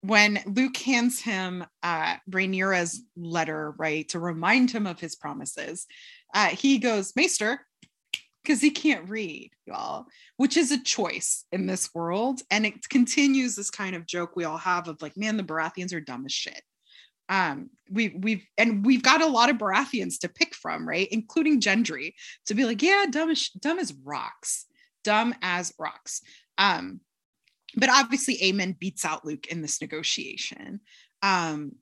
when 0.03 0.41
Luke 0.47 0.77
hands 0.77 1.21
him 1.21 1.65
uh, 1.83 2.17
Rhaenyra's 2.31 3.03
letter, 3.17 3.75
right, 3.79 4.07
to 4.11 4.19
remind 4.19 4.71
him 4.71 4.87
of 4.87 5.01
his 5.01 5.17
promises, 5.17 5.87
uh, 6.35 6.49
he 6.49 6.77
goes, 6.77 7.15
Maester, 7.17 7.67
because 8.43 8.61
he 8.61 8.71
can't 8.71 9.09
read, 9.09 9.51
y'all, 9.65 10.05
which 10.37 10.59
is 10.59 10.71
a 10.71 10.83
choice 10.83 11.47
in 11.51 11.67
this 11.67 11.89
world. 11.95 12.43
And 12.51 12.67
it 12.67 12.87
continues 12.91 13.57
this 13.57 13.71
kind 13.71 13.97
of 13.97 14.05
joke 14.05 14.37
we 14.37 14.45
all 14.45 14.59
have 14.59 14.87
of 14.87 15.01
like, 15.01 15.17
man, 15.17 15.39
the 15.39 15.43
Baratheons 15.43 15.95
are 15.95 16.01
dumb 16.01 16.27
as 16.27 16.33
shit. 16.33 16.61
Um, 17.29 17.71
we 17.91 18.09
we've 18.09 18.45
and 18.59 18.85
we've 18.85 19.03
got 19.03 19.23
a 19.23 19.27
lot 19.27 19.51
of 19.51 19.59
Baratheons 19.59 20.19
to 20.21 20.29
pick 20.29 20.55
from, 20.55 20.87
right? 20.87 21.09
Including 21.11 21.61
Gendry, 21.61 22.15
to 22.47 22.55
be 22.55 22.65
like, 22.65 22.83
yeah, 22.83 23.07
dumb 23.11 23.31
as 23.31 23.49
dumb 23.49 23.79
as 23.79 23.95
rocks, 24.05 24.67
dumb 25.03 25.35
as 25.43 25.73
rocks. 25.79 26.23
Um, 26.59 27.01
but 27.77 27.91
obviously 27.91 28.39
Aemond 28.39 28.79
beats 28.79 29.05
out 29.05 29.25
Luke 29.25 29.47
in 29.49 29.63
this 29.63 29.81
negotiation. 29.81 30.81
Um, 31.23 31.73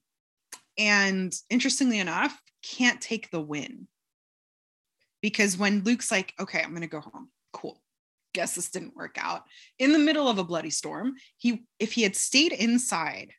and 0.78 1.32
interestingly 1.50 1.98
enough, 1.98 2.40
can't 2.62 3.00
take 3.00 3.30
the 3.30 3.40
win. 3.40 3.88
Because 5.20 5.56
when 5.56 5.84
Luke's 5.84 6.10
like, 6.10 6.34
okay, 6.40 6.62
I'm 6.62 6.72
gonna 6.72 6.86
go 6.86 7.00
home. 7.00 7.30
Cool. 7.52 7.80
Guess 8.34 8.54
this 8.54 8.70
didn't 8.70 8.96
work 8.96 9.18
out. 9.20 9.42
In 9.78 9.92
the 9.92 9.98
middle 9.98 10.28
of 10.28 10.38
a 10.38 10.44
bloody 10.44 10.70
storm, 10.70 11.14
he 11.36 11.64
if 11.78 11.92
he 11.92 12.02
had 12.02 12.16
stayed 12.16 12.52
inside 12.52 13.32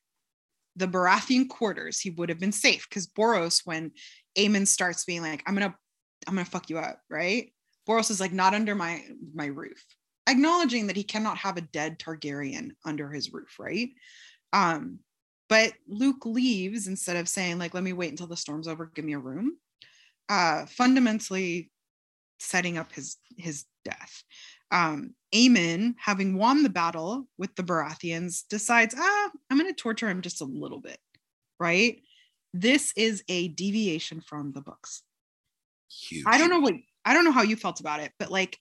the 0.75 0.87
Baratheon 0.87 1.47
quarters, 1.49 1.99
he 1.99 2.09
would 2.11 2.29
have 2.29 2.39
been 2.39 2.51
safe. 2.51 2.87
Because 2.89 3.07
Borros, 3.07 3.61
when 3.65 3.91
Aemond 4.37 4.67
starts 4.67 5.05
being 5.05 5.21
like, 5.21 5.43
I'm 5.45 5.53
gonna, 5.53 5.75
I'm 6.27 6.35
gonna 6.35 6.45
fuck 6.45 6.69
you 6.69 6.79
up, 6.79 6.99
right? 7.09 7.51
Borros 7.87 8.09
is 8.09 8.19
like, 8.19 8.33
not 8.33 8.53
under 8.53 8.75
my 8.75 9.03
my 9.33 9.47
roof 9.47 9.83
acknowledging 10.27 10.87
that 10.87 10.95
he 10.95 11.03
cannot 11.03 11.37
have 11.37 11.57
a 11.57 11.61
dead 11.61 11.99
Targaryen 11.99 12.71
under 12.85 13.09
his 13.11 13.33
roof, 13.33 13.59
right? 13.59 13.89
Um, 14.51 14.99
but 15.49 15.73
Luke 15.87 16.25
leaves 16.25 16.87
instead 16.87 17.17
of 17.17 17.29
saying, 17.29 17.59
like, 17.59 17.73
let 17.73 17.83
me 17.83 17.93
wait 17.93 18.11
until 18.11 18.27
the 18.27 18.37
storm's 18.37 18.67
over, 18.67 18.91
give 18.93 19.05
me 19.05 19.13
a 19.13 19.19
room. 19.19 19.57
Uh, 20.29 20.65
fundamentally 20.67 21.69
setting 22.39 22.77
up 22.77 22.91
his 22.93 23.17
his 23.37 23.65
death. 23.83 24.23
Um, 24.73 25.13
Aemond, 25.33 25.95
having 25.97 26.37
won 26.37 26.63
the 26.63 26.69
battle 26.69 27.27
with 27.37 27.55
the 27.55 27.63
Baratheons, 27.63 28.47
decides, 28.49 28.95
ah, 28.97 29.31
I'm 29.49 29.57
gonna 29.57 29.73
torture 29.73 30.09
him 30.09 30.21
just 30.21 30.41
a 30.41 30.45
little 30.45 30.79
bit, 30.79 30.99
right? 31.59 32.01
This 32.53 32.93
is 32.95 33.23
a 33.29 33.47
deviation 33.49 34.21
from 34.21 34.51
the 34.51 34.61
books. 34.61 35.03
Huge. 35.89 36.23
I 36.27 36.37
don't 36.37 36.49
know 36.49 36.59
what 36.59 36.75
I 37.05 37.13
don't 37.13 37.25
know 37.25 37.31
how 37.31 37.43
you 37.43 37.55
felt 37.55 37.79
about 37.79 37.99
it, 37.99 38.11
but 38.19 38.31
like 38.31 38.59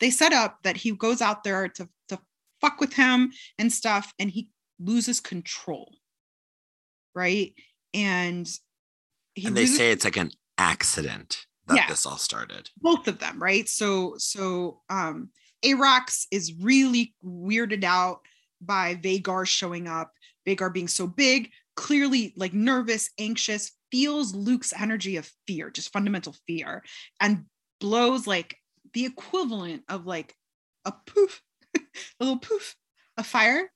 they 0.00 0.10
set 0.10 0.32
up 0.32 0.58
that 0.62 0.76
he 0.76 0.92
goes 0.92 1.22
out 1.22 1.44
there 1.44 1.68
to 1.68 1.88
to 2.08 2.18
fuck 2.60 2.80
with 2.80 2.92
him 2.92 3.32
and 3.58 3.72
stuff, 3.72 4.12
and 4.18 4.30
he 4.30 4.48
loses 4.78 5.20
control, 5.20 5.94
right? 7.14 7.54
And 7.94 8.48
he 9.34 9.46
And 9.46 9.56
they 9.56 9.62
loses 9.62 9.76
say 9.76 9.90
it's 9.90 10.04
like 10.04 10.16
an 10.16 10.30
accident 10.58 11.46
that 11.66 11.76
Yeah. 11.76 11.88
this 11.88 12.06
all 12.06 12.18
started. 12.18 12.70
both 12.78 13.08
of 13.08 13.18
them, 13.18 13.42
right? 13.42 13.68
So 13.68 14.14
so 14.18 14.82
um 14.88 15.30
Arrax 15.64 16.26
is 16.30 16.52
really 16.54 17.14
weirded 17.24 17.82
out 17.84 18.20
by 18.60 18.94
Vhagar 18.94 19.46
showing 19.46 19.86
up, 19.88 20.12
Vhagar 20.46 20.72
being 20.72 20.88
so 20.88 21.06
big, 21.06 21.50
clearly 21.76 22.32
like 22.36 22.52
nervous, 22.54 23.10
anxious, 23.18 23.72
feels 23.90 24.34
Luke's 24.34 24.72
energy 24.78 25.16
of 25.16 25.30
fear, 25.46 25.70
just 25.70 25.92
fundamental 25.92 26.34
fear, 26.46 26.82
and 27.20 27.46
blows 27.80 28.26
like 28.26 28.56
the 28.92 29.04
equivalent 29.06 29.82
of 29.88 30.06
like 30.06 30.34
a 30.84 30.92
poof, 31.06 31.42
a 31.76 31.80
little 32.20 32.38
poof 32.38 32.76
of 33.16 33.26
fire. 33.26 33.70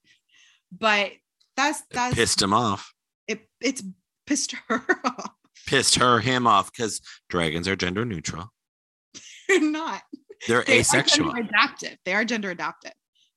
But 0.70 1.12
that's 1.57 1.80
It 1.80 1.86
that's 1.93 2.14
pissed 2.14 2.41
him 2.43 2.55
off. 2.55 2.95
it 3.26 3.49
it's 3.61 3.82
pissed 4.26 4.53
her 4.68 4.82
off. 5.05 5.32
Pissed 5.70 5.94
her, 5.96 6.18
him 6.18 6.48
off 6.48 6.72
because 6.72 7.00
dragons 7.28 7.68
are 7.68 7.76
gender 7.76 8.04
neutral. 8.04 8.52
They're 9.48 9.60
not. 9.60 10.02
they 10.48 10.80
asexual. 10.80 11.30
Adaptive. 11.30 11.96
They 12.04 12.12
are 12.12 12.24
gender 12.24 12.50
adaptive. 12.50 12.92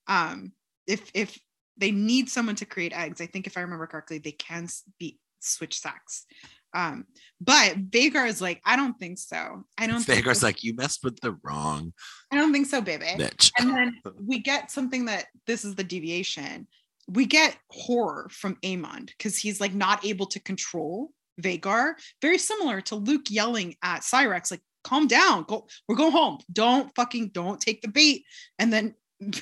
Um, 0.07 0.51
if 0.88 1.11
if 1.13 1.38
they 1.77 1.91
need 1.91 2.29
someone 2.29 2.55
to 2.55 2.65
create 2.65 2.91
eggs, 2.91 3.21
I 3.21 3.27
think 3.27 3.45
if 3.45 3.55
I 3.55 3.61
remember 3.61 3.86
correctly, 3.86 4.17
they 4.17 4.31
can 4.31 4.67
be 4.97 5.19
switch 5.41 5.79
sex. 5.79 6.25
Um, 6.73 7.05
but 7.39 7.91
Vhagar 7.91 8.27
is 8.27 8.41
like, 8.41 8.61
I 8.65 8.77
don't 8.77 8.97
think 8.97 9.19
so. 9.19 9.63
I 9.77 9.86
don't. 9.86 10.01
think 10.01 10.25
Vhagar's 10.25 10.39
so. 10.39 10.47
like, 10.47 10.63
you 10.63 10.75
messed 10.75 11.03
with 11.03 11.19
the 11.19 11.38
wrong 11.43 11.93
I 12.31 12.36
don't 12.36 12.51
think 12.51 12.65
so, 12.65 12.81
baby. 12.81 13.05
bitch. 13.05 13.51
And 13.59 13.69
then 13.69 14.01
we 14.19 14.39
get 14.39 14.71
something 14.71 15.05
that 15.05 15.25
this 15.45 15.63
is 15.63 15.75
the 15.75 15.84
deviation. 15.84 16.67
We 17.07 17.27
get 17.27 17.55
horror 17.69 18.27
from 18.31 18.57
Aemond 18.63 19.07
because 19.07 19.38
he's 19.38 19.61
like 19.61 19.75
not 19.75 20.03
able 20.03 20.25
to 20.27 20.39
control 20.39 21.11
Vhagar. 21.41 21.93
Very 22.21 22.38
similar 22.38 22.81
to 22.81 22.95
Luke 22.95 23.29
yelling 23.29 23.75
at 23.84 24.01
Syrax, 24.01 24.51
like, 24.51 24.61
calm 24.84 25.07
down, 25.07 25.43
go, 25.43 25.67
we're 25.88 25.95
going 25.95 26.11
home. 26.11 26.39
Don't 26.51 26.93
fucking 26.95 27.29
don't 27.29 27.59
take 27.59 27.81
the 27.81 27.88
bait. 27.88 28.25
And 28.59 28.71
then 28.71 28.95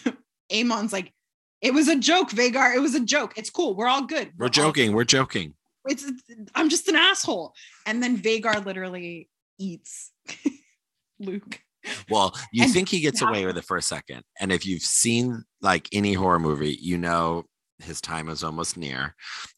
Aemond's 0.51 0.93
like, 0.93 1.13
it 1.61 1.73
was 1.73 1.87
a 1.87 1.95
joke, 1.95 2.31
Vhagar. 2.31 2.75
It 2.75 2.79
was 2.79 2.95
a 2.95 2.99
joke. 2.99 3.33
It's 3.37 3.49
cool. 3.49 3.75
We're 3.75 3.87
all 3.87 4.05
good. 4.05 4.31
We're 4.37 4.49
joking. 4.49 4.93
We're 4.93 5.03
joking. 5.03 5.53
it's 5.85 6.05
I'm 6.55 6.69
just 6.69 6.87
an 6.87 6.95
asshole. 6.95 7.53
And 7.85 8.01
then 8.01 8.17
Vhagar 8.17 8.65
literally 8.65 9.29
eats 9.59 10.11
Luke. 11.19 11.59
Well, 12.09 12.35
you 12.51 12.63
And 12.63 12.73
think 12.73 12.89
he 12.89 12.99
gets 12.99 13.21
away 13.21 13.45
with 13.45 13.57
it 13.57 13.65
for 13.65 13.77
a 13.77 13.81
second. 13.81 14.23
And 14.39 14.51
if 14.51 14.65
you've 14.65 14.83
seen 14.83 15.43
like 15.61 15.87
any 15.91 16.13
horror 16.13 16.39
movie, 16.39 16.77
you 16.79 16.97
know 16.97 17.45
his 17.83 18.01
time 18.01 18.29
is 18.29 18.43
almost 18.43 18.77
near. 18.77 19.15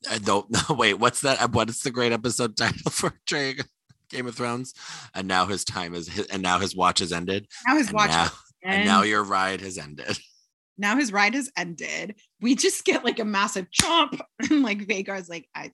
Uh, 0.09 0.19
though, 0.21 0.47
wait, 0.69 0.95
what's 0.95 1.21
that? 1.21 1.51
What 1.51 1.69
is 1.69 1.79
the 1.81 1.91
great 1.91 2.11
episode 2.11 2.57
title 2.57 2.91
for 2.91 3.13
Game 3.27 4.27
of 4.27 4.35
Thrones? 4.35 4.73
And 5.13 5.27
now 5.27 5.45
his 5.45 5.63
time 5.65 5.93
is, 5.93 6.27
and 6.31 6.41
now 6.41 6.59
his 6.59 6.75
watch 6.75 6.99
has 6.99 7.11
ended. 7.11 7.47
Now 7.67 7.77
his 7.77 7.87
And 7.87 7.95
watch 7.95 8.09
now, 8.09 8.29
and 8.63 8.85
now 8.85 9.01
your 9.03 9.23
ride 9.23 9.61
has 9.61 9.77
ended. 9.77 10.17
now 10.77 10.95
his 10.95 11.11
ride 11.11 11.33
has 11.35 11.51
ended. 11.57 12.15
We 12.41 12.55
just 12.55 12.85
get 12.85 13.03
like 13.03 13.19
a 13.19 13.25
massive 13.25 13.67
chomp, 13.71 14.19
and 14.49 14.63
like 14.63 14.79
Vhagar's 14.79 15.29
like, 15.29 15.47
I 15.55 15.71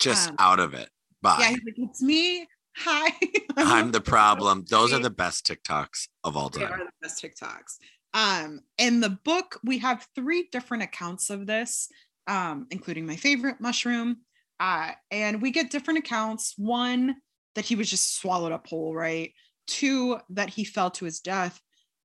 Just 0.00 0.30
Um, 0.30 0.36
out 0.38 0.60
of 0.60 0.74
it. 0.74 0.88
Bye. 1.22 1.36
yeah, 1.40 1.48
he's 1.48 1.58
like, 1.64 1.74
it's 1.76 2.02
me. 2.02 2.46
Hi. 2.76 3.10
I'm 3.56 3.90
the 3.90 4.00
problem. 4.00 4.64
Those 4.70 4.92
are 4.92 5.00
the 5.00 5.10
best 5.10 5.44
TikToks 5.46 6.08
of 6.24 6.36
all 6.36 6.48
time. 6.48 6.60
They 6.60 6.66
are 6.72 6.78
the 6.78 6.92
best 7.02 7.22
TikToks. 7.22 7.76
Um, 8.12 8.60
in 8.78 9.00
the 9.00 9.10
book, 9.10 9.60
we 9.62 9.78
have 9.78 10.06
three 10.14 10.48
different 10.50 10.82
accounts 10.82 11.30
of 11.30 11.46
this, 11.46 11.88
um, 12.26 12.66
including 12.70 13.06
my 13.06 13.16
favorite 13.16 13.60
mushroom. 13.60 14.18
Uh, 14.58 14.92
and 15.10 15.40
we 15.40 15.50
get 15.50 15.70
different 15.70 15.98
accounts. 15.98 16.54
One 16.56 17.16
that 17.54 17.64
he 17.64 17.76
was 17.76 17.88
just 17.88 18.18
swallowed 18.18 18.52
up 18.52 18.66
whole, 18.66 18.94
right? 18.94 19.32
Two 19.66 20.18
that 20.30 20.50
he 20.50 20.64
fell 20.64 20.90
to 20.92 21.04
his 21.04 21.20
death. 21.20 21.60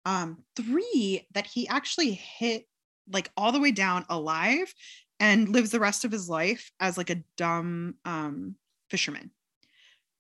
Um, 0.06 0.43
three 0.56 1.28
that 1.34 1.47
he 1.47 1.68
actually 1.68 2.12
hit 2.12 2.66
like 3.12 3.32
all 3.36 3.51
the 3.51 3.60
way 3.60 3.72
down 3.72 4.06
alive 4.10 4.74
and 5.20 5.49
lives 5.49 5.72
the 5.72 5.80
rest 5.80 6.06
of 6.06 6.12
his 6.12 6.30
life 6.30 6.72
as 6.80 6.97
like 6.97 7.10
a 7.10 7.24
dumb 7.38 7.95
um, 8.06 8.56
fisherman. 8.89 9.32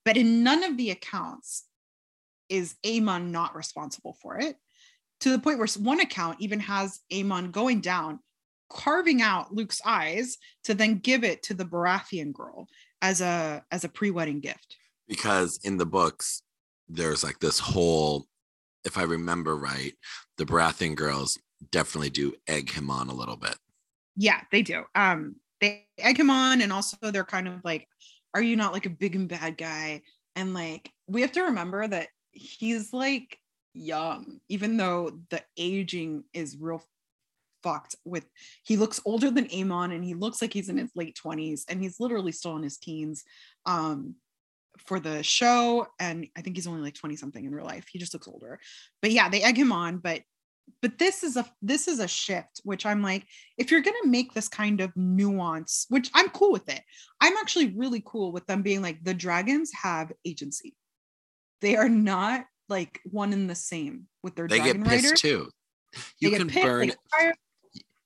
But 0.03 0.17
in 0.17 0.43
none 0.43 0.63
of 0.63 0.77
the 0.77 0.91
accounts 0.91 1.65
is 2.49 2.75
Aemond 2.85 3.29
not 3.29 3.55
responsible 3.55 4.17
for 4.21 4.37
it 4.39 4.55
to 5.25 5.31
the 5.31 5.39
point 5.39 5.57
where 5.57 5.67
one 5.79 5.99
account 5.99 6.37
even 6.39 6.59
has 6.59 6.99
Aemond 7.11 7.51
going 7.51 7.81
down 7.81 8.19
carving 8.69 9.23
out 9.23 9.51
Luke's 9.51 9.81
eyes 9.83 10.37
to 10.65 10.75
then 10.75 10.99
give 10.99 11.23
it 11.23 11.41
to 11.43 11.55
the 11.55 11.65
Baratheon 11.65 12.31
girl 12.31 12.67
as 13.01 13.21
a 13.21 13.63
as 13.71 13.83
a 13.83 13.89
pre-wedding 13.89 14.39
gift. 14.39 14.77
Because 15.07 15.59
in 15.63 15.77
the 15.77 15.85
books, 15.85 16.43
there's 16.87 17.23
like 17.23 17.39
this 17.39 17.57
whole, 17.57 18.27
if 18.83 18.99
I 18.99 19.01
remember 19.01 19.55
right, 19.55 19.93
the 20.37 20.45
Baratheon 20.45 20.95
girls 20.95 21.39
definitely 21.71 22.11
do 22.11 22.35
egg 22.47 22.71
him 22.71 22.91
on 22.91 23.09
a 23.09 23.15
little 23.15 23.37
bit. 23.37 23.57
Yeah, 24.15 24.41
they 24.51 24.61
do. 24.61 24.83
Um, 24.93 25.37
they 25.59 25.87
egg 25.97 26.19
him 26.19 26.29
on, 26.29 26.61
and 26.61 26.71
also 26.71 26.97
they're 27.01 27.23
kind 27.23 27.47
of 27.47 27.61
like, 27.63 27.87
"Are 28.35 28.43
you 28.43 28.55
not 28.55 28.73
like 28.73 28.85
a 28.85 28.91
big 28.91 29.15
and 29.15 29.27
bad 29.27 29.57
guy?" 29.57 30.03
And 30.35 30.53
like, 30.53 30.91
we 31.07 31.21
have 31.21 31.31
to 31.31 31.45
remember 31.45 31.87
that 31.87 32.09
he's 32.31 32.93
like 32.93 33.39
young, 33.75 34.39
even 34.49 34.77
though 34.77 35.19
the 35.29 35.43
aging 35.57 36.23
is 36.33 36.57
real 36.59 36.83
fucked 37.63 37.95
with 38.05 38.25
he 38.63 38.77
looks 38.77 39.01
older 39.05 39.31
than 39.31 39.49
Amon 39.51 39.91
and 39.91 40.03
he 40.03 40.13
looks 40.13 40.39
like 40.39 40.53
he's 40.53 40.69
in 40.69 40.77
his 40.77 40.91
late 40.95 41.17
20s 41.23 41.63
and 41.67 41.81
he's 41.81 41.99
literally 41.99 42.31
still 42.31 42.55
in 42.57 42.61
his 42.61 42.77
teens 42.77 43.23
um 43.65 44.13
for 44.77 44.99
the 44.99 45.23
show 45.23 45.87
and 45.99 46.27
I 46.37 46.41
think 46.41 46.57
he's 46.57 46.67
only 46.67 46.81
like 46.81 46.93
20 46.93 47.15
something 47.15 47.43
in 47.43 47.55
real 47.55 47.65
life. 47.65 47.85
He 47.89 47.97
just 47.97 48.13
looks 48.13 48.27
older. 48.27 48.59
But 49.01 49.11
yeah, 49.11 49.29
they 49.29 49.41
egg 49.41 49.57
him 49.57 49.71
on, 49.71 49.97
but 49.97 50.21
but 50.81 50.97
this 50.97 51.23
is 51.23 51.37
a 51.37 51.45
this 51.61 51.87
is 51.87 51.99
a 51.99 52.07
shift 52.07 52.61
which 52.63 52.85
I'm 52.85 53.01
like 53.01 53.25
if 53.57 53.71
you're 53.71 53.81
going 53.81 53.97
to 54.03 54.09
make 54.09 54.33
this 54.33 54.47
kind 54.47 54.81
of 54.81 54.91
nuance, 54.95 55.85
which 55.89 56.09
I'm 56.13 56.29
cool 56.29 56.51
with 56.51 56.69
it. 56.69 56.81
I'm 57.21 57.37
actually 57.37 57.73
really 57.75 58.03
cool 58.05 58.31
with 58.31 58.45
them 58.45 58.61
being 58.61 58.81
like 58.81 59.03
the 59.03 59.13
dragons 59.13 59.71
have 59.81 60.11
agency. 60.25 60.75
They 61.61 61.75
are 61.77 61.89
not 61.89 62.45
like 62.69 62.99
one 63.05 63.33
and 63.33 63.49
the 63.49 63.55
same 63.55 64.07
with 64.23 64.35
their 64.35 64.47
They 64.47 64.57
dragon 64.57 64.83
get 64.83 64.89
pissed 64.91 65.05
riders. 65.05 65.21
too. 65.21 65.49
You 66.19 66.29
get 66.31 66.39
can 66.39 66.49
pissed, 66.49 66.65
burn. 66.65 66.91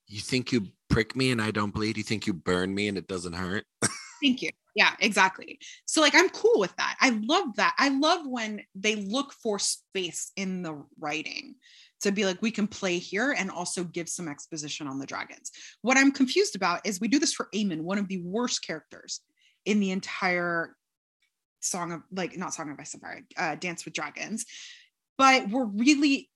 You 0.08 0.20
think 0.20 0.52
you 0.52 0.68
prick 0.90 1.16
me 1.16 1.32
and 1.32 1.42
I 1.42 1.52
don't 1.52 1.74
bleed? 1.74 1.98
You 1.98 2.04
think 2.04 2.28
you 2.28 2.34
burn 2.34 2.74
me 2.74 2.88
and 2.88 2.98
it 2.98 3.08
doesn't 3.08 3.34
hurt? 3.34 3.66
Thank 4.24 4.42
you. 4.42 4.50
Yeah, 4.76 4.92
exactly. 5.00 5.60
So 5.86 6.02
like 6.02 6.16
I'm 6.16 6.30
cool 6.30 6.60
with 6.60 6.76
that. 6.78 6.98
I 7.00 7.20
love 7.24 7.56
that. 7.56 7.76
I 7.78 7.90
love 7.90 8.26
when 8.26 8.62
they 8.76 8.96
look 8.96 9.34
for 9.34 9.60
space 9.60 10.32
in 10.36 10.62
the 10.62 10.84
writing 11.00 11.56
to 12.02 12.12
be 12.12 12.26
like 12.26 12.42
we 12.42 12.52
can 12.52 12.68
play 12.68 12.98
here 12.98 13.36
and 13.38 13.52
also 13.52 13.84
give 13.84 14.08
some 14.08 14.28
exposition 14.28 14.88
on 14.88 15.00
the 15.00 15.06
dragons. 15.06 15.52
What 15.82 15.98
I'm 15.98 16.12
confused 16.12 16.56
about 16.56 16.86
is 16.86 17.00
we 17.00 17.08
do 17.08 17.20
this 17.20 17.34
for 17.34 17.50
Aemond, 17.54 17.82
one 17.82 17.98
of 17.98 18.08
the 18.08 18.22
worst 18.24 18.66
characters 18.66 19.22
in 19.66 19.80
the 19.80 19.92
entire 19.92 20.76
song 21.60 21.92
of 21.92 22.02
like 22.12 22.38
not 22.38 22.54
song 22.54 22.72
of 22.72 22.80
ice 22.80 22.94
and 22.94 23.02
fire, 23.02 23.26
uh, 23.38 23.56
dance 23.56 23.86
with 23.86 23.94
dragons 23.94 24.46
but 25.20 25.50
we're 25.50 25.66
really 25.66 26.30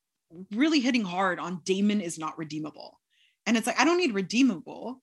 really 0.51 0.79
hitting 0.79 1.03
hard 1.05 1.39
on 1.39 1.61
daemon 1.63 2.01
is 2.01 2.19
not 2.19 2.37
redeemable. 2.37 2.99
And 3.47 3.57
it's 3.57 3.65
like 3.65 3.79
i 3.79 3.85
don't 3.85 3.97
need 3.97 4.13
redeemable. 4.13 5.01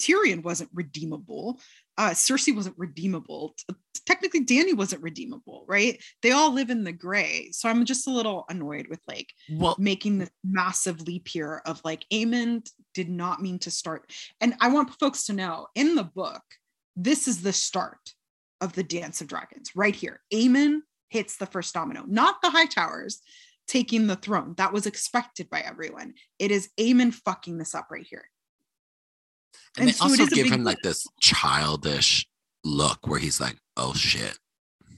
Tyrion 0.00 0.42
wasn't 0.42 0.70
redeemable. 0.74 1.60
Uh 1.96 2.10
cersei 2.10 2.54
wasn't 2.54 2.78
redeemable. 2.78 3.54
Technically 4.06 4.44
dany 4.44 4.74
wasn't 4.76 5.02
redeemable 5.02 5.64
right? 5.68 6.02
They 6.22 6.32
all 6.32 6.52
live 6.52 6.70
in 6.70 6.84
the 6.84 6.92
gray. 6.92 7.50
So 7.52 7.68
i'm 7.68 7.84
just 7.84 8.08
a 8.08 8.12
little 8.12 8.44
annoyed 8.48 8.88
with 8.88 9.00
like 9.06 9.28
Well, 9.50 9.76
making 9.78 10.18
this 10.18 10.30
massive 10.44 11.00
leap 11.02 11.28
here 11.28 11.62
of 11.64 11.80
like 11.84 12.04
Aemond 12.12 12.68
did 12.94 13.08
not 13.08 13.40
mean 13.40 13.58
to 13.60 13.70
start. 13.70 14.12
And 14.40 14.54
I 14.60 14.70
want 14.70 14.98
folks 14.98 15.26
to 15.26 15.32
know 15.32 15.68
in 15.74 15.94
the 15.94 16.04
book, 16.04 16.42
this 16.96 17.28
is 17.28 17.42
the 17.42 17.52
start 17.52 18.14
of 18.60 18.72
the 18.74 18.82
Dance 18.82 19.20
of 19.20 19.26
Dragons 19.28 19.74
right 19.74 19.94
here. 19.94 20.20
Aemond 20.32 20.80
hits 21.08 21.36
the 21.36 21.46
first 21.46 21.74
domino, 21.74 22.04
not 22.06 22.40
the 22.42 22.48
Hightowers 22.48 23.16
taking 23.66 24.06
the 24.06 24.16
throne. 24.16 24.54
That 24.56 24.72
was 24.72 24.86
expected 24.86 25.48
by 25.50 25.60
everyone. 25.60 26.14
It 26.38 26.50
is 26.50 26.68
Aemond 26.78 27.14
fucking 27.14 27.58
this 27.58 27.74
up 27.74 27.88
right 27.90 28.06
here. 28.08 28.24
and 29.76 29.86
they 29.86 29.90
and 29.90 29.96
so 29.96 30.04
also 30.04 30.26
give 30.26 30.48
him 30.50 30.64
like 30.64 30.78
this 30.82 31.06
childish 31.20 32.26
look 32.64 33.06
where 33.06 33.18
he's 33.18 33.40
like, 33.40 33.56
"Oh 33.76 33.94
shit, 33.94 34.38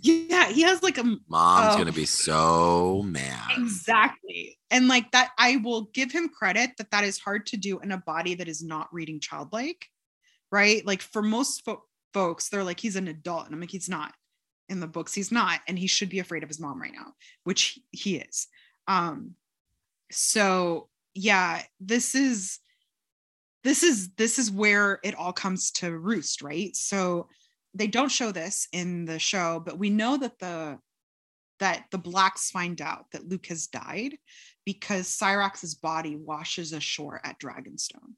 Yeah, 0.00 0.48
he 0.50 0.62
has 0.62 0.82
like 0.82 0.98
a 0.98 1.04
mom's 1.04 1.74
Oh. 1.74 1.78
gonna 1.78 1.92
be 1.92 2.06
so 2.06 3.02
mad." 3.04 3.52
Exactly. 3.58 4.58
And 4.70 4.88
like 4.88 5.10
that, 5.12 5.30
I 5.38 5.56
will 5.56 5.82
give 5.94 6.10
him 6.10 6.28
credit 6.28 6.70
that 6.78 6.90
that 6.90 7.04
is 7.04 7.18
hard 7.18 7.46
to 7.46 7.56
do 7.56 7.78
in 7.80 7.92
a 7.92 7.98
body 7.98 8.34
that 8.34 8.48
is 8.48 8.62
not 8.62 8.92
reading 8.92 9.20
childlike, 9.20 9.86
right? 10.50 10.84
Like 10.86 11.02
for 11.02 11.22
most 11.22 11.64
fo- 11.64 11.84
folks, 12.12 12.48
they're 12.48 12.64
like, 12.64 12.80
he's 12.80 12.96
an 12.96 13.08
adult. 13.08 13.46
And 13.46 13.54
I'm 13.54 13.60
like, 13.60 13.70
he's 13.70 13.88
not. 13.88 14.12
In 14.68 14.80
the 14.80 14.86
books, 14.86 15.12
he's 15.12 15.32
not. 15.32 15.60
And 15.68 15.78
he 15.78 15.86
should 15.86 16.08
be 16.08 16.20
afraid 16.20 16.42
of 16.42 16.48
his 16.48 16.60
mom 16.60 16.80
right 16.80 16.92
now, 16.94 17.12
which 17.44 17.78
he- 17.90 18.16
is. 18.16 18.46
Um, 18.86 19.32
so 20.10 20.88
yeah, 21.14 21.62
this 21.80 22.14
is 22.14 22.58
this 23.64 23.82
is 23.82 24.12
this 24.14 24.38
is 24.38 24.50
where 24.50 24.98
it 25.04 25.14
all 25.14 25.32
comes 25.32 25.70
to 25.72 25.96
roost, 25.96 26.42
right? 26.42 26.74
So 26.74 27.28
they 27.74 27.86
don't 27.86 28.10
show 28.10 28.32
this 28.32 28.68
in 28.72 29.04
the 29.04 29.18
show, 29.18 29.60
but 29.64 29.78
we 29.78 29.90
know 29.90 30.16
that 30.16 30.38
the 30.38 30.78
that 31.60 31.84
the 31.90 31.98
blacks 31.98 32.50
find 32.50 32.80
out 32.80 33.06
that 33.12 33.28
Luke 33.28 33.46
has 33.46 33.68
died 33.68 34.16
because 34.64 35.06
Syrax's 35.06 35.74
body 35.74 36.16
washes 36.16 36.72
ashore 36.72 37.20
at 37.24 37.38
Dragonstone. 37.38 38.14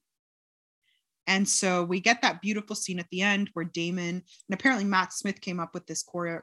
And 1.26 1.48
so 1.48 1.84
we 1.84 2.00
get 2.00 2.22
that 2.22 2.42
beautiful 2.42 2.76
scene 2.76 2.98
at 2.98 3.08
the 3.10 3.22
end 3.22 3.50
where 3.54 3.64
Daemon 3.64 4.04
and 4.08 4.22
apparently 4.52 4.84
Matt 4.84 5.12
Smith 5.12 5.40
came 5.40 5.58
up 5.58 5.72
with 5.74 5.86
this 5.86 6.04
choreo- 6.04 6.42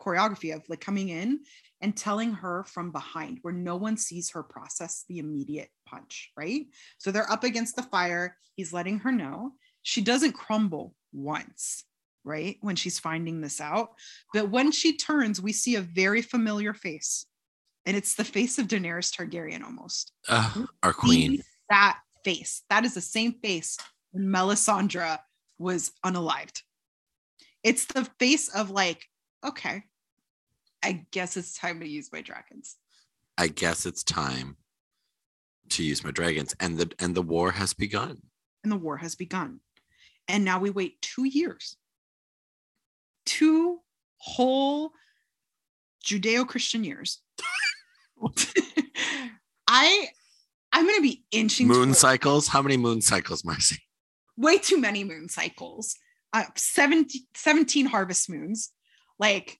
choreography 0.00 0.54
of 0.54 0.62
like 0.68 0.80
coming 0.80 1.08
in 1.08 1.40
and 1.80 1.96
telling 1.96 2.32
her 2.32 2.64
from 2.64 2.92
behind 2.92 3.38
where 3.42 3.54
no 3.54 3.76
one 3.76 3.96
sees 3.96 4.30
her 4.30 4.42
process 4.42 5.04
the 5.08 5.18
immediate 5.18 5.70
punch, 5.86 6.30
right? 6.36 6.66
So 6.98 7.10
they're 7.10 7.30
up 7.30 7.44
against 7.44 7.76
the 7.76 7.82
fire. 7.82 8.36
He's 8.54 8.72
letting 8.72 9.00
her 9.00 9.12
know. 9.12 9.52
She 9.82 10.00
doesn't 10.00 10.32
crumble 10.32 10.94
once, 11.12 11.84
right? 12.24 12.56
When 12.60 12.76
she's 12.76 12.98
finding 12.98 13.40
this 13.40 13.60
out. 13.60 13.90
But 14.32 14.50
when 14.50 14.72
she 14.72 14.96
turns, 14.96 15.40
we 15.40 15.52
see 15.52 15.76
a 15.76 15.80
very 15.80 16.22
familiar 16.22 16.74
face. 16.74 17.26
And 17.86 17.96
it's 17.96 18.14
the 18.14 18.24
face 18.24 18.58
of 18.58 18.68
Daenerys 18.68 19.10
Targaryen 19.10 19.64
almost. 19.64 20.12
Ugh, 20.28 20.68
our 20.82 20.92
queen. 20.92 21.42
That 21.70 21.98
face. 22.24 22.62
That 22.68 22.84
is 22.84 22.94
the 22.94 23.00
same 23.00 23.32
face 23.42 23.78
Missandei 24.16 25.18
was 25.58 25.92
unalived. 26.04 26.62
It's 27.62 27.84
the 27.86 28.04
face 28.18 28.48
of 28.48 28.70
like, 28.70 29.06
okay, 29.46 29.84
I 30.82 31.06
guess 31.10 31.36
it's 31.36 31.56
time 31.58 31.80
to 31.80 31.88
use 31.88 32.10
my 32.12 32.22
dragons. 32.22 32.76
I 33.36 33.48
guess 33.48 33.86
it's 33.86 34.02
time 34.02 34.56
to 35.70 35.82
use 35.84 36.02
my 36.02 36.10
dragons, 36.10 36.54
and 36.60 36.78
the 36.78 36.90
and 36.98 37.14
the 37.14 37.22
war 37.22 37.52
has 37.52 37.74
begun. 37.74 38.18
And 38.64 38.72
the 38.72 38.76
war 38.76 38.96
has 38.96 39.14
begun. 39.14 39.60
And 40.28 40.44
now 40.44 40.58
we 40.58 40.70
wait 40.70 41.00
two 41.02 41.24
years. 41.24 41.76
Two 43.26 43.80
whole 44.18 44.92
Judeo-Christian 46.04 46.84
years. 46.84 47.20
I 49.68 50.08
I'm 50.72 50.86
gonna 50.86 51.00
be 51.00 51.24
inching 51.30 51.66
Moon 51.68 51.86
towards- 51.88 51.98
cycles. 51.98 52.48
How 52.48 52.62
many 52.62 52.76
moon 52.76 53.00
cycles, 53.00 53.44
Marcy? 53.44 53.78
Way 54.40 54.58
too 54.58 54.80
many 54.80 55.04
moon 55.04 55.28
cycles. 55.28 55.94
Uh, 56.32 56.44
17, 56.56 57.22
17 57.34 57.86
harvest 57.86 58.30
moons, 58.30 58.70
like 59.18 59.58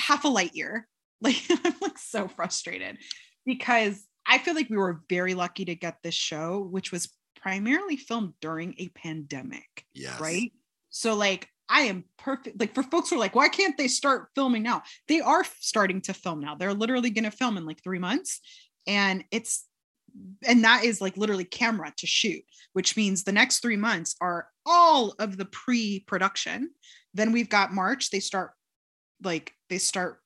half 0.00 0.24
a 0.24 0.28
light 0.28 0.54
year. 0.54 0.86
Like 1.22 1.36
I'm 1.50 1.74
like 1.82 1.98
so 1.98 2.28
frustrated 2.28 2.96
because 3.44 4.02
I 4.26 4.38
feel 4.38 4.54
like 4.54 4.70
we 4.70 4.78
were 4.78 5.02
very 5.10 5.34
lucky 5.34 5.66
to 5.66 5.74
get 5.74 5.98
this 6.02 6.14
show, 6.14 6.60
which 6.70 6.90
was 6.92 7.10
primarily 7.42 7.98
filmed 7.98 8.32
during 8.40 8.74
a 8.78 8.88
pandemic, 8.88 9.84
Yes. 9.92 10.18
right? 10.18 10.50
So 10.88 11.14
like 11.14 11.46
I 11.68 11.82
am 11.82 12.04
perfect. 12.16 12.58
Like 12.58 12.74
for 12.74 12.82
folks 12.82 13.10
who 13.10 13.16
are 13.16 13.18
like, 13.18 13.34
why 13.34 13.50
can't 13.50 13.76
they 13.76 13.86
start 13.86 14.28
filming 14.34 14.62
now? 14.62 14.82
They 15.08 15.20
are 15.20 15.44
starting 15.60 16.00
to 16.02 16.14
film 16.14 16.40
now. 16.40 16.54
They're 16.54 16.72
literally 16.72 17.10
going 17.10 17.24
to 17.24 17.30
film 17.30 17.58
in 17.58 17.66
like 17.66 17.82
three 17.82 17.98
months, 17.98 18.40
and 18.86 19.22
it's 19.30 19.66
and 20.46 20.64
that 20.64 20.84
is 20.84 21.00
like 21.00 21.16
literally 21.16 21.44
camera 21.44 21.92
to 21.98 22.06
shoot, 22.06 22.42
which 22.72 22.96
means 22.96 23.24
the 23.24 23.32
next 23.32 23.60
three 23.60 23.76
months 23.76 24.16
are 24.20 24.48
all 24.66 25.14
of 25.18 25.36
the 25.36 25.44
pre-production. 25.44 26.70
Then 27.14 27.32
we've 27.32 27.48
got 27.48 27.72
March. 27.72 28.10
They 28.10 28.20
start 28.20 28.52
like 29.22 29.52
they 29.68 29.78
start 29.78 30.20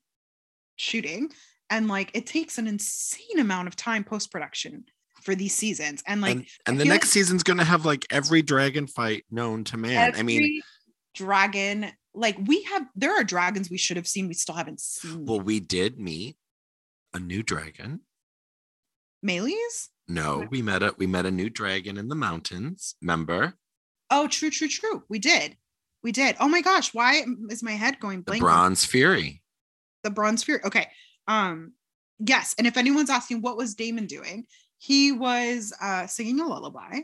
shooting, 0.76 1.30
and 1.70 1.89
like 1.89 2.11
it 2.14 2.26
takes 2.26 2.59
an 2.59 2.66
insane 2.66 3.39
amount 3.39 3.68
of 3.68 3.76
time 3.76 4.05
post-production 4.05 4.85
for 5.22 5.35
these 5.35 5.55
seasons. 5.55 6.03
And 6.07 6.20
like 6.20 6.37
and 6.37 6.47
and 6.66 6.80
the 6.80 6.85
next 6.85 7.07
like- 7.07 7.12
season's 7.12 7.43
gonna 7.43 7.64
have 7.64 7.85
like 7.85 8.07
every 8.11 8.43
dragon 8.43 8.87
fight 8.87 9.24
known 9.30 9.64
to 9.64 9.76
man. 9.76 10.14
I 10.14 10.22
mean, 10.22 10.61
dragon, 11.14 11.91
like 12.12 12.37
we 12.47 12.62
have, 12.64 12.87
there 12.95 13.12
are 13.18 13.24
dragons 13.24 13.70
we 13.70 13.78
should 13.78 13.97
have 13.97 14.07
seen, 14.07 14.28
we 14.28 14.35
still 14.35 14.55
haven't 14.55 14.80
seen. 14.80 15.24
well, 15.24 15.41
we 15.41 15.61
did 15.61 15.99
meet 15.99 16.37
a 17.14 17.18
new 17.18 17.43
dragon. 17.43 18.01
Meleys? 19.25 19.89
No, 20.09 20.47
we 20.51 20.61
met 20.62 20.83
a 20.83 20.95
we 20.99 21.07
met 21.07 21.27
a 21.27 21.31
new 21.31 21.49
dragon 21.49 21.97
in 21.97 22.09
the 22.09 22.14
mountains. 22.14 22.95
Remember 23.01 23.55
Oh, 24.11 24.29
true, 24.29 24.51
true, 24.51 24.68
true. 24.68 25.03
We 25.09 25.18
did. 25.18 25.57
We 26.03 26.12
did. 26.12 26.37
Oh 26.39 26.49
my 26.49 26.61
gosh, 26.61 26.93
why 26.93 27.25
is 27.49 27.62
my 27.62 27.72
head 27.72 27.99
going 27.99 28.18
the 28.18 28.25
blank? 28.25 28.43
Bronze 28.43 28.85
Fury. 28.85 29.43
the 30.03 30.11
bronze 30.11 30.45
Fury. 30.45 30.61
Okay. 30.64 30.87
Um, 31.27 31.72
yes. 32.18 32.55
And 32.59 32.66
if 32.66 32.77
anyone's 32.77 33.09
asking 33.09 33.41
what 33.41 33.57
was 33.57 33.75
Daemon 33.75 34.07
doing, 34.07 34.45
he 34.79 35.11
was 35.12 35.72
uh 35.81 36.07
singing 36.07 36.41
a 36.41 36.47
lullaby 36.47 37.01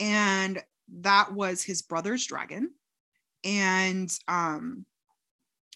and 0.00 0.60
that 1.02 1.32
was 1.32 1.62
his 1.62 1.82
brother's 1.82 2.26
dragon. 2.26 2.72
And 3.44 4.12
um 4.26 4.84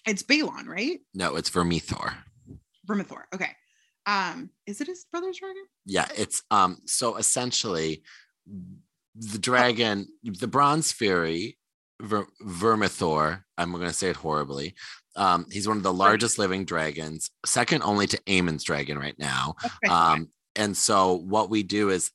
it's 0.07 0.24
Balon, 0.24 0.66
right? 0.66 0.99
No, 1.14 1.36
it's 1.36 1.49
Vermithor. 1.51 2.14
Vermithor. 2.86 3.22
Okay. 3.32 3.51
Um, 4.07 4.50
is 4.66 4.80
it 4.80 4.86
his 4.86 5.07
brother's 5.11 5.38
dragon? 5.38 5.64
Yeah, 5.86 6.07
it's 6.16 6.42
um 6.50 6.78
so 6.86 7.16
essentially 7.16 8.02
the 9.16 9.38
dragon, 9.38 10.09
the 10.22 10.48
bronze 10.48 10.92
fury, 10.92 11.57
Ver- 12.02 12.26
Vermithor, 12.42 13.42
I'm 13.57 13.72
gonna 13.72 13.92
say 13.92 14.11
it 14.11 14.16
horribly. 14.16 14.74
Um, 15.16 15.46
he's 15.50 15.68
one 15.68 15.76
of 15.76 15.82
the 15.84 15.92
largest 15.92 16.38
living 16.38 16.64
dragons, 16.64 17.30
second 17.46 17.82
only 17.82 18.07
to 18.09 18.20
Aemond's 18.26 18.64
dragon 18.64 18.98
right 18.98 19.18
now. 19.18 19.55
Um, 19.88 20.28
and 20.57 20.76
so 20.76 21.14
what 21.14 21.50
we 21.50 21.62
do 21.62 21.90
is 21.90 22.11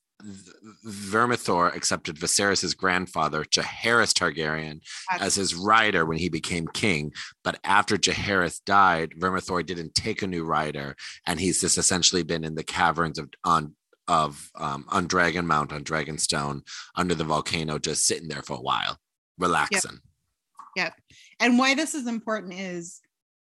Vermithor 0.86 1.74
accepted 1.74 2.16
Viserys' 2.16 2.76
grandfather, 2.76 3.44
Jaehaerys 3.44 4.12
Targaryen, 4.12 4.80
as 5.20 5.34
his 5.34 5.54
rider 5.54 6.04
when 6.04 6.18
he 6.18 6.28
became 6.28 6.66
king. 6.68 7.12
But 7.44 7.58
after 7.64 7.96
Jaehaerys 7.96 8.64
died, 8.64 9.12
Vermithor 9.18 9.64
didn't 9.64 9.94
take 9.94 10.22
a 10.22 10.26
new 10.26 10.44
rider, 10.44 10.96
and 11.26 11.40
he's 11.40 11.60
just 11.60 11.78
essentially 11.78 12.22
been 12.22 12.44
in 12.44 12.54
the 12.54 12.64
caverns 12.64 13.18
of 13.18 13.30
on 13.44 13.74
of 14.08 14.50
um, 14.56 14.86
on 14.88 15.06
Dragon 15.06 15.46
Mount 15.46 15.72
on 15.72 15.84
Dragonstone 15.84 16.62
under 16.96 17.14
the 17.14 17.24
volcano, 17.24 17.78
just 17.78 18.06
sitting 18.06 18.28
there 18.28 18.42
for 18.42 18.56
a 18.56 18.62
while, 18.62 18.98
relaxing. 19.38 20.00
Yep. 20.76 20.94
And 21.38 21.58
why 21.58 21.74
this 21.74 21.94
is 21.94 22.06
important 22.06 22.54
is 22.54 23.00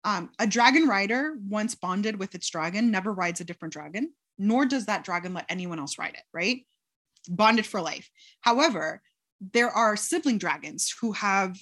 um, 0.05 0.29
a 0.39 0.47
dragon 0.47 0.87
rider, 0.87 1.35
once 1.49 1.75
bonded 1.75 2.17
with 2.17 2.35
its 2.35 2.49
dragon, 2.49 2.91
never 2.91 3.11
rides 3.11 3.41
a 3.41 3.43
different 3.43 3.73
dragon, 3.73 4.13
nor 4.37 4.65
does 4.65 4.85
that 4.85 5.03
dragon 5.03 5.33
let 5.33 5.45
anyone 5.49 5.79
else 5.79 5.97
ride 5.97 6.13
it, 6.13 6.23
right? 6.33 6.65
Bonded 7.29 7.65
for 7.65 7.81
life. 7.81 8.09
However, 8.41 9.01
there 9.53 9.69
are 9.69 9.95
sibling 9.95 10.37
dragons 10.37 10.93
who 11.01 11.11
have, 11.13 11.57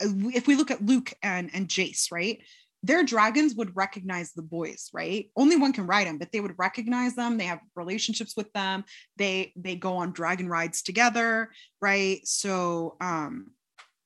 if 0.00 0.46
we 0.46 0.56
look 0.56 0.70
at 0.70 0.84
Luke 0.84 1.12
and, 1.22 1.50
and 1.54 1.68
Jace, 1.68 2.10
right? 2.12 2.42
Their 2.82 3.02
dragons 3.02 3.54
would 3.54 3.76
recognize 3.76 4.32
the 4.32 4.42
boys, 4.42 4.90
right? 4.92 5.30
Only 5.36 5.56
one 5.56 5.72
can 5.72 5.86
ride 5.86 6.06
them, 6.06 6.18
but 6.18 6.32
they 6.32 6.40
would 6.40 6.58
recognize 6.58 7.14
them. 7.14 7.38
They 7.38 7.46
have 7.46 7.60
relationships 7.74 8.36
with 8.36 8.52
them. 8.52 8.84
They 9.16 9.54
they 9.56 9.74
go 9.74 9.96
on 9.96 10.12
dragon 10.12 10.50
rides 10.50 10.82
together, 10.82 11.50
right? 11.80 12.20
So 12.24 12.96
um, 13.00 13.52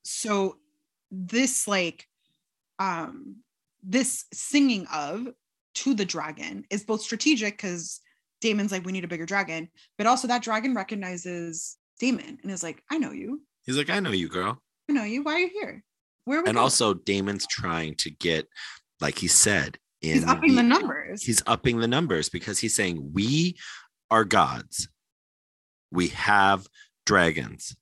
so 0.04 0.58
this 1.10 1.66
like 1.66 2.06
um 2.78 3.38
this 3.82 4.26
singing 4.32 4.86
of 4.94 5.26
to 5.74 5.94
the 5.94 6.04
dragon 6.04 6.64
is 6.70 6.84
both 6.84 7.00
strategic 7.00 7.56
because 7.56 8.00
Daemon's 8.40 8.72
like, 8.72 8.84
we 8.84 8.92
need 8.92 9.04
a 9.04 9.08
bigger 9.08 9.26
dragon, 9.26 9.68
but 9.96 10.06
also 10.06 10.28
that 10.28 10.42
dragon 10.42 10.74
recognizes 10.74 11.76
Daemon 12.00 12.38
and 12.42 12.50
is 12.50 12.62
like, 12.62 12.82
I 12.90 12.98
know 12.98 13.12
you. 13.12 13.42
He's 13.64 13.76
like, 13.76 13.90
I 13.90 14.00
know 14.00 14.12
you, 14.12 14.28
girl. 14.28 14.62
I 14.88 14.92
know 14.92 15.04
you. 15.04 15.22
Why 15.22 15.34
are 15.34 15.38
you 15.38 15.50
here? 15.52 15.84
Where 16.24 16.38
And 16.38 16.46
going?" 16.46 16.56
also, 16.58 16.94
Daemon's 16.94 17.46
trying 17.46 17.94
to 17.96 18.10
get, 18.10 18.48
like 19.00 19.18
he 19.18 19.28
said, 19.28 19.78
in 20.00 20.14
he's 20.14 20.26
upping 20.26 20.54
the 20.54 20.62
numbers. 20.62 21.24
he's 21.24 21.42
upping 21.46 21.78
the 21.78 21.88
numbers 21.88 22.28
because 22.28 22.60
he's 22.60 22.76
saying 22.76 23.10
we 23.12 23.56
are 24.12 24.24
gods 24.24 24.88
we 25.90 26.06
have 26.06 26.68
dragons 27.04 27.74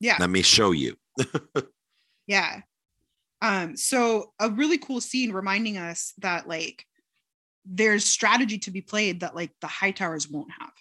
yeah. 0.00 0.16
let 0.18 0.30
me 0.30 0.42
show 0.42 0.72
you 0.72 0.96
Yeah. 2.30 2.60
Um, 3.42 3.76
so 3.76 4.32
a 4.38 4.50
really 4.50 4.78
cool 4.78 5.00
scene 5.00 5.32
reminding 5.32 5.78
us 5.78 6.14
that 6.18 6.46
like 6.46 6.86
there's 7.64 8.04
strategy 8.04 8.58
to 8.58 8.70
be 8.70 8.80
played 8.80 9.20
that 9.20 9.34
like 9.34 9.52
the 9.60 9.66
Hightowers 9.66 10.30
won't 10.30 10.50
have, 10.58 10.72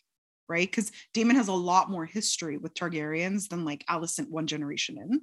right? 0.47 0.69
Because 0.69 0.91
Daemon 1.13 1.35
has 1.35 1.47
a 1.47 1.53
lot 1.53 1.89
more 1.89 2.05
history 2.05 2.57
with 2.57 2.73
Targaryens 2.73 3.49
than 3.49 3.65
like 3.65 3.85
Alicent 3.87 4.29
one 4.29 4.47
generation 4.47 4.97
in, 4.97 5.21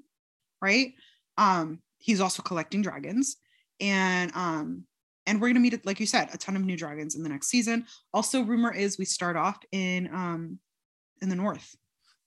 right? 0.61 0.92
Um, 1.38 1.80
he's 1.98 2.20
also 2.20 2.42
collecting 2.42 2.82
dragons, 2.82 3.36
and 3.80 4.32
um, 4.34 4.84
and 5.26 5.40
we're 5.40 5.48
gonna 5.48 5.61
meet 5.61 5.84
like 5.86 6.00
you 6.00 6.07
said, 6.07 6.30
a 6.32 6.38
ton 6.38 6.57
of 6.57 6.64
new 6.64 6.76
dragons 6.76 7.14
in 7.14 7.22
the 7.22 7.28
next 7.28 7.48
season. 7.48 7.86
Also, 8.12 8.42
rumor 8.42 8.72
is 8.72 8.98
we 8.98 9.04
start 9.04 9.36
off 9.36 9.59
in 9.72 10.09
um 10.12 10.59
in 11.20 11.28
the 11.28 11.36
north. 11.36 11.74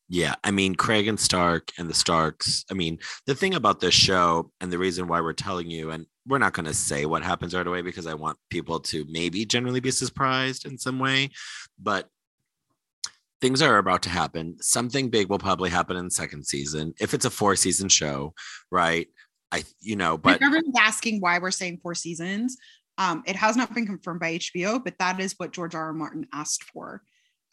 Yeah 0.10 0.36
i 0.44 0.52
mean 0.52 0.76
cregan 0.76 1.18
stark 1.18 1.72
and 1.78 1.90
the 1.90 1.94
starks 1.94 2.66
i 2.72 2.74
mean 2.74 2.98
the 3.26 3.36
thing 3.36 3.54
about 3.54 3.80
this 3.80 3.94
show 3.94 4.52
and 4.60 4.72
the 4.72 4.78
reason 4.78 5.08
why 5.08 5.22
we're 5.22 5.34
telling 5.34 5.70
you 5.70 5.92
and 5.92 6.06
we're 6.28 6.40
not 6.40 6.54
going 6.54 6.66
to 6.66 6.74
say 6.74 7.06
what 7.06 7.24
happens 7.24 7.54
right 7.56 7.68
away 7.68 7.82
because 7.82 8.08
i 8.08 8.14
want 8.14 8.38
people 8.50 8.80
to 8.80 9.06
maybe 9.10 9.46
generally 9.46 9.80
be 9.80 9.92
surprised 9.92 10.66
in 10.66 10.78
some 10.78 11.00
way 11.00 11.30
but 11.82 12.10
things 13.40 13.62
are 13.62 13.78
about 13.78 14.02
to 14.02 14.10
happen 14.10 14.58
something 14.60 15.10
big 15.10 15.30
will 15.30 15.40
probably 15.40 15.70
happen 15.70 15.96
in 15.96 16.06
the 16.06 16.12
second 16.12 16.44
season 16.44 16.94
if 17.00 17.14
it's 17.14 17.26
a 17.26 17.30
four 17.30 17.56
season 17.56 17.88
show 17.88 18.34
right 18.72 19.08
i 19.52 19.64
you 19.80 19.96
know 19.96 20.18
but 20.18 20.42
everyone's 20.42 20.76
asking 20.78 21.20
why 21.22 21.40
we're 21.40 21.52
saying 21.52 21.80
four 21.82 21.96
seasons, 21.96 22.58
um, 22.98 23.24
it 23.26 23.36
has 23.36 23.56
not 23.56 23.74
been 23.74 23.86
confirmed 23.86 24.20
by 24.20 24.38
HBO, 24.38 24.84
but 24.84 24.98
that 25.00 25.20
is 25.20 25.34
what 25.38 25.54
George 25.54 25.74
R. 25.74 25.86
R. 25.86 25.94
Martin 25.94 26.28
asked 26.34 26.66
for 26.66 27.02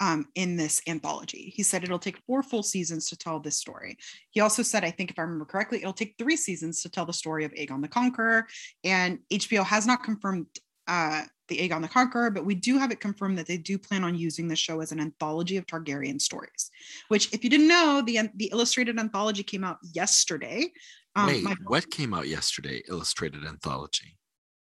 um, 0.00 0.26
in 0.34 0.56
this 0.56 0.80
anthology. 0.86 1.52
He 1.54 1.62
said 1.62 1.84
it'll 1.84 1.98
take 1.98 2.18
four 2.26 2.42
full 2.42 2.62
seasons 2.62 3.08
to 3.08 3.16
tell 3.16 3.40
this 3.40 3.58
story. 3.58 3.96
He 4.30 4.40
also 4.40 4.62
said, 4.62 4.84
I 4.84 4.90
think 4.90 5.10
if 5.10 5.18
I 5.18 5.22
remember 5.22 5.44
correctly, 5.44 5.78
it'll 5.78 5.92
take 5.92 6.14
three 6.18 6.36
seasons 6.36 6.82
to 6.82 6.88
tell 6.88 7.06
the 7.06 7.12
story 7.12 7.44
of 7.44 7.52
Aegon 7.52 7.82
the 7.82 7.88
Conqueror. 7.88 8.46
And 8.84 9.20
HBO 9.32 9.64
has 9.64 9.86
not 9.86 10.04
confirmed 10.04 10.46
uh, 10.86 11.22
the 11.48 11.58
Aegon 11.58 11.82
the 11.82 11.88
Conqueror, 11.88 12.30
but 12.30 12.44
we 12.44 12.54
do 12.54 12.78
have 12.78 12.90
it 12.90 13.00
confirmed 13.00 13.38
that 13.38 13.46
they 13.46 13.56
do 13.56 13.78
plan 13.78 14.04
on 14.04 14.14
using 14.14 14.48
the 14.48 14.56
show 14.56 14.80
as 14.80 14.92
an 14.92 15.00
anthology 15.00 15.56
of 15.56 15.66
Targaryen 15.66 16.20
stories. 16.20 16.70
Which, 17.08 17.32
if 17.32 17.42
you 17.42 17.50
didn't 17.50 17.68
know, 17.68 18.02
the 18.04 18.28
the 18.34 18.50
illustrated 18.52 18.98
anthology 18.98 19.42
came 19.42 19.64
out 19.64 19.78
yesterday. 19.94 20.72
Um, 21.14 21.28
wait 21.28 21.42
my- 21.42 21.56
what 21.66 21.90
came 21.90 22.12
out 22.12 22.28
yesterday 22.28 22.82
illustrated 22.88 23.44
anthology 23.46 24.18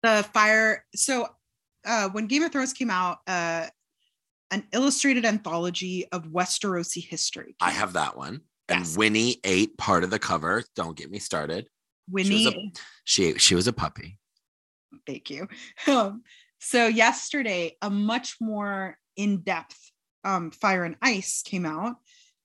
the 0.04 0.24
fire 0.32 0.84
so 0.94 1.26
uh 1.84 2.08
when 2.10 2.26
game 2.26 2.42
of 2.44 2.52
thrones 2.52 2.72
came 2.72 2.90
out 2.90 3.18
uh 3.26 3.66
an 4.50 4.64
illustrated 4.72 5.24
anthology 5.24 6.06
of 6.12 6.24
westerosi 6.26 7.06
history. 7.06 7.56
I 7.60 7.70
have 7.70 7.94
that 7.94 8.16
one. 8.16 8.42
And 8.68 8.80
Yes. 8.80 8.96
winnie 8.96 9.36
ate 9.44 9.76
part 9.78 10.04
of 10.04 10.10
the 10.10 10.18
cover. 10.18 10.64
Don't 10.74 10.96
get 10.96 11.10
me 11.10 11.18
started. 11.18 11.68
Winnie 12.08 12.28
She 12.28 12.34
was 12.46 12.54
a- 12.54 12.72
she 13.04 13.38
she 13.38 13.54
was 13.54 13.66
a 13.66 13.72
puppy. 13.72 14.18
Thank 15.06 15.30
you. 15.30 15.48
Um, 15.86 16.22
so 16.58 16.86
yesterday 16.86 17.76
a 17.82 17.90
much 17.90 18.36
more 18.40 18.96
in-depth 19.16 19.78
um, 20.24 20.50
fire 20.50 20.84
and 20.84 20.96
ice 21.02 21.42
came 21.42 21.66
out 21.66 21.96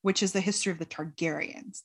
which 0.04 0.24
is 0.24 0.32
the 0.34 0.41
history 0.41 0.72
of 0.72 0.80
the 0.80 0.86
targaryens. 0.86 1.82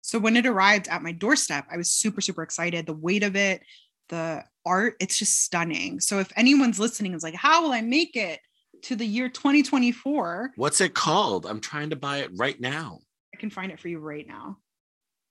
So 0.00 0.18
when 0.18 0.36
it 0.36 0.46
arrived 0.46 0.88
at 0.88 1.02
my 1.02 1.12
doorstep 1.12 1.66
i 1.70 1.76
was 1.76 1.90
super 1.90 2.20
super 2.20 2.42
excited. 2.42 2.86
The 2.86 2.92
weight 2.94 3.22
of 3.22 3.36
it 3.36 3.62
the 4.10 4.44
art 4.66 4.96
it's 5.00 5.18
just 5.18 5.42
stunning. 5.42 6.00
So 6.00 6.18
if 6.18 6.30
anyone's 6.36 6.78
listening 6.80 7.14
is 7.14 7.22
like 7.22 7.34
how 7.34 7.62
will 7.62 7.72
i 7.72 7.80
make 7.80 8.16
it 8.16 8.40
to 8.84 8.96
the 8.96 9.06
year 9.06 9.28
2024 9.28 10.52
what's 10.56 10.80
it 10.80 10.94
called? 10.94 11.46
I'm 11.46 11.60
trying 11.60 11.90
to 11.90 11.96
buy 11.96 12.18
it 12.18 12.30
right 12.36 12.60
now. 12.60 13.00
I 13.34 13.38
can 13.38 13.50
find 13.50 13.72
it 13.72 13.80
for 13.80 13.88
you 13.88 13.98
right 13.98 14.26
now. 14.26 14.58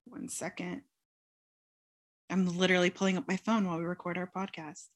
One 0.06 0.28
second. 0.30 0.82
I'm 2.30 2.58
literally 2.58 2.90
pulling 2.90 3.18
up 3.18 3.28
my 3.28 3.38
phone 3.38 3.66
while 3.68 3.78
we 3.78 3.84
record 3.86 4.18
our 4.18 4.30
podcast. 4.36 4.88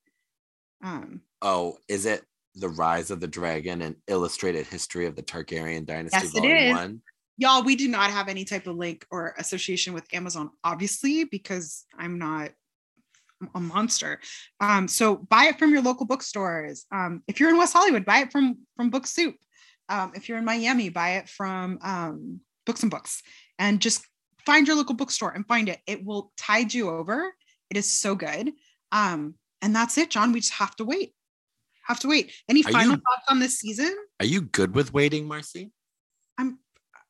Um 0.83 1.21
Oh, 1.41 1.77
is 1.87 2.05
it 2.05 2.23
The 2.55 2.69
Rise 2.69 3.11
of 3.11 3.19
the 3.19 3.27
Dragon 3.27 3.81
and 3.83 3.95
Illustrated 4.07 4.65
History 4.67 5.05
of 5.05 5.15
the 5.15 5.23
Targaryen 5.23 5.85
Dynasty 5.85 6.17
Yes, 6.17 6.35
it 6.35 6.39
Volume 6.39 6.57
is. 6.57 6.75
1? 6.75 7.01
y'all 7.39 7.61
we 7.63 7.75
do 7.75 7.87
not 7.87 8.09
have 8.09 8.27
any 8.29 8.43
type 8.43 8.65
of 8.65 8.75
link 8.75 9.05
or 9.11 9.35
association 9.37 9.93
with 9.93 10.11
amazon 10.11 10.49
obviously 10.63 11.23
because 11.23 11.85
i'm 11.99 12.17
not 12.17 12.49
a 13.55 13.59
monster. 13.59 14.19
Um 14.59 14.87
so 14.87 15.15
buy 15.17 15.45
it 15.45 15.59
from 15.59 15.71
your 15.71 15.81
local 15.81 16.05
bookstores. 16.05 16.85
Um 16.91 17.23
if 17.27 17.39
you're 17.39 17.49
in 17.49 17.57
west 17.57 17.73
hollywood 17.73 18.05
buy 18.05 18.19
it 18.19 18.31
from 18.31 18.57
from 18.75 18.89
book 18.89 19.07
soup. 19.07 19.35
Um 19.89 20.11
if 20.15 20.27
you're 20.27 20.37
in 20.37 20.45
miami 20.45 20.89
buy 20.89 21.11
it 21.17 21.29
from 21.29 21.79
um 21.81 22.41
books 22.65 22.81
and 22.81 22.91
books. 22.91 23.21
And 23.59 23.79
just 23.79 24.05
find 24.45 24.67
your 24.67 24.75
local 24.75 24.95
bookstore 24.95 25.31
and 25.31 25.47
find 25.47 25.69
it. 25.69 25.79
It 25.87 26.03
will 26.05 26.31
tide 26.37 26.73
you 26.73 26.89
over. 26.89 27.33
It 27.69 27.77
is 27.77 27.99
so 28.01 28.15
good. 28.15 28.51
Um 28.91 29.35
and 29.61 29.75
that's 29.75 29.97
it 29.97 30.09
john. 30.09 30.31
We 30.31 30.39
just 30.39 30.53
have 30.53 30.75
to 30.77 30.85
wait. 30.85 31.13
Have 31.83 31.99
to 32.01 32.07
wait. 32.09 32.33
Any 32.49 32.65
Are 32.65 32.71
final 32.71 32.91
you- 32.95 32.97
thoughts 32.97 33.25
on 33.29 33.39
this 33.39 33.59
season? 33.59 33.95
Are 34.19 34.25
you 34.25 34.41
good 34.41 34.75
with 34.75 34.93
waiting, 34.93 35.27
Marcy? 35.27 35.71
I'm. 36.37 36.59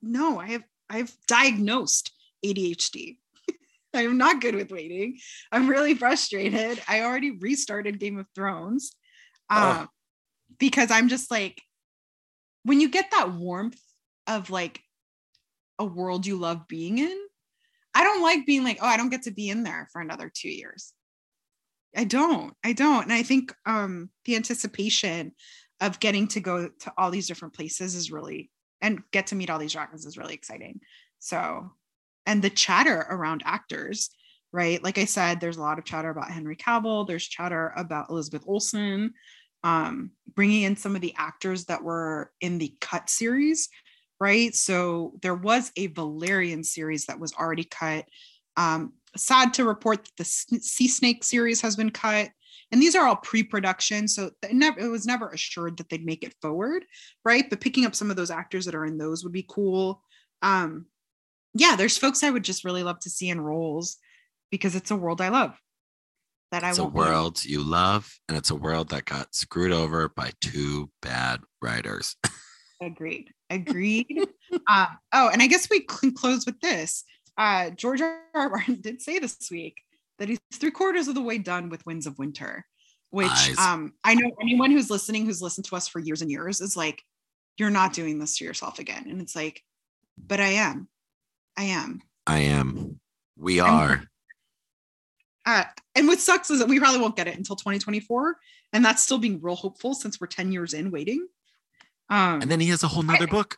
no, 0.01 0.39
I 0.39 0.47
have 0.51 0.63
I've 0.89 1.15
diagnosed 1.27 2.11
ADHD. 2.45 3.17
I 3.93 4.03
am 4.03 4.17
not 4.17 4.41
good 4.41 4.55
with 4.55 4.71
waiting. 4.71 5.17
I'm 5.51 5.67
really 5.67 5.95
frustrated. 5.95 6.81
I 6.87 7.01
already 7.01 7.31
restarted 7.31 7.99
Game 7.99 8.17
of 8.19 8.27
Thrones 8.35 8.91
Oh. 9.49 9.71
um, 9.71 9.89
because 10.59 10.91
I'm 10.91 11.07
just 11.07 11.31
like, 11.31 11.61
when 12.63 12.81
you 12.81 12.89
get 12.89 13.11
that 13.11 13.31
warmth 13.33 13.79
of 14.27 14.49
like 14.49 14.81
a 15.79 15.85
world 15.85 16.25
you 16.25 16.37
love 16.37 16.67
being 16.67 16.97
in, 16.97 17.17
I 17.93 18.03
don't 18.03 18.21
like 18.21 18.45
being 18.45 18.63
like, 18.63 18.79
oh, 18.81 18.85
I 18.87 18.97
don't 18.97 19.09
get 19.09 19.23
to 19.23 19.31
be 19.31 19.49
in 19.49 19.63
there 19.63 19.87
for 19.91 20.01
another 20.01 20.31
two 20.33 20.49
years. 20.49 20.93
I 21.95 22.03
don't. 22.03 22.53
I 22.63 22.73
don't. 22.73 23.03
And 23.03 23.13
I 23.13 23.23
think 23.23 23.53
um, 23.65 24.09
the 24.25 24.35
anticipation 24.35 25.31
of 25.79 25.99
getting 25.99 26.27
to 26.29 26.39
go 26.39 26.67
to 26.67 26.93
all 26.97 27.09
these 27.09 27.27
different 27.27 27.53
places 27.55 27.95
is 27.95 28.11
really 28.11 28.51
and 28.81 29.01
get 29.11 29.27
to 29.27 29.35
meet 29.35 29.49
all 29.49 29.59
these 29.59 29.73
dragons 29.73 30.05
is 30.05 30.17
really 30.17 30.33
exciting. 30.33 30.81
So, 31.19 31.71
and 32.27 32.41
the 32.41 32.49
chatter 32.51 33.07
around 33.09 33.41
actors, 33.45 34.11
right? 34.51 34.83
Like 34.83 34.99
I 34.99 35.05
said, 35.05 35.39
there's 35.39 35.57
a 35.57 35.61
lot 35.61 35.79
of 35.79 35.85
chatter 35.85 36.09
about 36.09 36.29
Henry 36.29 36.57
Cavill. 36.57 37.07
There's 37.07 37.27
chatter 37.27 37.73
about 37.75 38.09
Elizabeth 38.09 38.43
Olsen, 38.45 39.13
um, 39.63 40.11
bringing 40.35 40.63
in 40.63 40.75
some 40.75 40.95
of 40.95 41.01
the 41.01 41.15
actors 41.17 41.65
that 41.65 41.83
were 41.83 42.31
in 42.41 42.59
the 42.59 42.75
cut 42.81 43.09
series, 43.09 43.69
right? 44.19 44.53
So 44.53 45.13
there 45.21 45.35
was 45.35 45.71
a 45.77 45.87
Valyrian 45.87 46.63
series 46.63 47.05
that 47.05 47.19
was 47.19 47.33
already 47.33 47.63
cut. 47.63 48.05
Um, 48.57 48.93
sad 49.15 49.53
to 49.55 49.65
report 49.65 50.03
that 50.03 50.17
the 50.17 50.25
Sea 50.25 50.87
Snake 50.87 51.23
series 51.23 51.61
has 51.61 51.75
been 51.75 51.91
cut. 51.91 52.29
And 52.71 52.81
these 52.81 52.95
are 52.95 53.07
all 53.07 53.15
pre-production, 53.15 54.09
so 54.09 54.31
it, 54.43 54.53
never, 54.53 54.77
it 54.81 54.89
was 54.89 55.05
never 55.05 55.29
assured 55.29 55.77
that 55.77 55.87
they'd 55.87 56.05
make 56.05 56.23
it 56.23 56.35
forward, 56.41 56.83
right? 57.23 57.49
But 57.49 57.61
picking 57.61 57.85
up 57.85 57.95
some 57.95 58.09
of 58.09 58.17
those 58.17 58.29
actors 58.29 58.65
that 58.65 58.75
are 58.75 58.85
in 58.85 58.97
those 58.97 59.23
would 59.23 59.31
be 59.31 59.45
cool. 59.47 60.03
Um, 60.41 60.87
yeah, 61.59 61.75
there's 61.75 61.97
folks 61.97 62.23
I 62.23 62.29
would 62.29 62.43
just 62.43 62.63
really 62.63 62.83
love 62.83 62.99
to 63.01 63.09
see 63.09 63.29
in 63.29 63.41
roles 63.41 63.97
because 64.51 64.75
it's 64.75 64.91
a 64.91 64.95
world 64.95 65.21
I 65.21 65.29
love. 65.29 65.57
That 66.51 66.63
I 66.63 66.67
love. 66.67 66.71
it's 66.71 66.79
I 66.79 66.83
a 66.83 66.87
world 66.87 67.43
you 67.43 67.61
love, 67.61 68.13
and 68.29 68.37
it's 68.37 68.51
a 68.51 68.55
world 68.55 68.89
that 68.89 69.05
got 69.05 69.35
screwed 69.35 69.71
over 69.71 70.09
by 70.09 70.31
two 70.39 70.89
bad 71.01 71.41
writers. 71.61 72.15
Agreed. 72.81 73.31
Agreed. 73.49 74.27
uh, 74.69 74.85
oh, 75.13 75.29
and 75.29 75.41
I 75.41 75.47
guess 75.47 75.69
we 75.69 75.81
can 75.81 76.13
close 76.13 76.45
with 76.45 76.59
this. 76.61 77.03
Uh, 77.37 77.71
George 77.71 78.01
R. 78.01 78.19
R. 78.33 78.49
Martin 78.49 78.75
did 78.81 79.01
say 79.01 79.19
this 79.19 79.49
week 79.51 79.77
that 80.19 80.29
he's 80.29 80.39
three 80.53 80.71
quarters 80.71 81.07
of 81.07 81.15
the 81.15 81.21
way 81.21 81.37
done 81.37 81.69
with 81.69 81.85
Winds 81.85 82.07
of 82.07 82.17
Winter, 82.17 82.65
which 83.09 83.57
um, 83.59 83.93
I 84.03 84.15
know 84.15 84.31
anyone 84.41 84.71
who's 84.71 84.89
listening 84.89 85.25
who's 85.25 85.41
listened 85.41 85.65
to 85.65 85.75
us 85.75 85.87
for 85.87 85.99
years 85.99 86.21
and 86.21 86.31
years 86.31 86.61
is 86.61 86.77
like, 86.77 87.01
you're 87.57 87.69
not 87.69 87.93
doing 87.93 88.19
this 88.19 88.37
to 88.37 88.45
yourself 88.45 88.79
again. 88.79 89.07
And 89.09 89.21
it's 89.21 89.35
like, 89.35 89.63
but 90.17 90.39
I 90.39 90.49
am. 90.49 90.87
I 91.57 91.63
am. 91.63 92.01
I 92.25 92.39
am. 92.39 92.99
We 93.35 93.59
are. 93.59 94.03
Uh, 95.45 95.63
and 95.95 96.07
what 96.07 96.19
sucks 96.19 96.51
is 96.51 96.59
that 96.59 96.67
we 96.67 96.79
probably 96.79 96.99
won't 96.99 97.15
get 97.15 97.27
it 97.27 97.37
until 97.37 97.55
2024. 97.55 98.37
And 98.73 98.85
that's 98.85 99.03
still 99.03 99.17
being 99.17 99.41
real 99.41 99.55
hopeful 99.55 99.93
since 99.93 100.19
we're 100.19 100.27
10 100.27 100.51
years 100.51 100.73
in 100.73 100.91
waiting. 100.91 101.27
Um, 102.09 102.41
and 102.41 102.51
then 102.51 102.59
he 102.59 102.67
has 102.67 102.83
a 102.83 102.87
whole 102.87 103.03
nother 103.03 103.23
I, 103.23 103.31
book. 103.31 103.57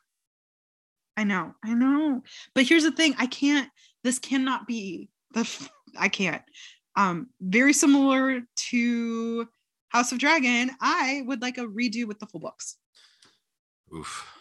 I 1.18 1.24
know, 1.24 1.54
I 1.64 1.74
know. 1.74 2.24
But 2.56 2.66
here's 2.66 2.84
the 2.84 2.92
thing 2.92 3.16
I 3.18 3.26
can't, 3.26 3.70
this 4.04 4.20
cannot 4.20 4.68
be 4.68 5.10
the 5.34 5.70
I 5.98 6.08
can't. 6.08 6.42
Um, 6.96 7.28
very 7.42 7.74
similar 7.74 8.42
to 8.70 9.48
House 9.90 10.12
of 10.12 10.20
Dragon, 10.20 10.72
I 10.80 11.24
would 11.26 11.42
like 11.42 11.58
a 11.58 11.66
redo 11.66 12.06
with 12.06 12.20
the 12.20 12.28
full 12.28 12.40
books. 12.40 12.78
Oof. 13.96 14.39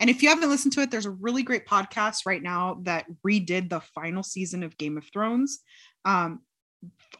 And 0.00 0.08
if 0.08 0.22
you 0.22 0.28
haven't 0.28 0.48
listened 0.48 0.72
to 0.74 0.80
it, 0.80 0.90
there's 0.90 1.06
a 1.06 1.10
really 1.10 1.42
great 1.42 1.66
podcast 1.66 2.26
right 2.26 2.42
now 2.42 2.80
that 2.82 3.06
redid 3.26 3.68
the 3.68 3.80
final 3.80 4.22
season 4.22 4.62
of 4.62 4.78
Game 4.78 4.96
of 4.96 5.04
Thrones. 5.12 5.60
Um, 6.04 6.40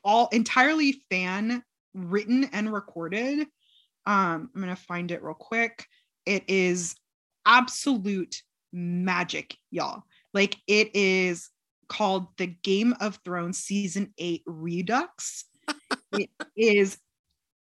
all 0.05 0.29
entirely 0.29 1.03
fan 1.11 1.63
written 1.95 2.45
and 2.53 2.73
recorded. 2.73 3.41
Um, 4.07 4.51
I'm 4.55 4.61
gonna 4.61 4.77
find 4.77 5.11
it 5.11 5.23
real 5.23 5.35
quick. 5.35 5.87
It 6.25 6.45
is 6.49 6.95
absolute 7.45 8.43
magic, 8.73 9.57
y'all. 9.71 10.05
Like 10.33 10.57
it 10.67 10.95
is 10.95 11.51
called 11.89 12.29
the 12.37 12.47
Game 12.47 12.95
of 13.01 13.19
Thrones 13.25 13.59
Season 13.59 14.13
8 14.19 14.43
Redux. 14.47 15.45
it 16.13 16.31
is 16.57 16.99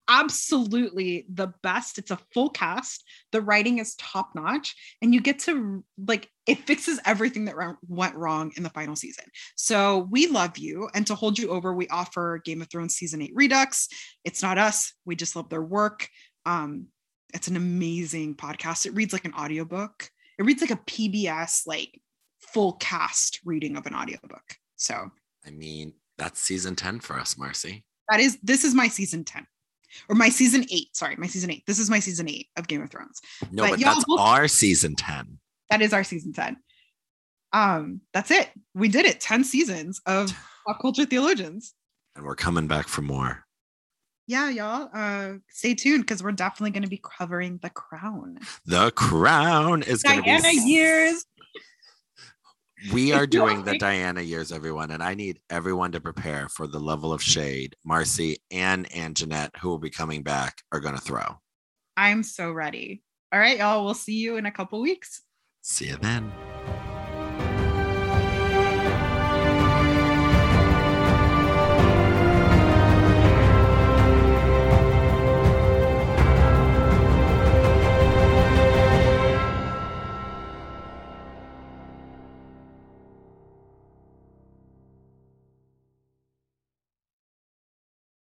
absolutely 0.08 1.26
the 1.32 1.54
best. 1.64 1.98
It's 1.98 2.12
a 2.12 2.20
full 2.34 2.50
cast. 2.50 3.04
The 3.32 3.42
writing 3.42 3.80
is 3.80 3.96
top 3.96 4.30
notch, 4.36 4.76
and 5.02 5.14
you 5.14 5.22
get 5.22 5.40
to 5.40 5.84
like 5.98 6.30
it 6.48 6.60
fixes 6.60 7.00
everything 7.06 7.46
that 7.46 7.56
went 7.88 8.16
wrong 8.16 8.52
in 8.56 8.64
the 8.64 8.70
final 8.70 8.96
season. 8.96 9.26
So 9.56 10.08
we 10.12 10.28
love 10.28 10.58
you, 10.58 10.90
and 10.94 11.06
to 11.08 11.16
hold 11.16 11.40
you 11.40 11.50
over, 11.50 11.74
we 11.74 11.88
offer 11.88 12.42
Game 12.44 12.62
of 12.62 12.70
Thrones 12.70 12.96
season 12.96 13.22
eight 13.22 13.34
Redux. 13.34 13.88
It's 14.24 14.42
not 14.42 14.58
us. 14.58 14.94
We 15.06 15.16
just 15.16 15.36
love 15.36 15.50
their 15.50 15.64
work. 15.64 16.08
Um, 16.46 16.88
it's 17.34 17.48
an 17.48 17.58
amazing 17.58 18.36
podcast. 18.36 18.86
It 18.86 18.94
reads 18.94 19.14
like 19.14 19.26
an 19.26 19.34
audiobook. 19.34 20.10
It 20.38 20.44
reads 20.44 20.62
like 20.62 20.72
a 20.72 20.78
PBS 20.78 21.66
like 21.66 22.00
full 22.40 22.74
cast 22.74 23.40
reading 23.44 23.76
of 23.76 23.86
an 23.86 23.96
audiobook. 23.96 24.44
So, 24.76 25.12
I 25.46 25.52
mean, 25.52 25.94
that's 26.18 26.40
season 26.40 26.76
10 26.76 27.00
for 27.00 27.20
us, 27.20 27.38
Marcy. 27.38 27.84
That 28.10 28.20
is, 28.20 28.38
this 28.44 28.64
is 28.64 28.76
my 28.76 28.88
season 28.88 29.24
10 29.24 29.46
or 30.10 30.16
my 30.16 30.30
season 30.30 30.66
eight. 30.72 30.96
Sorry, 30.96 31.16
my 31.18 31.28
season 31.28 31.52
eight. 31.52 31.64
This 31.66 31.80
is 31.80 31.90
my 31.90 32.00
season 32.00 32.30
eight 32.30 32.48
of 32.58 32.68
Game 32.68 32.82
of 32.82 32.90
Thrones. 32.90 33.22
No, 33.52 33.64
but, 33.64 33.72
but 33.72 33.80
that's 33.80 34.06
our 34.18 34.48
season 34.48 34.96
10. 34.96 35.40
That 35.70 35.82
is 35.82 35.94
our 35.94 36.04
season 36.04 36.34
10. 36.34 36.58
Um, 37.54 38.02
that's 38.14 38.32
it. 38.32 38.50
We 38.74 38.88
did 38.88 39.06
it 39.06 39.20
10 39.20 39.44
seasons 39.44 40.02
of 40.06 40.32
pop 40.68 40.82
culture 40.82 41.06
theologians. 41.06 41.74
And 42.16 42.26
we're 42.26 42.36
coming 42.36 42.68
back 42.68 42.88
for 42.88 43.02
more. 43.02 43.46
Yeah, 44.28 44.50
y'all. 44.50 44.90
Uh, 44.92 45.34
stay 45.50 45.76
tuned 45.76 46.04
because 46.04 46.24
we're 46.24 46.32
definitely 46.32 46.72
going 46.72 46.84
to 46.84 46.90
be 46.90 47.02
covering 47.04 47.60
the 47.62 47.70
crown. 47.70 48.40
The 48.66 48.92
crown 48.92 49.84
is 49.84 50.02
going 50.02 50.18
to 50.18 50.24
be 50.24 50.30
Diana 50.30 50.68
years 50.68 51.26
we 52.92 53.12
are 53.14 53.28
doing 53.28 53.64
the 53.64 53.78
Diana 53.78 54.22
years, 54.22 54.52
everyone, 54.52 54.92
and 54.92 55.02
I 55.02 55.14
need 55.14 55.40
everyone 55.50 55.92
to 55.94 56.02
prepare 56.02 56.50
for 56.50 56.68
the 56.68 56.80
level 56.80 57.14
of 57.14 57.22
shade 57.22 57.76
Marcy 57.86 58.38
and 58.52 58.90
Anjanette, 58.90 59.58
who 59.58 59.70
will 59.70 59.80
be 59.80 59.90
coming 59.90 60.24
back, 60.24 60.62
are 60.72 60.80
going 60.80 60.96
to 60.96 61.02
throw. 61.02 61.40
I'm 61.98 62.24
so 62.24 62.52
ready. 62.52 63.04
All 63.32 63.40
right, 63.40 63.58
y'all. 63.58 63.86
We'll 63.86 63.94
see 63.94 64.16
you 64.16 64.38
in 64.38 64.46
a 64.46 64.52
couple 64.52 64.82
weeks. 64.82 65.22
See 65.62 65.88
you 65.88 65.98
then. 65.98 66.32